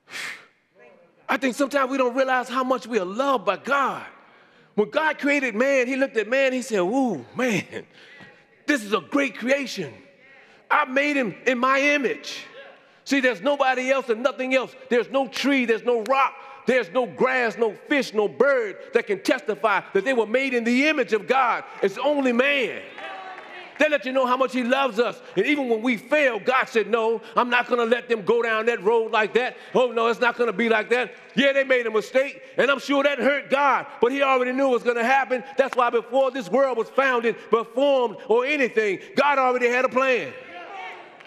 I 1.29 1.39
think 1.39 1.55
sometimes 1.55 1.91
we 1.91 1.97
don't 1.97 2.15
realize 2.15 2.49
how 2.49 2.63
much 2.63 2.87
we 2.87 2.99
are 2.99 3.07
loved 3.07 3.47
by 3.47 3.57
God. 3.57 4.05
When 4.75 4.91
God 4.91 5.19
created 5.19 5.55
man, 5.55 5.87
he 5.87 5.97
looked 5.97 6.19
at 6.19 6.29
man, 6.29 6.53
he 6.53 6.61
said, 6.61 6.81
Ooh, 6.81 7.25
man, 7.35 7.87
this 8.67 8.85
is 8.85 8.93
a 8.93 9.01
great 9.01 9.39
creation. 9.39 9.95
I 10.71 10.85
made 10.85 11.17
him 11.17 11.35
in 11.47 11.59
my 11.59 11.81
image. 11.81 12.45
See, 13.05 13.21
there's 13.21 13.41
nobody 13.41 13.91
else 13.91 14.11
and 14.11 14.23
nothing 14.23 14.55
else. 14.55 14.75
There's 14.91 15.09
no 15.09 15.27
tree, 15.27 15.65
there's 15.65 15.85
no 15.85 16.03
rock, 16.03 16.35
there's 16.67 16.91
no 16.91 17.07
grass, 17.07 17.57
no 17.57 17.75
fish, 17.89 18.13
no 18.13 18.29
bird 18.29 18.77
that 18.93 19.07
can 19.07 19.23
testify 19.23 19.83
that 19.95 20.05
they 20.05 20.13
were 20.13 20.27
made 20.27 20.55
in 20.55 20.65
the 20.65 20.89
image 20.89 21.13
of 21.13 21.27
God. 21.27 21.65
It's 21.83 21.99
only 21.99 22.33
man. 22.33 22.83
They 23.79 23.89
let 23.89 24.05
you 24.05 24.13
know 24.13 24.27
how 24.27 24.37
much 24.37 24.53
He 24.53 24.63
loves 24.63 24.99
us. 24.99 25.21
And 25.37 25.47
even 25.47 25.69
when 25.69 25.83
we 25.83 25.97
fail, 25.97 26.39
God 26.39 26.69
said, 26.69 26.89
No, 26.89 27.21
I'm 27.37 27.51
not 27.51 27.69
going 27.69 27.79
to 27.79 27.85
let 27.85 28.09
them 28.09 28.23
go 28.23 28.43
down 28.43 28.67
that 28.67 28.83
road 28.83 29.13
like 29.13 29.35
that. 29.35 29.57
Oh, 29.75 29.93
no, 29.93 30.07
it's 30.09 30.21
not 30.21 30.37
going 30.37 30.49
to 30.51 30.57
be 30.57 30.69
like 30.69 30.89
that. 30.91 31.13
Yeah, 31.35 31.53
they 31.53 31.65
made 31.65 31.87
a 31.87 31.91
mistake, 31.91 32.41
and 32.57 32.71
I'm 32.71 32.79
sure 32.79 33.03
that 33.03 33.19
hurt 33.19 33.51
God, 33.51 33.87
but 34.01 34.13
He 34.13 34.23
already 34.23 34.53
knew 34.53 34.69
it 34.69 34.71
was 34.71 34.83
going 34.83 34.97
to 34.97 35.05
happen. 35.05 35.45
That's 35.59 35.77
why 35.77 35.91
before 35.91 36.31
this 36.31 36.49
world 36.49 36.79
was 36.79 36.89
founded, 36.91 37.37
formed, 37.75 38.17
or 38.29 38.47
anything, 38.47 39.01
God 39.15 39.39
already 39.39 39.69
had 39.69 39.85
a 39.85 39.89
plan. 39.89 40.33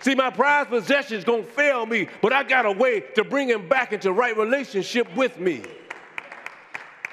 See, 0.01 0.15
my 0.15 0.29
prized 0.29 0.69
possession 0.69 1.17
is 1.17 1.25
going 1.25 1.43
to 1.43 1.51
fail 1.51 1.85
me, 1.85 2.07
but 2.21 2.31
I 2.31 2.43
got 2.43 2.65
a 2.65 2.71
way 2.71 3.01
to 3.15 3.23
bring 3.23 3.49
him 3.49 3.67
back 3.67 3.91
into 3.91 4.13
right 4.13 4.37
relationship 4.37 5.13
with 5.15 5.39
me. 5.39 5.63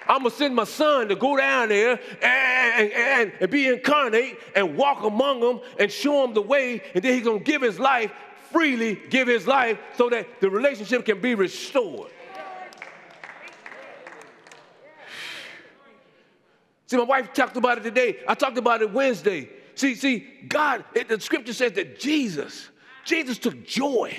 I'm 0.09 0.21
going 0.21 0.31
to 0.31 0.37
send 0.37 0.55
my 0.55 0.65
son 0.65 1.09
to 1.09 1.17
go 1.17 1.37
down 1.37 1.71
there 1.71 1.99
and, 2.23 2.93
and, 2.93 3.33
and, 3.41 3.51
be 3.51 3.67
incarnate 3.67 4.39
and 4.55 4.77
walk 4.77 5.03
among 5.03 5.41
them 5.41 5.61
and 5.81 5.91
show 5.91 6.23
them 6.23 6.33
the 6.33 6.43
way, 6.43 6.81
and 6.95 7.03
then 7.03 7.15
he's 7.15 7.25
going 7.25 7.41
to 7.41 7.45
give 7.45 7.61
his 7.61 7.81
life, 7.81 8.13
freely 8.53 9.01
give 9.11 9.27
his 9.27 9.49
life, 9.49 9.81
so 9.97 10.09
that 10.11 10.41
the 10.41 10.49
relationship 10.49 11.05
can 11.05 11.21
be 11.21 11.35
restored. 11.35 12.13
See, 16.87 16.97
my 16.97 17.03
wife 17.03 17.33
talked 17.33 17.57
about 17.57 17.79
it 17.79 17.83
today. 17.83 18.19
I 18.29 18.35
talked 18.35 18.59
about 18.59 18.83
it 18.83 18.93
Wednesday. 18.93 19.49
See, 19.75 19.95
see, 19.95 20.27
God, 20.49 20.85
it, 20.95 21.09
the 21.09 21.21
scripture 21.21 21.53
says 21.53 21.73
that 21.73 22.01
Jesus, 22.01 22.71
Jesus 23.07 23.39
took 23.39 23.67
joy. 23.67 24.19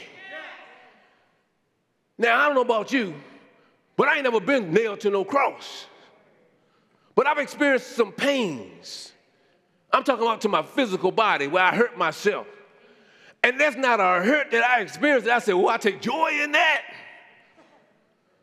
Now, 2.18 2.40
I 2.40 2.46
don't 2.48 2.56
know 2.56 2.62
about 2.62 2.92
you, 2.92 3.14
but 3.96 4.08
I 4.08 4.16
ain't 4.16 4.24
never 4.24 4.40
been 4.40 4.74
nailed 4.74 5.02
to 5.02 5.12
no 5.12 5.24
cross. 5.24 5.86
But 7.14 7.28
I've 7.28 7.38
experienced 7.38 7.96
some 7.96 8.12
pains. 8.12 9.12
I'm 9.92 10.04
talking 10.04 10.26
about 10.26 10.42
to 10.42 10.50
my 10.50 10.64
physical 10.64 11.12
body 11.12 11.48
where 11.48 11.64
I 11.64 11.76
hurt 11.76 11.98
myself. 11.98 12.48
And 13.44 13.60
that's 13.60 13.76
not 13.76 14.00
a 14.00 14.24
hurt 14.24 14.52
that 14.52 14.64
I 14.64 14.82
experienced. 14.82 15.28
I 15.28 15.40
said, 15.40 15.54
well, 15.54 15.70
I 15.70 15.78
take 15.78 16.02
joy 16.02 16.32
in 16.42 16.54
that. 16.54 16.82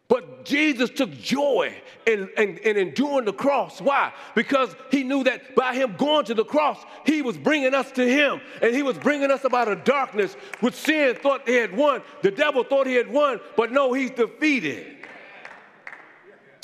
But 0.06 0.44
Jesus 0.44 0.90
took 0.90 1.10
joy 1.12 1.74
in, 2.06 2.28
in, 2.36 2.58
in, 2.58 2.76
enduring 2.76 3.24
the 3.24 3.32
cross. 3.32 3.80
Why? 3.80 4.12
Because 4.34 4.76
he 4.90 5.02
knew 5.02 5.24
that 5.24 5.54
by 5.54 5.74
him 5.74 5.94
going 5.96 6.26
to 6.26 6.34
the 6.34 6.44
cross, 6.44 6.78
he 7.06 7.22
was 7.22 7.38
bringing 7.38 7.72
us 7.74 7.90
to 7.92 8.06
him. 8.06 8.40
And 8.60 8.74
he 8.74 8.82
was 8.82 8.98
bringing 8.98 9.30
us 9.30 9.44
about 9.44 9.68
a 9.68 9.76
darkness 9.76 10.34
which 10.60 10.74
sin 10.74 11.16
thought 11.16 11.48
he 11.48 11.54
had 11.54 11.74
won. 11.74 12.02
The 12.22 12.30
devil 12.30 12.64
thought 12.64 12.86
he 12.86 12.94
had 12.94 13.10
won, 13.10 13.40
but 13.56 13.72
no, 13.72 13.94
he's 13.94 14.10
defeated. 14.10 14.94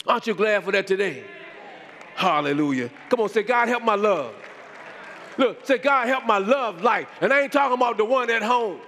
Aren't 0.07 0.27
you 0.27 0.35
glad 0.35 0.65
for 0.65 0.73
that 0.73 0.87
today? 0.87 1.25
Hallelujah. 2.15 2.91
Come 3.09 3.21
on, 3.21 3.31
say, 3.31 3.43
God, 3.43 3.69
help 3.69 3.83
my 3.83 3.95
love. 3.95 4.35
Look, 5.39 5.65
say, 5.65 5.79
God, 5.79 6.07
help 6.09 6.27
my 6.27 6.39
love 6.39 6.83
life. 6.83 7.09
And 7.23 7.33
I 7.33 7.41
ain't 7.41 7.53
talking 7.53 7.77
about 7.77 7.97
the 7.97 8.05
one 8.05 8.29
at 8.29 8.43
home. 8.43 8.81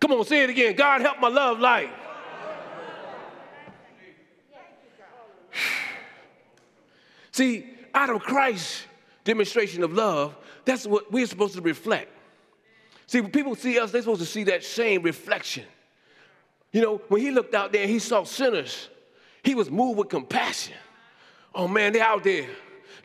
Come 0.00 0.12
on, 0.12 0.24
say 0.24 0.44
it 0.44 0.50
again. 0.50 0.74
God 0.74 1.02
help 1.02 1.20
my 1.20 1.28
love 1.28 1.60
life. 1.60 1.90
See, 7.32 7.66
out 7.94 8.10
of 8.10 8.22
Christ's 8.22 8.84
demonstration 9.24 9.82
of 9.82 9.92
love, 9.92 10.34
that's 10.64 10.86
what 10.86 11.12
we're 11.12 11.26
supposed 11.26 11.54
to 11.54 11.60
reflect. 11.60 12.10
See, 13.06 13.20
when 13.20 13.30
people 13.30 13.54
see 13.56 13.78
us, 13.78 13.90
they're 13.90 14.02
supposed 14.02 14.20
to 14.20 14.26
see 14.26 14.44
that 14.44 14.64
same 14.64 15.02
reflection. 15.02 15.64
You 16.72 16.80
know, 16.80 17.00
when 17.08 17.20
he 17.20 17.30
looked 17.30 17.54
out 17.54 17.72
there 17.72 17.82
and 17.82 17.90
he 17.90 17.98
saw 17.98 18.22
sinners, 18.24 18.88
he 19.42 19.54
was 19.54 19.70
moved 19.70 19.98
with 19.98 20.08
compassion. 20.08 20.76
Oh 21.54 21.66
man, 21.66 21.92
they're 21.92 22.04
out 22.04 22.22
there. 22.22 22.46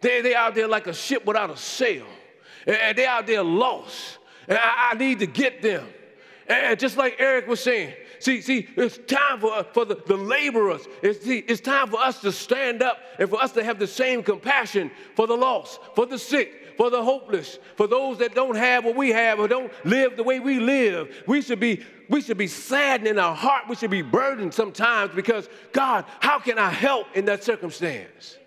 They're, 0.01 0.21
they 0.21 0.35
out 0.35 0.53
there 0.53 0.67
like 0.67 0.87
a 0.87 0.93
ship 0.93 1.25
without 1.25 1.49
a 1.49 1.57
sail. 1.57 2.05
And 2.67 2.97
they're 2.97 3.09
out 3.09 3.25
there 3.25 3.43
lost. 3.43 4.19
And 4.47 4.57
I, 4.57 4.91
I 4.91 4.93
need 4.95 5.19
to 5.19 5.27
get 5.27 5.61
them. 5.61 5.87
And 6.47 6.79
just 6.79 6.95
like 6.97 7.15
Eric 7.19 7.47
was 7.47 7.59
saying, 7.59 7.93
see, 8.19 8.41
see, 8.41 8.67
it's 8.75 8.99
time 9.07 9.39
for, 9.39 9.63
for 9.73 9.85
the, 9.85 9.95
the 10.05 10.15
laborers. 10.15 10.87
It's, 11.01 11.25
see, 11.25 11.39
it's 11.39 11.61
time 11.61 11.89
for 11.89 11.99
us 11.99 12.21
to 12.21 12.31
stand 12.31 12.83
up 12.83 12.99
and 13.17 13.29
for 13.29 13.41
us 13.41 13.51
to 13.53 13.63
have 13.63 13.79
the 13.79 13.87
same 13.87 14.21
compassion 14.21 14.91
for 15.15 15.25
the 15.25 15.35
lost, 15.35 15.79
for 15.95 16.05
the 16.05 16.19
sick, 16.19 16.75
for 16.77 16.91
the 16.91 17.03
hopeless, 17.03 17.57
for 17.75 17.87
those 17.87 18.19
that 18.19 18.35
don't 18.35 18.55
have 18.55 18.85
what 18.85 18.95
we 18.95 19.09
have 19.09 19.39
or 19.39 19.47
don't 19.47 19.71
live 19.85 20.17
the 20.17 20.23
way 20.23 20.39
we 20.39 20.59
live. 20.59 21.23
We 21.25 21.41
should 21.41 21.59
be 21.59 21.83
we 22.07 22.21
should 22.21 22.37
be 22.37 22.47
saddened 22.47 23.07
in 23.07 23.17
our 23.17 23.35
heart. 23.35 23.63
We 23.67 23.75
should 23.75 23.89
be 23.89 24.03
burdened 24.03 24.53
sometimes 24.53 25.15
because 25.15 25.49
God, 25.71 26.05
how 26.19 26.37
can 26.37 26.59
I 26.59 26.69
help 26.69 27.07
in 27.15 27.25
that 27.25 27.43
circumstance? 27.43 28.37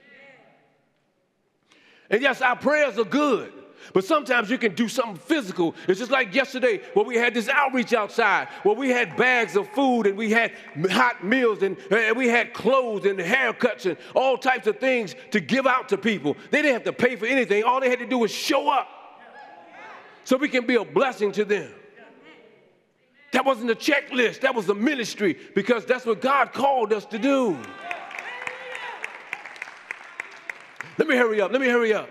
And 2.08 2.22
yes, 2.22 2.40
our 2.40 2.54
prayers 2.54 2.96
are 2.98 3.04
good. 3.04 3.52
But 3.92 4.04
sometimes 4.04 4.50
you 4.50 4.58
can 4.58 4.74
do 4.74 4.88
something 4.88 5.16
physical. 5.16 5.74
It's 5.86 5.98
just 5.98 6.10
like 6.10 6.34
yesterday 6.34 6.80
where 6.94 7.04
we 7.04 7.16
had 7.16 7.34
this 7.34 7.48
outreach 7.48 7.92
outside, 7.92 8.48
where 8.62 8.74
we 8.74 8.90
had 8.90 9.16
bags 9.16 9.56
of 9.56 9.68
food 9.70 10.06
and 10.06 10.16
we 10.16 10.30
had 10.30 10.52
hot 10.90 11.24
meals 11.24 11.62
and, 11.62 11.76
and 11.90 12.16
we 12.16 12.28
had 12.28 12.52
clothes 12.52 13.06
and 13.06 13.18
haircuts 13.18 13.86
and 13.86 13.96
all 14.14 14.36
types 14.36 14.66
of 14.66 14.78
things 14.78 15.14
to 15.30 15.40
give 15.40 15.66
out 15.66 15.88
to 15.88 15.98
people. 15.98 16.36
They 16.50 16.62
didn't 16.62 16.74
have 16.74 16.84
to 16.84 16.92
pay 16.92 17.16
for 17.16 17.26
anything. 17.26 17.64
All 17.64 17.80
they 17.80 17.90
had 17.90 17.98
to 18.00 18.06
do 18.06 18.18
was 18.18 18.30
show 18.30 18.70
up 18.70 18.88
so 20.24 20.36
we 20.36 20.48
can 20.48 20.66
be 20.66 20.74
a 20.74 20.84
blessing 20.84 21.32
to 21.32 21.44
them. 21.44 21.72
That 23.32 23.44
wasn't 23.44 23.70
a 23.70 23.74
checklist, 23.74 24.40
that 24.40 24.54
was 24.54 24.68
a 24.68 24.74
ministry 24.74 25.38
because 25.54 25.84
that's 25.84 26.06
what 26.06 26.20
God 26.20 26.52
called 26.52 26.92
us 26.92 27.04
to 27.06 27.18
do. 27.18 27.58
Let 30.98 31.06
me 31.06 31.16
hurry 31.16 31.40
up. 31.40 31.52
Let 31.52 31.60
me 31.60 31.68
hurry 31.68 31.94
up. 31.94 32.08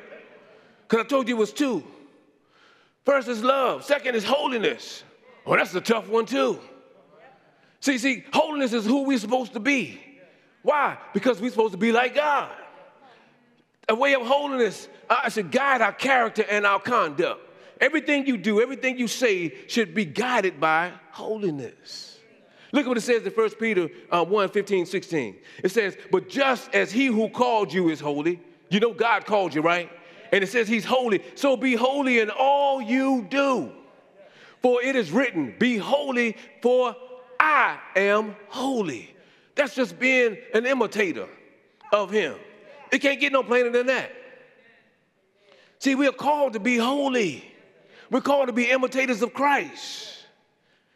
Because 0.87 1.05
I 1.05 1.07
told 1.07 1.27
you 1.27 1.35
it 1.35 1.39
was 1.39 1.51
two. 1.51 1.83
First 3.05 3.27
is 3.27 3.43
love, 3.43 3.83
second 3.83 4.15
is 4.15 4.23
holiness. 4.23 5.03
Oh, 5.45 5.55
that's 5.55 5.73
a 5.75 5.81
tough 5.81 6.09
one, 6.09 6.25
too. 6.25 6.59
See, 7.79 7.97
see, 7.97 8.25
holiness 8.33 8.73
is 8.73 8.85
who 8.85 9.03
we're 9.03 9.17
supposed 9.17 9.53
to 9.53 9.59
be. 9.59 10.01
Why? 10.61 10.97
Because 11.13 11.39
we're 11.39 11.51
supposed 11.51 11.71
to 11.71 11.77
be 11.77 11.91
like 11.91 12.15
God. 12.15 12.51
A 13.87 13.95
way 13.95 14.13
of 14.15 14.23
holiness 14.23 14.89
uh, 15.09 15.29
should 15.29 15.51
guide 15.51 15.81
our 15.81 15.93
character 15.93 16.43
and 16.49 16.65
our 16.65 16.79
conduct. 16.79 17.41
Everything 17.79 18.25
you 18.25 18.37
do, 18.37 18.61
everything 18.61 18.97
you 18.97 19.07
say 19.07 19.53
should 19.67 19.93
be 19.93 20.03
guided 20.03 20.59
by 20.59 20.91
holiness. 21.11 22.19
Look 22.73 22.85
at 22.85 22.89
what 22.89 22.97
it 22.97 23.01
says 23.01 23.23
in 23.23 23.31
1 23.31 23.49
Peter 23.51 23.87
uh, 24.11 24.25
1 24.25 24.49
15, 24.49 24.85
16. 24.85 25.37
It 25.63 25.69
says, 25.69 25.95
But 26.11 26.27
just 26.27 26.73
as 26.73 26.91
he 26.91 27.05
who 27.05 27.29
called 27.29 27.71
you 27.71 27.89
is 27.89 27.99
holy, 27.99 28.41
you 28.69 28.79
know 28.79 28.93
God 28.93 29.25
called 29.25 29.55
you, 29.55 29.61
right? 29.61 29.89
And 30.31 30.43
it 30.43 30.47
says 30.47 30.67
he's 30.67 30.85
holy, 30.85 31.23
so 31.35 31.57
be 31.57 31.75
holy 31.75 32.19
in 32.19 32.29
all 32.29 32.81
you 32.81 33.25
do. 33.29 33.71
For 34.61 34.81
it 34.81 34.95
is 34.95 35.11
written, 35.11 35.55
Be 35.57 35.77
holy, 35.77 36.37
for 36.61 36.95
I 37.39 37.79
am 37.95 38.35
holy. 38.49 39.15
That's 39.55 39.75
just 39.75 39.99
being 39.99 40.37
an 40.53 40.65
imitator 40.65 41.27
of 41.91 42.11
him. 42.11 42.35
It 42.91 42.99
can't 42.99 43.19
get 43.19 43.31
no 43.31 43.43
plainer 43.43 43.71
than 43.71 43.87
that. 43.87 44.11
See, 45.79 45.95
we 45.95 46.07
are 46.07 46.11
called 46.11 46.53
to 46.53 46.59
be 46.59 46.77
holy. 46.77 47.43
We're 48.09 48.21
called 48.21 48.47
to 48.47 48.53
be 48.53 48.69
imitators 48.69 49.21
of 49.21 49.33
Christ. 49.33 50.25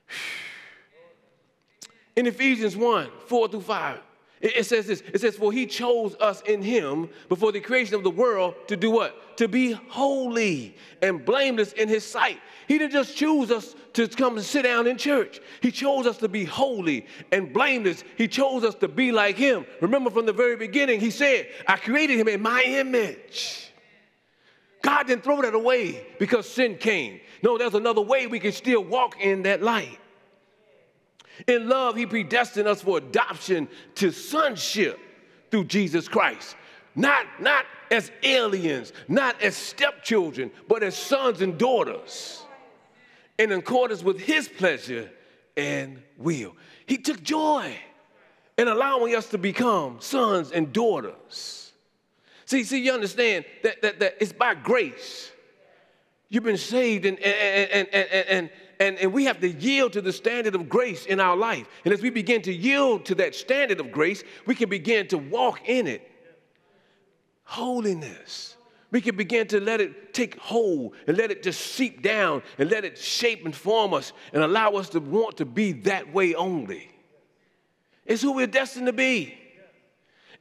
In 2.16 2.28
Ephesians 2.28 2.76
1 2.76 3.10
4 3.28 3.48
through 3.48 3.62
5, 3.62 4.00
it, 4.42 4.66
says 4.66 4.88
this 4.88 5.02
it 5.14 5.22
says, 5.22 5.36
For 5.36 5.52
he 5.52 5.66
chose 5.66 6.16
us 6.20 6.42
in 6.42 6.62
him 6.62 7.10
before 7.30 7.52
the 7.52 7.60
creation 7.60 7.96
of 7.96 8.04
the 8.04 8.10
world 8.10 8.56
to 8.68 8.76
do 8.76 8.90
what? 8.90 9.38
To 9.38 9.48
be 9.48 9.72
holy 9.72 10.76
and 11.02 11.24
blameless 11.24 11.74
in 11.74 11.88
his 11.88 12.06
sight. 12.06 12.40
He 12.68 12.78
didn't 12.78 12.94
just 12.94 13.16
choose 13.16 13.52
us 13.52 13.76
to 13.94 14.08
come 14.08 14.38
and 14.38 14.46
sit 14.46 14.64
down 14.64 14.88
in 14.88 14.98
church. 14.98 15.42
He 15.62 15.72
chose 15.72 16.08
us 16.08 16.18
to 16.18 16.28
be 16.28 16.46
holy 16.46 17.06
and 17.32 17.54
blameless. 17.54 18.04
He 18.18 18.28
chose 18.28 18.64
us 18.64 18.76
to 18.76 18.88
be 18.88 19.12
like 19.12 19.36
him. 19.36 19.66
Remember 19.82 20.10
from 20.10 20.26
the 20.26 20.34
very 20.34 20.56
beginning, 20.56 21.00
he 21.00 21.12
said, 21.12 21.48
I 21.68 21.78
created 21.78 22.18
him 22.20 22.28
in 22.28 22.42
my 22.42 22.64
image. 22.66 23.72
God 24.82 25.08
didn't 25.08 25.24
throw 25.24 25.42
that 25.42 25.54
away 25.54 26.08
because 26.18 26.50
sin 26.50 26.78
came. 26.78 27.20
No, 27.44 27.58
there's 27.58 27.76
another 27.76 28.02
way 28.02 28.28
we 28.28 28.40
can 28.40 28.52
still 28.52 28.84
walk 28.84 29.20
in 29.20 29.44
that 29.44 29.62
light. 29.62 30.00
In 31.48 31.70
love, 31.70 31.96
He 31.96 32.06
predestined 32.06 32.68
us 32.68 32.82
for 32.82 32.98
adoption 32.98 33.68
to 33.96 34.12
sonship 34.12 35.00
through 35.50 35.66
Jesus 35.66 36.08
Christ. 36.08 36.56
Not, 36.96 37.26
not 37.40 37.66
as 37.90 38.12
aliens, 38.24 38.94
not 39.08 39.42
as 39.42 39.56
stepchildren, 39.56 40.52
but 40.68 40.84
as 40.84 40.98
sons 40.98 41.42
and 41.42 41.58
daughters, 41.58 42.44
in 43.38 43.52
accordance 43.52 44.04
with 44.04 44.20
His 44.20 44.48
pleasure 44.48 45.10
and 45.58 46.02
will. 46.18 46.56
He 46.86 46.98
took 46.98 47.24
joy 47.24 47.76
in 48.58 48.68
allowing 48.68 49.16
us 49.16 49.28
to 49.30 49.38
become 49.38 49.98
sons 50.00 50.52
and 50.52 50.72
daughters. 50.72 51.72
See, 52.46 52.64
see, 52.64 52.84
you 52.84 52.92
understand 52.92 53.46
that, 53.64 53.82
that, 53.82 54.00
that 54.00 54.18
it's 54.20 54.34
by 54.34 54.56
grace. 54.56 55.32
You've 56.30 56.44
been 56.44 56.58
saved 56.58 57.06
and, 57.06 57.18
and, 57.20 57.70
and, 57.72 57.88
and, 57.94 58.28
and, 58.28 58.50
and, 58.82 58.98
and 58.98 59.14
we 59.14 59.26
have 59.26 59.40
to 59.42 59.48
yield 59.48 59.94
to 59.94 60.02
the 60.02 60.12
standard 60.12 60.56
of 60.56 60.68
grace 60.68 61.06
in 61.06 61.20
our 61.20 61.38
life. 61.38 61.68
And 61.86 61.94
as 61.94 62.02
we 62.02 62.10
begin 62.10 62.42
to 62.42 62.52
yield 62.52 63.06
to 63.06 63.16
that 63.16 63.36
standard 63.36 63.80
of 63.80 63.92
grace, 63.92 64.24
we 64.48 64.56
can 64.56 64.70
begin 64.70 65.08
to 65.10 65.20
walk 65.20 65.70
in 65.70 65.86
it. 65.86 66.10
Holiness. 67.44 68.58
We 68.90 69.00
can 69.00 69.16
begin 69.16 69.46
to 69.50 69.60
let 69.60 69.82
it 69.82 70.16
take 70.16 70.36
hold 70.40 70.96
and 71.06 71.16
let 71.16 71.30
it 71.30 71.44
just 71.44 71.62
seep 71.62 72.02
down 72.02 72.42
and 72.58 72.72
let 72.72 72.84
it 72.84 72.98
shape 72.98 73.46
and 73.46 73.56
form 73.56 73.94
us 73.94 74.14
and 74.34 74.42
allow 74.42 74.72
us 74.72 74.90
to 74.90 75.00
want 75.00 75.38
to 75.38 75.46
be 75.46 75.74
that 75.84 76.12
way 76.12 76.34
only. 76.34 76.90
It's 78.04 78.24
who 78.24 78.32
we're 78.32 78.48
destined 78.48 78.88
to 78.88 78.94
be. 78.94 79.38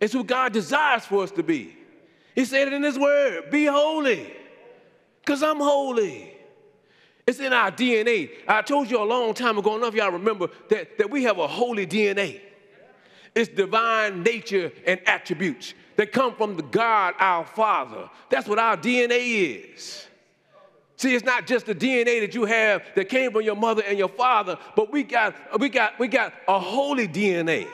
It's 0.01 0.15
who 0.15 0.25
God 0.25 0.55
desires 0.55 1.05
for 1.05 1.25
us 1.25 1.31
to 1.33 1.43
be. 1.43 1.77
He 2.35 2.47
said 2.47 2.69
it 2.69 2.73
in 2.73 2.83
His 2.83 2.99
Word 2.99 3.51
be 3.51 3.67
holy, 3.67 4.33
because 5.21 5.43
I'm 5.43 5.59
holy. 5.59 6.40
It's 7.31 7.39
in 7.39 7.53
our 7.53 7.71
DNA. 7.71 8.29
I 8.49 8.61
told 8.61 8.91
you 8.91 9.01
a 9.01 9.05
long 9.05 9.35
time 9.35 9.57
ago, 9.57 9.77
enough 9.77 9.95
y'all 9.95 10.11
remember 10.11 10.49
that, 10.69 10.99
that 10.99 11.09
we 11.09 11.23
have 11.23 11.39
a 11.39 11.47
holy 11.47 11.87
DNA. 11.87 12.41
It's 13.37 13.49
divine 13.49 14.25
nature 14.25 14.73
and 14.85 15.01
attributes 15.07 15.75
that 15.95 16.11
come 16.11 16.35
from 16.35 16.57
the 16.57 16.65
God, 16.65 17.15
our 17.21 17.45
Father. 17.45 18.11
That's 18.31 18.49
what 18.49 18.59
our 18.59 18.77
DNA 18.77 19.75
is. 19.75 20.09
See, 20.97 21.15
it's 21.15 21.25
not 21.25 21.47
just 21.47 21.67
the 21.67 21.75
DNA 21.75 22.21
that 22.21 22.35
you 22.35 22.47
have 22.47 22.83
that 22.97 23.09
came 23.09 23.31
from 23.31 23.43
your 23.43 23.55
mother 23.55 23.85
and 23.87 23.97
your 23.97 24.09
father, 24.09 24.59
but 24.75 24.91
we 24.91 25.05
got, 25.05 25.37
we 25.61 25.69
got, 25.69 26.01
we 26.01 26.09
got 26.09 26.35
a 26.49 26.59
holy 26.59 27.07
DNA 27.07 27.69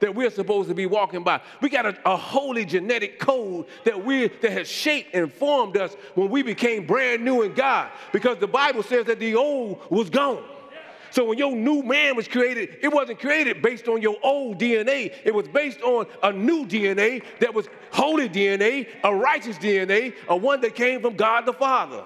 that 0.00 0.14
we're 0.14 0.30
supposed 0.30 0.68
to 0.68 0.74
be 0.74 0.86
walking 0.86 1.22
by. 1.22 1.40
We 1.60 1.68
got 1.68 1.86
a, 1.86 1.96
a, 2.04 2.16
holy 2.16 2.64
genetic 2.64 3.18
code 3.18 3.66
that 3.84 4.04
we 4.04 4.28
that 4.28 4.52
has 4.52 4.68
shaped 4.68 5.14
and 5.14 5.32
formed 5.32 5.76
us 5.76 5.94
when 6.14 6.30
we 6.30 6.42
became 6.42 6.86
brand 6.86 7.24
new 7.24 7.42
in 7.42 7.54
God. 7.54 7.90
Because 8.12 8.38
the 8.38 8.46
Bible 8.46 8.82
says 8.82 9.06
that 9.06 9.18
the 9.18 9.34
old 9.34 9.80
was 9.90 10.10
gone. 10.10 10.44
So 11.10 11.24
when 11.24 11.38
your 11.38 11.54
new 11.56 11.82
man 11.82 12.14
was 12.14 12.28
created, 12.28 12.78
it 12.82 12.88
wasn't 12.88 13.18
created 13.18 13.62
based 13.62 13.88
on 13.88 14.00
your 14.00 14.16
old 14.22 14.58
DNA. 14.58 15.12
It 15.24 15.34
was 15.34 15.48
based 15.48 15.82
on 15.82 16.06
a 16.22 16.32
new 16.32 16.64
DNA 16.66 17.22
that 17.40 17.52
was 17.52 17.66
holy 17.90 18.28
DNA, 18.28 18.86
a 19.02 19.14
righteous 19.14 19.58
DNA, 19.58 20.14
a 20.28 20.36
one 20.36 20.60
that 20.60 20.74
came 20.74 21.00
from 21.00 21.16
God 21.16 21.46
the 21.46 21.52
Father. 21.52 22.04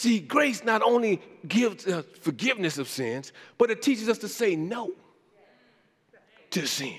See, 0.00 0.18
grace 0.18 0.64
not 0.64 0.80
only 0.80 1.20
gives 1.46 1.86
us 1.86 2.06
forgiveness 2.22 2.78
of 2.78 2.88
sins, 2.88 3.34
but 3.58 3.70
it 3.70 3.82
teaches 3.82 4.08
us 4.08 4.16
to 4.20 4.28
say 4.28 4.56
no 4.56 4.92
to 6.52 6.66
sin. 6.66 6.96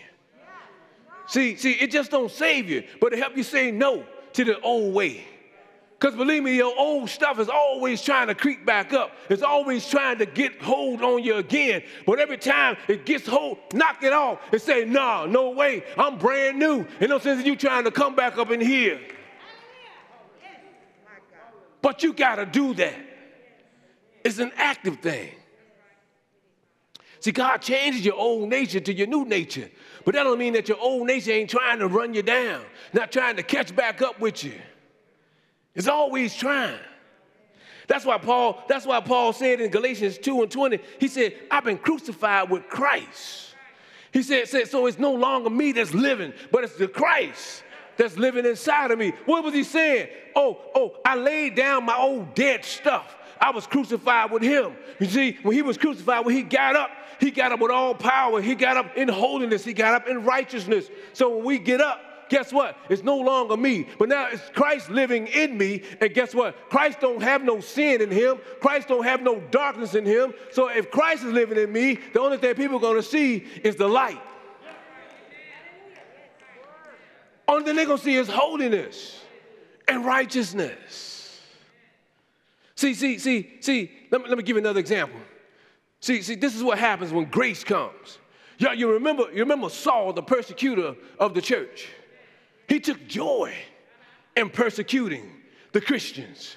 See, 1.25 1.55
see, 1.55 1.71
it 1.71 1.89
just 1.89 2.11
don't 2.11 2.29
save 2.29 2.69
you, 2.69 2.83
but 2.99 3.11
it 3.11 3.17
help 3.17 3.35
you 3.35 3.41
say 3.41 3.71
no 3.71 4.03
to 4.33 4.45
the 4.45 4.61
old 4.61 4.93
way. 4.93 5.25
Because 5.99 6.15
believe 6.15 6.43
me, 6.43 6.55
your 6.55 6.77
old 6.77 7.09
stuff 7.09 7.39
is 7.39 7.49
always 7.49 8.03
trying 8.03 8.27
to 8.27 8.35
creep 8.35 8.67
back 8.67 8.93
up. 8.93 9.13
It's 9.29 9.41
always 9.41 9.89
trying 9.89 10.19
to 10.19 10.27
get 10.27 10.61
hold 10.61 11.01
on 11.01 11.23
you 11.23 11.37
again. 11.37 11.81
But 12.05 12.19
every 12.19 12.37
time 12.37 12.77
it 12.87 13.07
gets 13.07 13.25
hold, 13.25 13.57
knock 13.73 14.03
it 14.03 14.13
off 14.13 14.41
and 14.51 14.61
say, 14.61 14.85
nah, 14.85 15.25
no 15.25 15.49
way, 15.49 15.83
I'm 15.97 16.19
brand 16.19 16.59
new. 16.59 16.85
And 16.99 17.09
no 17.09 17.17
sense 17.17 17.39
in 17.39 17.47
you 17.47 17.55
trying 17.55 17.85
to 17.85 17.91
come 17.91 18.13
back 18.13 18.37
up 18.37 18.51
in 18.51 18.61
here. 18.61 18.99
But 21.81 22.03
you 22.03 22.13
got 22.13 22.35
to 22.35 22.45
do 22.45 22.73
that. 22.75 22.95
It's 24.23 24.39
an 24.39 24.51
active 24.55 24.99
thing. 24.99 25.31
See, 27.19 27.31
God 27.31 27.57
changes 27.57 28.03
your 28.03 28.15
old 28.15 28.49
nature 28.49 28.79
to 28.79 28.93
your 28.93 29.07
new 29.07 29.25
nature. 29.25 29.69
But 30.05 30.15
that 30.15 30.23
don't 30.23 30.39
mean 30.39 30.53
that 30.53 30.67
your 30.67 30.79
old 30.79 31.05
nature 31.05 31.31
ain't 31.31 31.49
trying 31.49 31.79
to 31.79 31.87
run 31.87 32.13
you 32.13 32.23
down, 32.23 32.63
not 32.93 33.11
trying 33.11 33.35
to 33.35 33.43
catch 33.43 33.75
back 33.75 34.01
up 34.01 34.19
with 34.19 34.43
you. 34.43 34.59
It's 35.75 35.87
always 35.87 36.35
trying. 36.35 36.79
That's 37.87 38.05
why 38.05 38.17
Paul, 38.17 38.63
that's 38.67 38.85
why 38.85 38.99
Paul 39.01 39.33
said 39.33 39.61
in 39.61 39.69
Galatians 39.69 40.17
2 40.17 40.43
and 40.43 40.51
20, 40.51 40.79
he 40.99 41.07
said, 41.07 41.35
I've 41.51 41.63
been 41.63 41.77
crucified 41.77 42.49
with 42.49 42.67
Christ. 42.69 43.55
He 44.11 44.23
said, 44.23 44.47
said, 44.47 44.67
so 44.67 44.87
it's 44.87 44.99
no 44.99 45.13
longer 45.13 45.49
me 45.49 45.71
that's 45.71 45.93
living, 45.93 46.33
but 46.51 46.63
it's 46.63 46.75
the 46.75 46.87
Christ 46.87 47.63
that's 47.97 48.17
living 48.17 48.45
inside 48.45 48.91
of 48.91 48.99
me. 48.99 49.13
What 49.25 49.43
was 49.43 49.53
he 49.53 49.63
saying? 49.63 50.09
Oh, 50.35 50.59
oh, 50.75 50.97
I 51.05 51.15
laid 51.15 51.55
down 51.55 51.85
my 51.85 51.97
old 51.97 52.33
dead 52.35 52.65
stuff. 52.65 53.17
I 53.39 53.51
was 53.51 53.65
crucified 53.65 54.31
with 54.31 54.43
him. 54.43 54.75
You 54.99 55.07
see, 55.07 55.37
when 55.41 55.55
he 55.55 55.61
was 55.61 55.77
crucified, 55.77 56.25
when 56.25 56.35
he 56.35 56.43
got 56.43 56.75
up, 56.75 56.91
he 57.19 57.31
got 57.31 57.51
up 57.51 57.59
with 57.59 57.71
all 57.71 57.95
power. 57.95 58.41
He 58.41 58.55
got 58.55 58.77
up 58.77 58.95
in 58.97 59.07
holiness. 59.07 59.63
He 59.63 59.73
got 59.73 59.93
up 59.93 60.07
in 60.07 60.23
righteousness. 60.23 60.89
So 61.13 61.35
when 61.35 61.45
we 61.45 61.59
get 61.59 61.81
up, 61.81 61.99
guess 62.29 62.53
what? 62.53 62.77
It's 62.89 63.03
no 63.03 63.17
longer 63.17 63.57
me, 63.57 63.87
but 63.99 64.07
now 64.07 64.29
it's 64.31 64.49
Christ 64.55 64.89
living 64.89 65.27
in 65.27 65.57
me. 65.57 65.83
And 65.99 66.13
guess 66.13 66.33
what? 66.33 66.69
Christ 66.69 67.01
don't 67.01 67.21
have 67.21 67.43
no 67.43 67.59
sin 67.59 68.01
in 68.01 68.09
him. 68.09 68.37
Christ 68.61 68.87
don't 68.87 69.03
have 69.03 69.21
no 69.21 69.41
darkness 69.51 69.95
in 69.95 70.05
him. 70.05 70.33
So 70.51 70.69
if 70.69 70.89
Christ 70.89 71.25
is 71.25 71.33
living 71.33 71.57
in 71.57 71.71
me, 71.71 71.99
the 72.13 72.21
only 72.21 72.37
thing 72.37 72.55
people 72.55 72.77
are 72.77 72.81
going 72.81 72.95
to 72.95 73.03
see 73.03 73.45
is 73.63 73.75
the 73.75 73.87
light. 73.87 74.21
Only 77.51 77.65
thing 77.65 77.75
they're 77.75 77.85
going 77.85 77.97
to 77.97 78.03
see 78.03 78.15
is 78.15 78.29
holiness 78.29 79.19
and 79.85 80.05
righteousness. 80.05 81.37
See, 82.75 82.93
see, 82.93 83.19
see, 83.19 83.57
see, 83.59 83.91
let 84.09 84.21
me, 84.21 84.29
let 84.29 84.37
me 84.37 84.43
give 84.45 84.55
you 84.55 84.61
another 84.61 84.79
example. 84.79 85.19
See, 85.99 86.21
see, 86.21 86.35
this 86.35 86.55
is 86.55 86.63
what 86.63 86.79
happens 86.79 87.11
when 87.11 87.25
grace 87.25 87.65
comes. 87.65 88.19
Yeah, 88.57 88.71
you 88.71 88.93
remember, 88.93 89.23
you 89.33 89.39
remember 89.39 89.69
Saul, 89.69 90.13
the 90.13 90.23
persecutor 90.23 90.95
of 91.19 91.33
the 91.33 91.41
church. 91.41 91.89
He 92.69 92.79
took 92.79 93.05
joy 93.05 93.53
in 94.37 94.49
persecuting 94.49 95.29
the 95.73 95.81
Christians. 95.81 96.55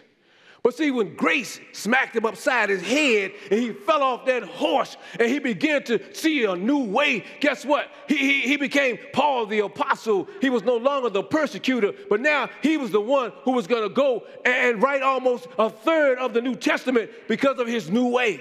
But 0.64 0.74
see, 0.74 0.90
when 0.90 1.14
grace 1.14 1.60
smacked 1.72 2.16
him 2.16 2.24
upside 2.24 2.70
his 2.70 2.80
head 2.80 3.32
and 3.50 3.60
he 3.60 3.74
fell 3.74 4.02
off 4.02 4.24
that 4.24 4.44
horse 4.44 4.96
and 5.20 5.28
he 5.28 5.38
began 5.38 5.84
to 5.84 6.00
see 6.14 6.44
a 6.44 6.56
new 6.56 6.84
way, 6.84 7.22
guess 7.40 7.66
what? 7.66 7.90
He, 8.08 8.16
he, 8.16 8.40
he 8.40 8.56
became 8.56 8.98
Paul 9.12 9.44
the 9.44 9.58
apostle. 9.58 10.26
He 10.40 10.48
was 10.48 10.62
no 10.62 10.78
longer 10.78 11.10
the 11.10 11.22
persecutor, 11.22 11.92
but 12.08 12.22
now 12.22 12.48
he 12.62 12.78
was 12.78 12.90
the 12.90 13.00
one 13.00 13.30
who 13.42 13.52
was 13.52 13.66
going 13.66 13.86
to 13.86 13.94
go 13.94 14.24
and 14.46 14.82
write 14.82 15.02
almost 15.02 15.48
a 15.58 15.68
third 15.68 16.16
of 16.16 16.32
the 16.32 16.40
New 16.40 16.54
Testament 16.54 17.10
because 17.28 17.58
of 17.58 17.66
his 17.66 17.90
new 17.90 18.08
way. 18.08 18.40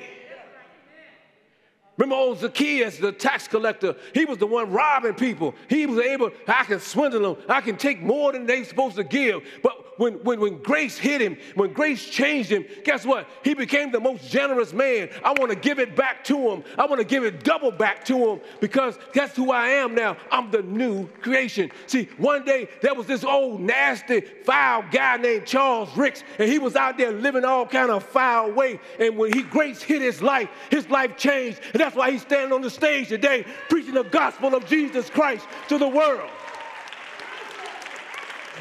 Remember 1.98 2.16
old 2.16 2.40
Zacchaeus, 2.40 2.98
the 2.98 3.12
tax 3.12 3.48
collector? 3.48 3.96
He 4.14 4.26
was 4.26 4.40
the 4.40 4.48
one 4.48 4.72
robbing 4.72 5.14
people. 5.14 5.54
He 5.70 5.86
was 5.86 6.00
able, 6.00 6.32
I 6.48 6.64
can 6.64 6.80
swindle 6.80 7.36
them. 7.36 7.46
I 7.48 7.62
can 7.62 7.78
take 7.78 8.02
more 8.02 8.32
than 8.32 8.48
they're 8.48 8.66
supposed 8.66 8.96
to 8.96 9.04
give. 9.04 9.44
But 9.62 10.00
when, 10.00 10.14
when, 10.24 10.40
when 10.40 10.62
grace 10.64 10.98
hit 10.98 11.22
him, 11.22 11.38
when 11.54 11.72
grace 11.72 12.04
changed 12.04 12.50
him, 12.50 12.66
guess 12.84 13.06
what? 13.06 13.28
He 13.44 13.54
became 13.54 13.92
the 13.92 14.00
most 14.00 14.28
generous 14.30 14.74
man. 14.74 15.10
I 15.24 15.34
want 15.34 15.52
to 15.52 15.56
give 15.56 15.78
it 15.78 15.96
back 15.96 16.24
to 16.26 16.50
him. 16.50 16.64
I 16.80 16.88
want 16.88 17.00
to 17.00 17.06
give 17.06 17.24
it 17.24 17.44
double 17.44 17.72
back 17.72 18.04
to 18.06 18.18
him 18.18 18.42
because 18.60 18.98
that's 19.14 19.36
who 19.36 19.52
I 19.52 19.68
am 19.68 19.94
now. 19.94 20.18
I'm 20.32 20.50
the 20.50 20.64
new 20.64 21.08
creation. 21.22 21.72
See, 21.86 22.10
one 22.18 22.44
day 22.44 22.70
there 22.82 22.96
was 22.96 23.06
this 23.06 23.24
old 23.24 23.62
nasty, 23.62 24.22
foul 24.22 24.84
guy 24.92 25.18
named 25.18 25.46
Charles 25.46 25.96
Ricks, 25.96 26.24
and 26.40 26.50
he 26.50 26.58
was 26.58 26.76
out 26.76 26.98
there 26.98 27.12
living 27.12 27.46
all 27.46 27.68
kind 27.68 27.92
of 27.92 28.04
foul 28.04 28.52
way. 28.52 28.80
And 29.00 29.16
when 29.16 29.32
he 29.32 29.44
grace 29.44 29.84
hit 29.84 30.02
his 30.02 30.24
life, 30.24 30.50
his 30.72 30.90
life 30.90 31.18
changed. 31.18 31.60
And 31.74 31.83
that's 31.84 31.96
why 31.98 32.12
he's 32.12 32.22
standing 32.22 32.54
on 32.54 32.62
the 32.62 32.70
stage 32.70 33.10
today 33.10 33.46
preaching 33.68 33.96
the 33.96 34.04
gospel 34.04 34.56
of 34.56 34.66
Jesus 34.68 35.10
Christ 35.10 35.46
to 35.68 35.78
the 35.78 35.90
world. 35.90 36.30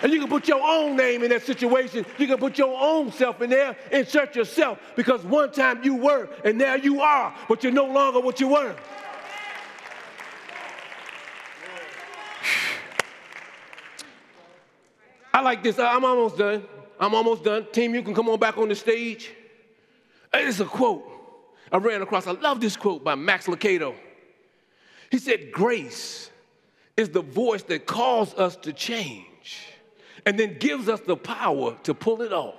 And 0.03 0.12
you 0.12 0.18
can 0.18 0.29
put 0.29 0.49
your 0.49 0.61
own 0.61 0.97
name 0.97 1.23
in 1.23 1.31
that 1.31 1.47
situation. 1.47 2.05
You 2.18 2.27
can 2.27 2.39
put 2.39 2.59
your 2.59 2.77
own 2.77 3.12
self 3.12 3.41
in 3.41 3.51
there, 3.51 3.77
insert 3.93 4.35
yourself, 4.35 4.81
because 4.97 5.23
one 5.23 5.53
time 5.53 5.85
you 5.85 5.95
were, 5.95 6.29
and 6.45 6.59
now 6.59 6.75
you 6.75 7.01
are, 7.01 7.33
but 7.49 7.62
you're 7.62 7.73
no 7.73 7.87
longer 7.87 8.18
what 8.18 8.41
you 8.41 8.49
were. 8.49 8.75
I 15.33 15.43
like 15.43 15.62
this. 15.62 15.79
I'm 15.79 16.05
almost 16.05 16.39
done. 16.39 16.64
I'm 16.99 17.14
almost 17.14 17.45
done. 17.45 17.68
Team, 17.70 17.95
you 17.95 18.03
can 18.03 18.16
come 18.16 18.29
on 18.29 18.41
back 18.41 18.59
on 18.59 18.68
the 18.68 18.75
stage. 18.75 19.31
It's 20.35 20.59
a 20.59 20.64
quote 20.64 21.12
I 21.73 21.79
ran 21.79 22.03
across. 22.03 22.27
I 22.27 22.33
love 22.33 22.61
this 22.61 22.77
quote 22.77 23.03
by 23.03 23.14
Max 23.14 23.47
Lucado. 23.47 23.95
He 25.11 25.18
said, 25.18 25.51
Grace 25.51 26.31
is 26.97 27.09
the 27.09 27.23
voice 27.23 27.62
that 27.64 27.87
calls 27.87 28.35
us 28.35 28.57
to 28.57 28.73
change 28.73 29.68
and 30.27 30.39
then 30.39 30.59
gives 30.59 30.89
us 30.89 31.01
the 31.01 31.16
power 31.16 31.77
to 31.83 31.95
pull 31.95 32.23
it 32.23 32.33
off. 32.33 32.55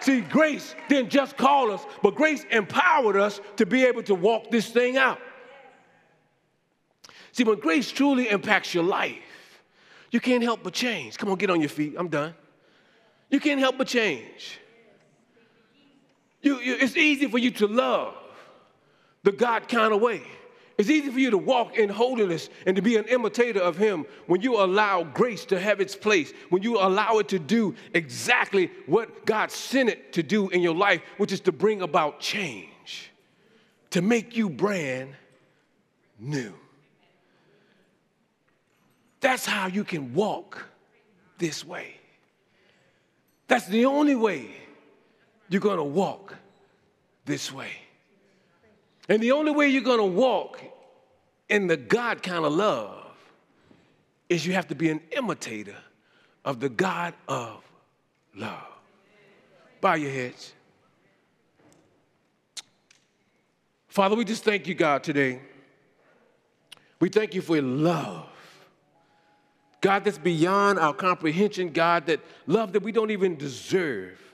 See, 0.00 0.20
grace 0.20 0.76
didn't 0.88 1.10
just 1.10 1.36
call 1.36 1.72
us, 1.72 1.84
but 2.02 2.14
grace 2.14 2.44
empowered 2.50 3.16
us 3.16 3.40
to 3.56 3.66
be 3.66 3.84
able 3.84 4.04
to 4.04 4.14
walk 4.14 4.50
this 4.50 4.68
thing 4.68 4.96
out. 4.96 5.18
See, 7.32 7.42
when 7.44 7.58
grace 7.58 7.90
truly 7.90 8.28
impacts 8.30 8.72
your 8.72 8.84
life, 8.84 9.18
you 10.10 10.20
can't 10.20 10.42
help 10.42 10.62
but 10.62 10.72
change. 10.72 11.18
Come 11.18 11.30
on, 11.30 11.36
get 11.36 11.50
on 11.50 11.60
your 11.60 11.68
feet. 11.68 11.94
I'm 11.98 12.08
done. 12.08 12.34
You 13.28 13.40
can't 13.40 13.60
help 13.60 13.76
but 13.76 13.88
change. 13.88 14.60
You, 16.42 16.58
you, 16.60 16.76
it's 16.78 16.96
easy 16.96 17.28
for 17.28 17.38
you 17.38 17.50
to 17.52 17.66
love 17.66 18.14
the 19.22 19.32
God 19.32 19.68
kind 19.68 19.92
of 19.92 20.00
way. 20.00 20.22
It's 20.78 20.88
easy 20.88 21.10
for 21.10 21.18
you 21.18 21.30
to 21.30 21.38
walk 21.38 21.76
in 21.76 21.88
holiness 21.88 22.48
and 22.64 22.76
to 22.76 22.82
be 22.82 22.96
an 22.96 23.06
imitator 23.06 23.60
of 23.60 23.76
Him 23.76 24.06
when 24.26 24.42
you 24.42 24.62
allow 24.62 25.02
grace 25.02 25.44
to 25.46 25.58
have 25.58 25.80
its 25.80 25.96
place, 25.96 26.32
when 26.50 26.62
you 26.62 26.78
allow 26.78 27.18
it 27.18 27.28
to 27.28 27.40
do 27.40 27.74
exactly 27.94 28.70
what 28.86 29.26
God 29.26 29.50
sent 29.50 29.88
it 29.88 30.12
to 30.12 30.22
do 30.22 30.48
in 30.50 30.62
your 30.62 30.76
life, 30.76 31.02
which 31.16 31.32
is 31.32 31.40
to 31.40 31.52
bring 31.52 31.82
about 31.82 32.20
change, 32.20 33.10
to 33.90 34.00
make 34.00 34.36
you 34.36 34.48
brand 34.48 35.14
new. 36.20 36.54
That's 39.20 39.44
how 39.44 39.66
you 39.66 39.82
can 39.82 40.14
walk 40.14 40.68
this 41.38 41.64
way. 41.64 41.96
That's 43.48 43.66
the 43.66 43.86
only 43.86 44.14
way 44.14 44.50
you're 45.48 45.60
going 45.60 45.78
to 45.78 45.84
walk 45.84 46.34
this 47.24 47.52
way. 47.52 47.70
And 49.08 49.22
the 49.22 49.32
only 49.32 49.52
way 49.52 49.68
you're 49.68 49.82
going 49.82 49.98
to 49.98 50.04
walk 50.04 50.60
in 51.48 51.66
the 51.66 51.76
God 51.76 52.22
kind 52.22 52.44
of 52.44 52.52
love 52.52 53.06
is 54.28 54.46
you 54.46 54.52
have 54.52 54.68
to 54.68 54.74
be 54.74 54.90
an 54.90 55.00
imitator 55.16 55.76
of 56.44 56.60
the 56.60 56.68
God 56.68 57.14
of 57.26 57.62
love. 58.34 58.66
Bow 59.80 59.94
your 59.94 60.10
heads. 60.10 60.52
Father, 63.88 64.14
we 64.14 64.24
just 64.24 64.44
thank 64.44 64.66
you, 64.66 64.74
God, 64.74 65.02
today. 65.02 65.40
We 67.00 67.08
thank 67.08 67.34
you 67.34 67.40
for 67.40 67.56
your 67.56 67.64
love. 67.64 68.26
God, 69.80 70.04
that's 70.04 70.18
beyond 70.18 70.78
our 70.78 70.92
comprehension, 70.92 71.70
God, 71.70 72.06
that 72.06 72.20
love 72.46 72.72
that 72.72 72.82
we 72.82 72.92
don't 72.92 73.10
even 73.10 73.36
deserve 73.36 74.27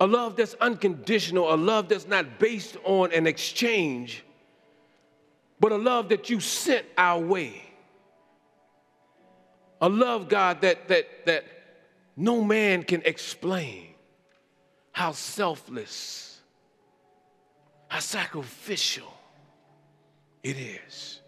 a 0.00 0.06
love 0.06 0.36
that's 0.36 0.54
unconditional, 0.54 1.52
a 1.52 1.56
love 1.56 1.88
that's 1.88 2.06
not 2.06 2.38
based 2.38 2.76
on 2.84 3.12
an 3.12 3.26
exchange, 3.26 4.24
but 5.58 5.72
a 5.72 5.76
love 5.76 6.10
that 6.10 6.30
you 6.30 6.40
sent 6.40 6.86
our 6.96 7.20
way. 7.20 7.62
A 9.80 9.88
love, 9.88 10.28
God, 10.28 10.60
that, 10.62 10.88
that, 10.88 11.26
that 11.26 11.44
no 12.16 12.42
man 12.42 12.82
can 12.82 13.02
explain 13.04 13.88
how 14.92 15.12
selfless, 15.12 16.40
how 17.88 18.00
sacrificial 18.00 19.12
it 20.42 20.56
is. 20.56 21.20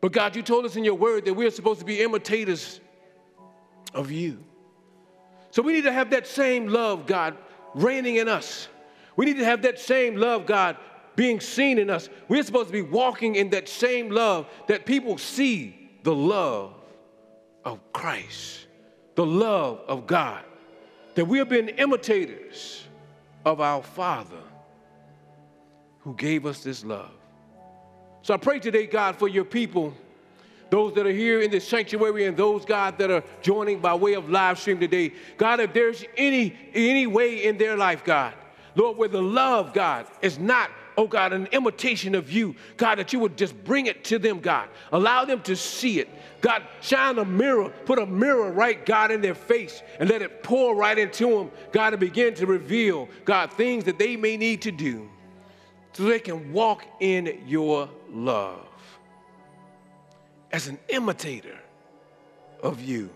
But 0.00 0.12
God, 0.12 0.36
you 0.36 0.42
told 0.42 0.64
us 0.64 0.76
in 0.76 0.84
your 0.84 0.94
word 0.94 1.24
that 1.24 1.34
we're 1.34 1.50
supposed 1.50 1.80
to 1.80 1.86
be 1.86 2.00
imitators 2.00 2.80
of 3.94 4.10
you. 4.10 4.38
So 5.50 5.62
we 5.62 5.72
need 5.72 5.84
to 5.84 5.92
have 5.92 6.10
that 6.10 6.26
same 6.26 6.68
love, 6.68 7.06
God, 7.06 7.36
reigning 7.74 8.16
in 8.16 8.28
us. 8.28 8.68
We 9.16 9.26
need 9.26 9.38
to 9.38 9.44
have 9.44 9.62
that 9.62 9.78
same 9.78 10.16
love, 10.16 10.46
God, 10.46 10.76
being 11.16 11.40
seen 11.40 11.78
in 11.78 11.90
us. 11.90 12.08
We're 12.28 12.42
supposed 12.42 12.68
to 12.68 12.72
be 12.72 12.82
walking 12.82 13.34
in 13.34 13.50
that 13.50 13.68
same 13.68 14.10
love 14.10 14.46
that 14.68 14.86
people 14.86 15.18
see 15.18 15.90
the 16.04 16.14
love 16.14 16.74
of 17.64 17.80
Christ, 17.92 18.66
the 19.14 19.26
love 19.26 19.80
of 19.88 20.06
God, 20.06 20.44
that 21.16 21.24
we 21.24 21.38
have 21.38 21.48
been 21.48 21.70
imitators 21.70 22.84
of 23.44 23.60
our 23.60 23.82
Father 23.82 24.42
who 26.00 26.14
gave 26.14 26.46
us 26.46 26.62
this 26.62 26.84
love. 26.84 27.10
So 28.22 28.34
I 28.34 28.36
pray 28.36 28.60
today, 28.60 28.86
God, 28.86 29.16
for 29.16 29.28
your 29.28 29.44
people 29.44 29.94
those 30.70 30.94
that 30.94 31.06
are 31.06 31.12
here 31.12 31.40
in 31.40 31.50
this 31.50 31.66
sanctuary 31.66 32.26
and 32.26 32.36
those, 32.36 32.64
God, 32.64 32.98
that 32.98 33.10
are 33.10 33.24
joining 33.40 33.80
by 33.80 33.94
way 33.94 34.14
of 34.14 34.28
live 34.28 34.58
stream 34.58 34.78
today. 34.78 35.12
God, 35.36 35.60
if 35.60 35.72
there's 35.72 36.04
any, 36.16 36.54
any 36.74 37.06
way 37.06 37.44
in 37.44 37.58
their 37.58 37.76
life, 37.76 38.04
God, 38.04 38.34
Lord, 38.74 38.96
where 38.96 39.08
the 39.08 39.22
love, 39.22 39.72
God, 39.72 40.06
is 40.20 40.38
not, 40.38 40.70
oh 40.96 41.06
God, 41.06 41.32
an 41.32 41.46
imitation 41.52 42.14
of 42.14 42.30
you, 42.30 42.54
God, 42.76 42.98
that 42.98 43.12
you 43.12 43.18
would 43.18 43.36
just 43.36 43.64
bring 43.64 43.86
it 43.86 44.04
to 44.04 44.18
them, 44.18 44.40
God. 44.40 44.68
Allow 44.92 45.24
them 45.24 45.40
to 45.42 45.56
see 45.56 46.00
it. 46.00 46.08
God, 46.40 46.62
shine 46.80 47.18
a 47.18 47.24
mirror, 47.24 47.70
put 47.84 47.98
a 47.98 48.06
mirror 48.06 48.52
right, 48.52 48.84
God, 48.84 49.10
in 49.10 49.20
their 49.20 49.34
face 49.34 49.82
and 49.98 50.08
let 50.08 50.22
it 50.22 50.42
pour 50.42 50.76
right 50.76 50.96
into 50.96 51.30
them, 51.30 51.50
God, 51.72 51.94
and 51.94 52.00
begin 52.00 52.34
to 52.34 52.46
reveal, 52.46 53.08
God, 53.24 53.52
things 53.52 53.84
that 53.84 53.98
they 53.98 54.16
may 54.16 54.36
need 54.36 54.62
to 54.62 54.70
do 54.70 55.08
so 55.94 56.04
they 56.04 56.20
can 56.20 56.52
walk 56.52 56.84
in 57.00 57.42
your 57.46 57.88
love 58.08 58.67
as 60.52 60.68
an 60.68 60.78
imitator 60.88 61.58
of 62.62 62.82
you. 62.82 63.10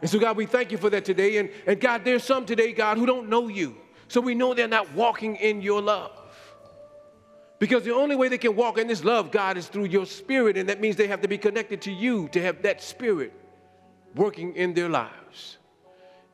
And 0.00 0.10
so, 0.10 0.18
God, 0.18 0.36
we 0.36 0.46
thank 0.46 0.70
you 0.70 0.78
for 0.78 0.90
that 0.90 1.04
today. 1.04 1.38
And, 1.38 1.50
and 1.66 1.80
God, 1.80 2.04
there's 2.04 2.24
some 2.24 2.44
today, 2.44 2.72
God, 2.72 2.98
who 2.98 3.06
don't 3.06 3.28
know 3.28 3.48
you. 3.48 3.76
So 4.08 4.20
we 4.20 4.34
know 4.34 4.52
they're 4.52 4.68
not 4.68 4.92
walking 4.92 5.36
in 5.36 5.62
your 5.62 5.80
love. 5.80 6.10
Because 7.58 7.84
the 7.84 7.94
only 7.94 8.16
way 8.16 8.28
they 8.28 8.38
can 8.38 8.56
walk 8.56 8.78
in 8.78 8.86
this 8.86 9.04
love, 9.04 9.30
God, 9.30 9.56
is 9.56 9.68
through 9.68 9.86
your 9.86 10.04
spirit. 10.04 10.58
And 10.58 10.68
that 10.68 10.80
means 10.80 10.96
they 10.96 11.06
have 11.06 11.22
to 11.22 11.28
be 11.28 11.38
connected 11.38 11.80
to 11.82 11.92
you 11.92 12.28
to 12.28 12.42
have 12.42 12.62
that 12.62 12.82
spirit 12.82 13.32
working 14.14 14.54
in 14.56 14.74
their 14.74 14.88
lives. 14.88 15.58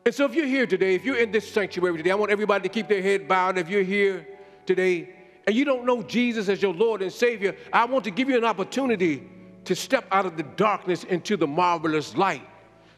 And 0.04 0.14
so 0.14 0.24
if 0.24 0.34
you're 0.34 0.46
here 0.46 0.66
today, 0.66 0.94
if 0.94 1.04
you're 1.04 1.18
in 1.18 1.30
this 1.30 1.50
sanctuary 1.50 1.96
today, 1.96 2.10
I 2.10 2.14
want 2.14 2.32
everybody 2.32 2.68
to 2.68 2.68
keep 2.68 2.88
their 2.88 3.02
head 3.02 3.28
bowed. 3.28 3.58
If 3.58 3.68
you're 3.68 3.82
here 3.82 4.26
today 4.66 5.10
and 5.46 5.54
you 5.54 5.64
don't 5.64 5.84
know 5.84 6.02
Jesus 6.02 6.48
as 6.48 6.60
your 6.60 6.74
Lord 6.74 7.02
and 7.02 7.12
Savior, 7.12 7.54
I 7.72 7.84
want 7.84 8.04
to 8.04 8.10
give 8.10 8.28
you 8.28 8.36
an 8.36 8.44
opportunity 8.44 9.28
to 9.70 9.76
step 9.76 10.04
out 10.10 10.26
of 10.26 10.36
the 10.36 10.42
darkness 10.42 11.04
into 11.04 11.36
the 11.36 11.46
marvelous 11.46 12.16
light 12.16 12.42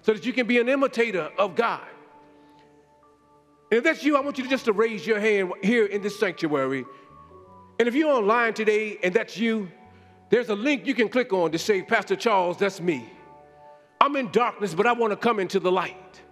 so 0.00 0.14
that 0.14 0.24
you 0.24 0.32
can 0.32 0.46
be 0.46 0.58
an 0.58 0.70
imitator 0.70 1.28
of 1.36 1.54
God. 1.54 1.86
And 3.70 3.76
if 3.76 3.84
that's 3.84 4.02
you, 4.02 4.16
I 4.16 4.20
want 4.20 4.38
you 4.38 4.44
to 4.44 4.48
just 4.48 4.64
to 4.64 4.72
raise 4.72 5.06
your 5.06 5.20
hand 5.20 5.52
here 5.62 5.84
in 5.84 6.00
this 6.00 6.18
sanctuary. 6.18 6.86
And 7.78 7.86
if 7.86 7.94
you're 7.94 8.10
online 8.10 8.54
today 8.54 8.96
and 9.02 9.12
that's 9.12 9.36
you, 9.36 9.70
there's 10.30 10.48
a 10.48 10.54
link 10.54 10.86
you 10.86 10.94
can 10.94 11.10
click 11.10 11.34
on 11.34 11.52
to 11.52 11.58
say, 11.58 11.82
Pastor 11.82 12.16
Charles, 12.16 12.56
that's 12.56 12.80
me. 12.80 13.06
I'm 14.00 14.16
in 14.16 14.30
darkness, 14.30 14.72
but 14.72 14.86
I 14.86 14.92
want 14.92 15.10
to 15.10 15.16
come 15.18 15.40
into 15.40 15.60
the 15.60 15.70
light. 15.70 16.22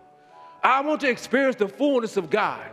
I 0.64 0.80
want 0.80 1.02
to 1.02 1.10
experience 1.10 1.56
the 1.56 1.68
fullness 1.68 2.16
of 2.16 2.30
God. 2.30 2.66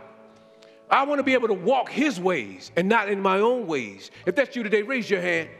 I 0.90 1.02
want 1.02 1.18
to 1.18 1.22
be 1.22 1.34
able 1.34 1.48
to 1.48 1.54
walk 1.54 1.90
His 1.90 2.18
ways 2.18 2.72
and 2.76 2.88
not 2.88 3.10
in 3.10 3.20
my 3.20 3.40
own 3.40 3.66
ways. 3.66 4.10
If 4.24 4.36
that's 4.36 4.56
you 4.56 4.62
today, 4.62 4.80
raise 4.80 5.10
your 5.10 5.20
hand. 5.20 5.50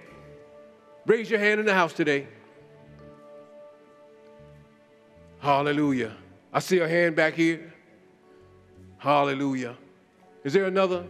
Raise 1.08 1.30
your 1.30 1.40
hand 1.40 1.58
in 1.58 1.64
the 1.64 1.72
house 1.72 1.94
today. 1.94 2.26
Hallelujah. 5.38 6.12
I 6.52 6.58
see 6.58 6.80
a 6.80 6.86
hand 6.86 7.16
back 7.16 7.32
here. 7.32 7.72
Hallelujah. 8.98 9.74
Is 10.44 10.52
there 10.52 10.66
another? 10.66 11.06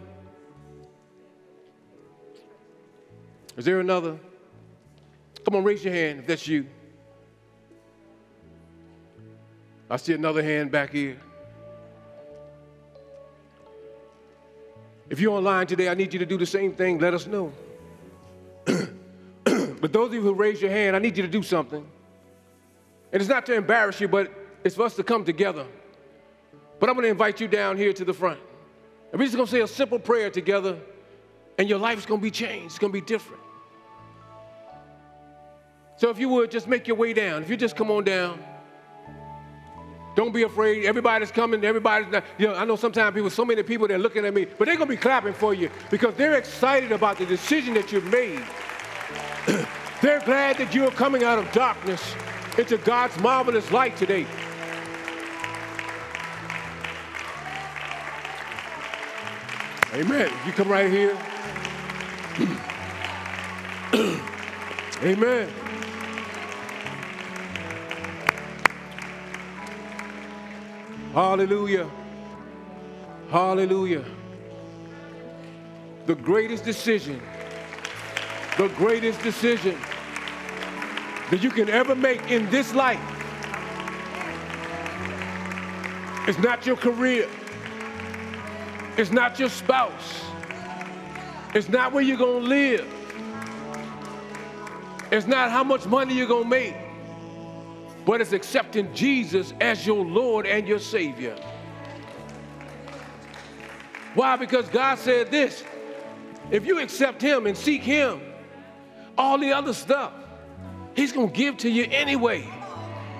Is 3.57 3.65
there 3.65 3.81
another? 3.81 4.17
Come 5.43 5.55
on, 5.57 5.65
raise 5.65 5.83
your 5.83 5.93
hand 5.93 6.19
if 6.19 6.27
that's 6.27 6.47
you. 6.47 6.65
I 9.89 9.97
see 9.97 10.13
another 10.13 10.41
hand 10.41 10.71
back 10.71 10.93
here. 10.93 11.19
If 15.09 15.19
you're 15.19 15.33
online 15.33 15.67
today, 15.67 15.89
I 15.89 15.93
need 15.93 16.13
you 16.13 16.19
to 16.19 16.25
do 16.25 16.37
the 16.37 16.45
same 16.45 16.71
thing. 16.71 16.99
Let 16.99 17.13
us 17.13 17.27
know. 17.27 17.51
But 19.81 19.93
those 19.93 20.07
of 20.07 20.13
you 20.13 20.21
who 20.21 20.33
raise 20.33 20.61
your 20.61 20.71
hand, 20.71 20.95
I 20.95 20.99
need 20.99 21.17
you 21.17 21.23
to 21.23 21.29
do 21.29 21.43
something. 21.43 21.85
And 23.11 23.21
it's 23.21 23.29
not 23.29 23.45
to 23.47 23.53
embarrass 23.53 23.99
you, 23.99 24.07
but 24.07 24.31
it's 24.63 24.75
for 24.75 24.83
us 24.83 24.95
to 24.95 25.03
come 25.03 25.25
together. 25.25 25.65
But 26.79 26.89
I'm 26.89 26.95
going 26.95 27.03
to 27.03 27.09
invite 27.09 27.41
you 27.41 27.47
down 27.47 27.77
here 27.77 27.93
to 27.93 28.05
the 28.05 28.13
front. 28.13 28.39
And 29.11 29.19
we're 29.19 29.25
just 29.25 29.35
going 29.35 29.47
to 29.47 29.51
say 29.51 29.61
a 29.61 29.67
simple 29.67 29.99
prayer 29.99 30.29
together, 30.29 30.77
and 31.57 31.67
your 31.67 31.79
life 31.79 31.97
is 31.97 32.05
going 32.05 32.19
to 32.19 32.23
be 32.23 32.31
changed. 32.31 32.67
It's 32.67 32.79
going 32.79 32.93
to 32.93 33.01
be 33.01 33.05
different. 33.05 33.41
So 35.97 36.09
if 36.09 36.19
you 36.19 36.29
would, 36.29 36.51
just 36.51 36.67
make 36.67 36.87
your 36.87 36.95
way 36.95 37.13
down. 37.13 37.41
If 37.41 37.49
you 37.49 37.57
just 37.57 37.75
come 37.75 37.91
on 37.91 38.03
down. 38.03 38.41
Don't 40.15 40.33
be 40.33 40.43
afraid. 40.43 40.85
Everybody's 40.85 41.31
coming. 41.31 41.63
Everybody's 41.63 42.11
not. 42.11 42.23
You 42.37 42.47
know, 42.47 42.55
I 42.55 42.65
know 42.65 42.75
sometimes 42.75 43.13
people, 43.13 43.29
so 43.29 43.45
many 43.45 43.63
people, 43.63 43.87
they're 43.87 43.97
looking 43.97 44.25
at 44.25 44.33
me, 44.33 44.45
but 44.45 44.65
they're 44.65 44.75
going 44.75 44.87
to 44.89 44.95
be 44.95 44.97
clapping 44.97 45.33
for 45.33 45.53
you 45.53 45.69
because 45.89 46.13
they're 46.15 46.35
excited 46.35 46.91
about 46.91 47.17
the 47.17 47.25
decision 47.25 47.73
that 47.75 47.91
you've 47.91 48.05
made. 48.05 48.43
they're 50.01 50.21
glad 50.21 50.57
that 50.57 50.73
you're 50.73 50.91
coming 50.91 51.23
out 51.23 51.39
of 51.39 51.51
darkness 51.51 52.15
into 52.57 52.77
God's 52.77 53.17
marvelous 53.19 53.71
light 53.71 53.95
today. 53.97 54.25
Amen. 59.93 60.31
You 60.45 60.51
come 60.51 60.69
right 60.69 60.91
here. 60.91 61.17
Amen. 65.03 65.49
Hallelujah. 71.13 71.89
Hallelujah. 73.31 74.05
The 76.05 76.15
greatest 76.15 76.63
decision, 76.65 77.21
the 78.59 78.67
greatest 78.75 79.23
decision 79.23 79.77
that 81.31 81.41
you 81.41 81.49
can 81.49 81.69
ever 81.69 81.95
make 81.95 82.29
in 82.29 82.49
this 82.49 82.73
life 82.75 82.99
is 86.27 86.37
not 86.39 86.65
your 86.65 86.75
career, 86.75 87.29
it's 88.97 89.11
not 89.11 89.39
your 89.39 89.47
spouse, 89.47 90.25
it's 91.55 91.69
not 91.69 91.93
where 91.93 92.03
you're 92.03 92.17
going 92.17 92.43
to 92.43 92.49
live, 92.49 92.93
it's 95.09 95.25
not 95.25 95.49
how 95.49 95.63
much 95.63 95.85
money 95.85 96.13
you're 96.13 96.27
going 96.27 96.43
to 96.43 96.49
make 96.49 96.75
but 98.05 98.19
it's 98.21 98.33
accepting 98.33 98.91
Jesus 98.93 99.53
as 99.61 99.85
your 99.85 100.03
Lord 100.03 100.47
and 100.47 100.67
your 100.67 100.79
Savior. 100.79 101.35
Why? 104.15 104.35
Because 104.35 104.67
God 104.67 104.97
said 104.97 105.29
this 105.29 105.63
if 106.49 106.65
you 106.65 106.79
accept 106.79 107.21
Him 107.21 107.45
and 107.45 107.55
seek 107.55 107.83
Him, 107.83 108.19
all 109.19 109.37
the 109.37 109.51
other 109.51 109.73
stuff, 109.73 110.13
He's 110.95 111.11
going 111.11 111.29
to 111.29 111.35
give 111.35 111.57
to 111.57 111.69
you 111.69 111.87
anyway. 111.91 112.47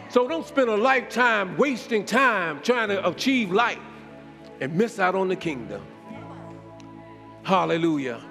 So 0.10 0.28
don't 0.28 0.46
spend 0.46 0.70
a 0.70 0.76
lifetime 0.76 1.56
wasting 1.56 2.04
time 2.04 2.62
trying 2.62 2.90
to 2.90 3.08
achieve 3.08 3.52
life 3.52 3.78
and 4.60 4.74
miss 4.74 4.98
out 4.98 5.14
on 5.14 5.28
the 5.28 5.36
kingdom. 5.36 5.86
Hallelujah. 7.44 8.22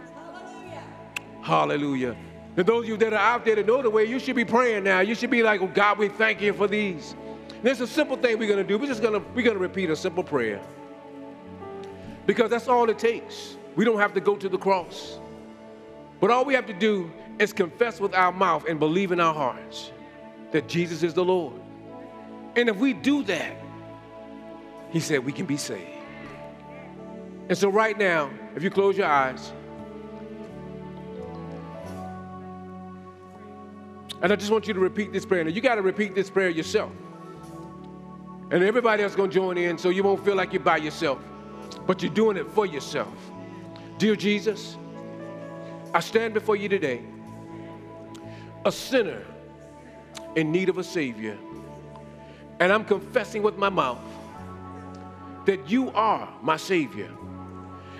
Hallelujah. 1.40 2.16
And 2.56 2.66
those 2.66 2.84
of 2.84 2.88
you 2.88 2.96
that 2.96 3.12
are 3.12 3.16
out 3.16 3.44
there 3.44 3.54
that 3.54 3.66
know 3.66 3.80
the 3.80 3.90
way, 3.90 4.04
you 4.04 4.18
should 4.18 4.36
be 4.36 4.44
praying 4.44 4.84
now. 4.84 5.00
You 5.00 5.14
should 5.14 5.30
be 5.30 5.42
like, 5.42 5.62
oh, 5.62 5.68
God, 5.68 5.98
we 5.98 6.08
thank 6.08 6.40
you 6.40 6.52
for 6.52 6.66
these. 6.66 7.14
There's 7.62 7.80
a 7.80 7.86
simple 7.86 8.16
thing 8.16 8.38
we're 8.38 8.48
going 8.48 8.66
to 8.66 8.68
do. 8.68 8.76
We're 8.76 8.88
just 8.88 9.02
going 9.02 9.14
to, 9.14 9.26
we're 9.34 9.44
going 9.44 9.56
to 9.56 9.62
repeat 9.62 9.90
a 9.90 9.96
simple 9.96 10.24
prayer. 10.24 10.60
Because 12.26 12.50
that's 12.50 12.68
all 12.68 12.90
it 12.90 12.98
takes. 12.98 13.56
We 13.76 13.84
don't 13.84 13.98
have 13.98 14.12
to 14.14 14.20
go 14.20 14.36
to 14.36 14.48
the 14.48 14.58
cross. 14.58 15.20
But 16.20 16.30
all 16.30 16.44
we 16.44 16.54
have 16.54 16.66
to 16.66 16.72
do 16.72 17.10
is 17.38 17.52
confess 17.52 18.00
with 18.00 18.14
our 18.14 18.32
mouth 18.32 18.64
and 18.68 18.78
believe 18.78 19.12
in 19.12 19.20
our 19.20 19.34
hearts 19.34 19.92
that 20.52 20.68
Jesus 20.68 21.02
is 21.02 21.14
the 21.14 21.24
Lord. 21.24 21.60
And 22.56 22.68
if 22.68 22.76
we 22.76 22.92
do 22.92 23.22
that, 23.24 23.56
he 24.90 25.00
said 25.00 25.24
we 25.24 25.32
can 25.32 25.46
be 25.46 25.56
saved. 25.56 25.90
And 27.48 27.56
so 27.56 27.68
right 27.68 27.96
now, 27.96 28.30
if 28.56 28.62
you 28.62 28.70
close 28.70 28.96
your 28.96 29.06
eyes, 29.06 29.52
And 34.20 34.32
I 34.32 34.36
just 34.36 34.50
want 34.50 34.66
you 34.66 34.74
to 34.74 34.80
repeat 34.80 35.12
this 35.12 35.24
prayer. 35.24 35.44
Now, 35.44 35.50
you 35.50 35.60
got 35.60 35.76
to 35.76 35.82
repeat 35.82 36.14
this 36.14 36.28
prayer 36.28 36.48
yourself. 36.48 36.90
And 38.50 38.64
everybody 38.64 39.02
else 39.02 39.14
going 39.14 39.30
to 39.30 39.34
join 39.34 39.58
in 39.58 39.78
so 39.78 39.90
you 39.90 40.02
won't 40.02 40.24
feel 40.24 40.34
like 40.34 40.52
you're 40.52 40.62
by 40.62 40.78
yourself, 40.78 41.18
but 41.86 42.02
you're 42.02 42.12
doing 42.12 42.36
it 42.36 42.50
for 42.50 42.66
yourself. 42.66 43.14
Dear 43.98 44.16
Jesus, 44.16 44.76
I 45.94 46.00
stand 46.00 46.34
before 46.34 46.56
you 46.56 46.68
today, 46.68 47.02
a 48.64 48.72
sinner 48.72 49.22
in 50.36 50.52
need 50.52 50.68
of 50.68 50.78
a 50.78 50.84
Savior. 50.84 51.38
And 52.60 52.72
I'm 52.72 52.84
confessing 52.84 53.42
with 53.42 53.56
my 53.56 53.68
mouth 53.68 53.98
that 55.46 55.70
you 55.70 55.90
are 55.90 56.28
my 56.42 56.56
Savior. 56.56 57.10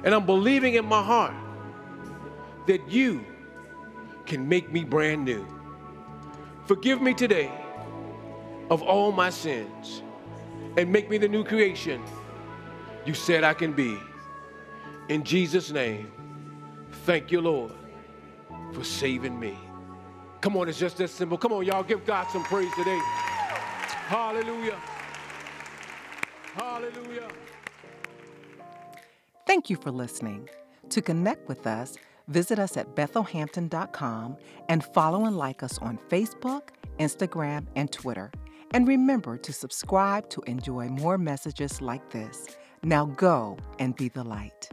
And 0.04 0.14
I'm 0.14 0.26
believing 0.26 0.74
in 0.74 0.84
my 0.84 1.02
heart 1.02 1.34
that 2.66 2.90
you 2.90 3.24
can 4.26 4.48
make 4.48 4.70
me 4.70 4.84
brand 4.84 5.24
new. 5.24 5.46
Forgive 6.66 7.00
me 7.00 7.14
today 7.14 7.50
of 8.70 8.82
all 8.82 9.10
my 9.12 9.30
sins 9.30 10.02
and 10.76 10.92
make 10.92 11.08
me 11.08 11.16
the 11.16 11.28
new 11.28 11.42
creation 11.42 12.02
you 13.06 13.14
said 13.14 13.42
I 13.42 13.54
can 13.54 13.72
be. 13.72 13.98
In 15.08 15.24
Jesus' 15.24 15.70
name, 15.70 16.12
thank 17.06 17.32
you, 17.32 17.40
Lord, 17.40 17.72
for 18.72 18.84
saving 18.84 19.38
me. 19.38 19.56
Come 20.40 20.56
on, 20.56 20.68
it's 20.68 20.78
just 20.78 20.96
that 20.98 21.08
simple. 21.10 21.36
Come 21.38 21.52
on, 21.52 21.64
y'all, 21.64 21.82
give 21.82 22.04
God 22.06 22.28
some 22.30 22.44
praise 22.44 22.72
today. 22.76 22.98
Hallelujah. 24.06 24.76
Hallelujah. 26.54 27.28
Thank 29.46 29.70
you 29.70 29.76
for 29.76 29.90
listening. 29.90 30.48
To 30.90 31.02
connect 31.02 31.48
with 31.48 31.66
us, 31.66 31.98
Visit 32.28 32.58
us 32.58 32.76
at 32.76 32.94
bethelhampton.com 32.94 34.36
and 34.68 34.84
follow 34.84 35.24
and 35.24 35.36
like 35.36 35.62
us 35.62 35.78
on 35.78 35.98
Facebook, 36.10 36.68
Instagram, 36.98 37.66
and 37.74 37.90
Twitter. 37.90 38.30
And 38.72 38.86
remember 38.86 39.38
to 39.38 39.52
subscribe 39.52 40.28
to 40.30 40.42
enjoy 40.42 40.88
more 40.88 41.16
messages 41.16 41.80
like 41.80 42.10
this. 42.10 42.46
Now 42.82 43.06
go 43.06 43.56
and 43.78 43.96
be 43.96 44.08
the 44.08 44.24
light. 44.24 44.68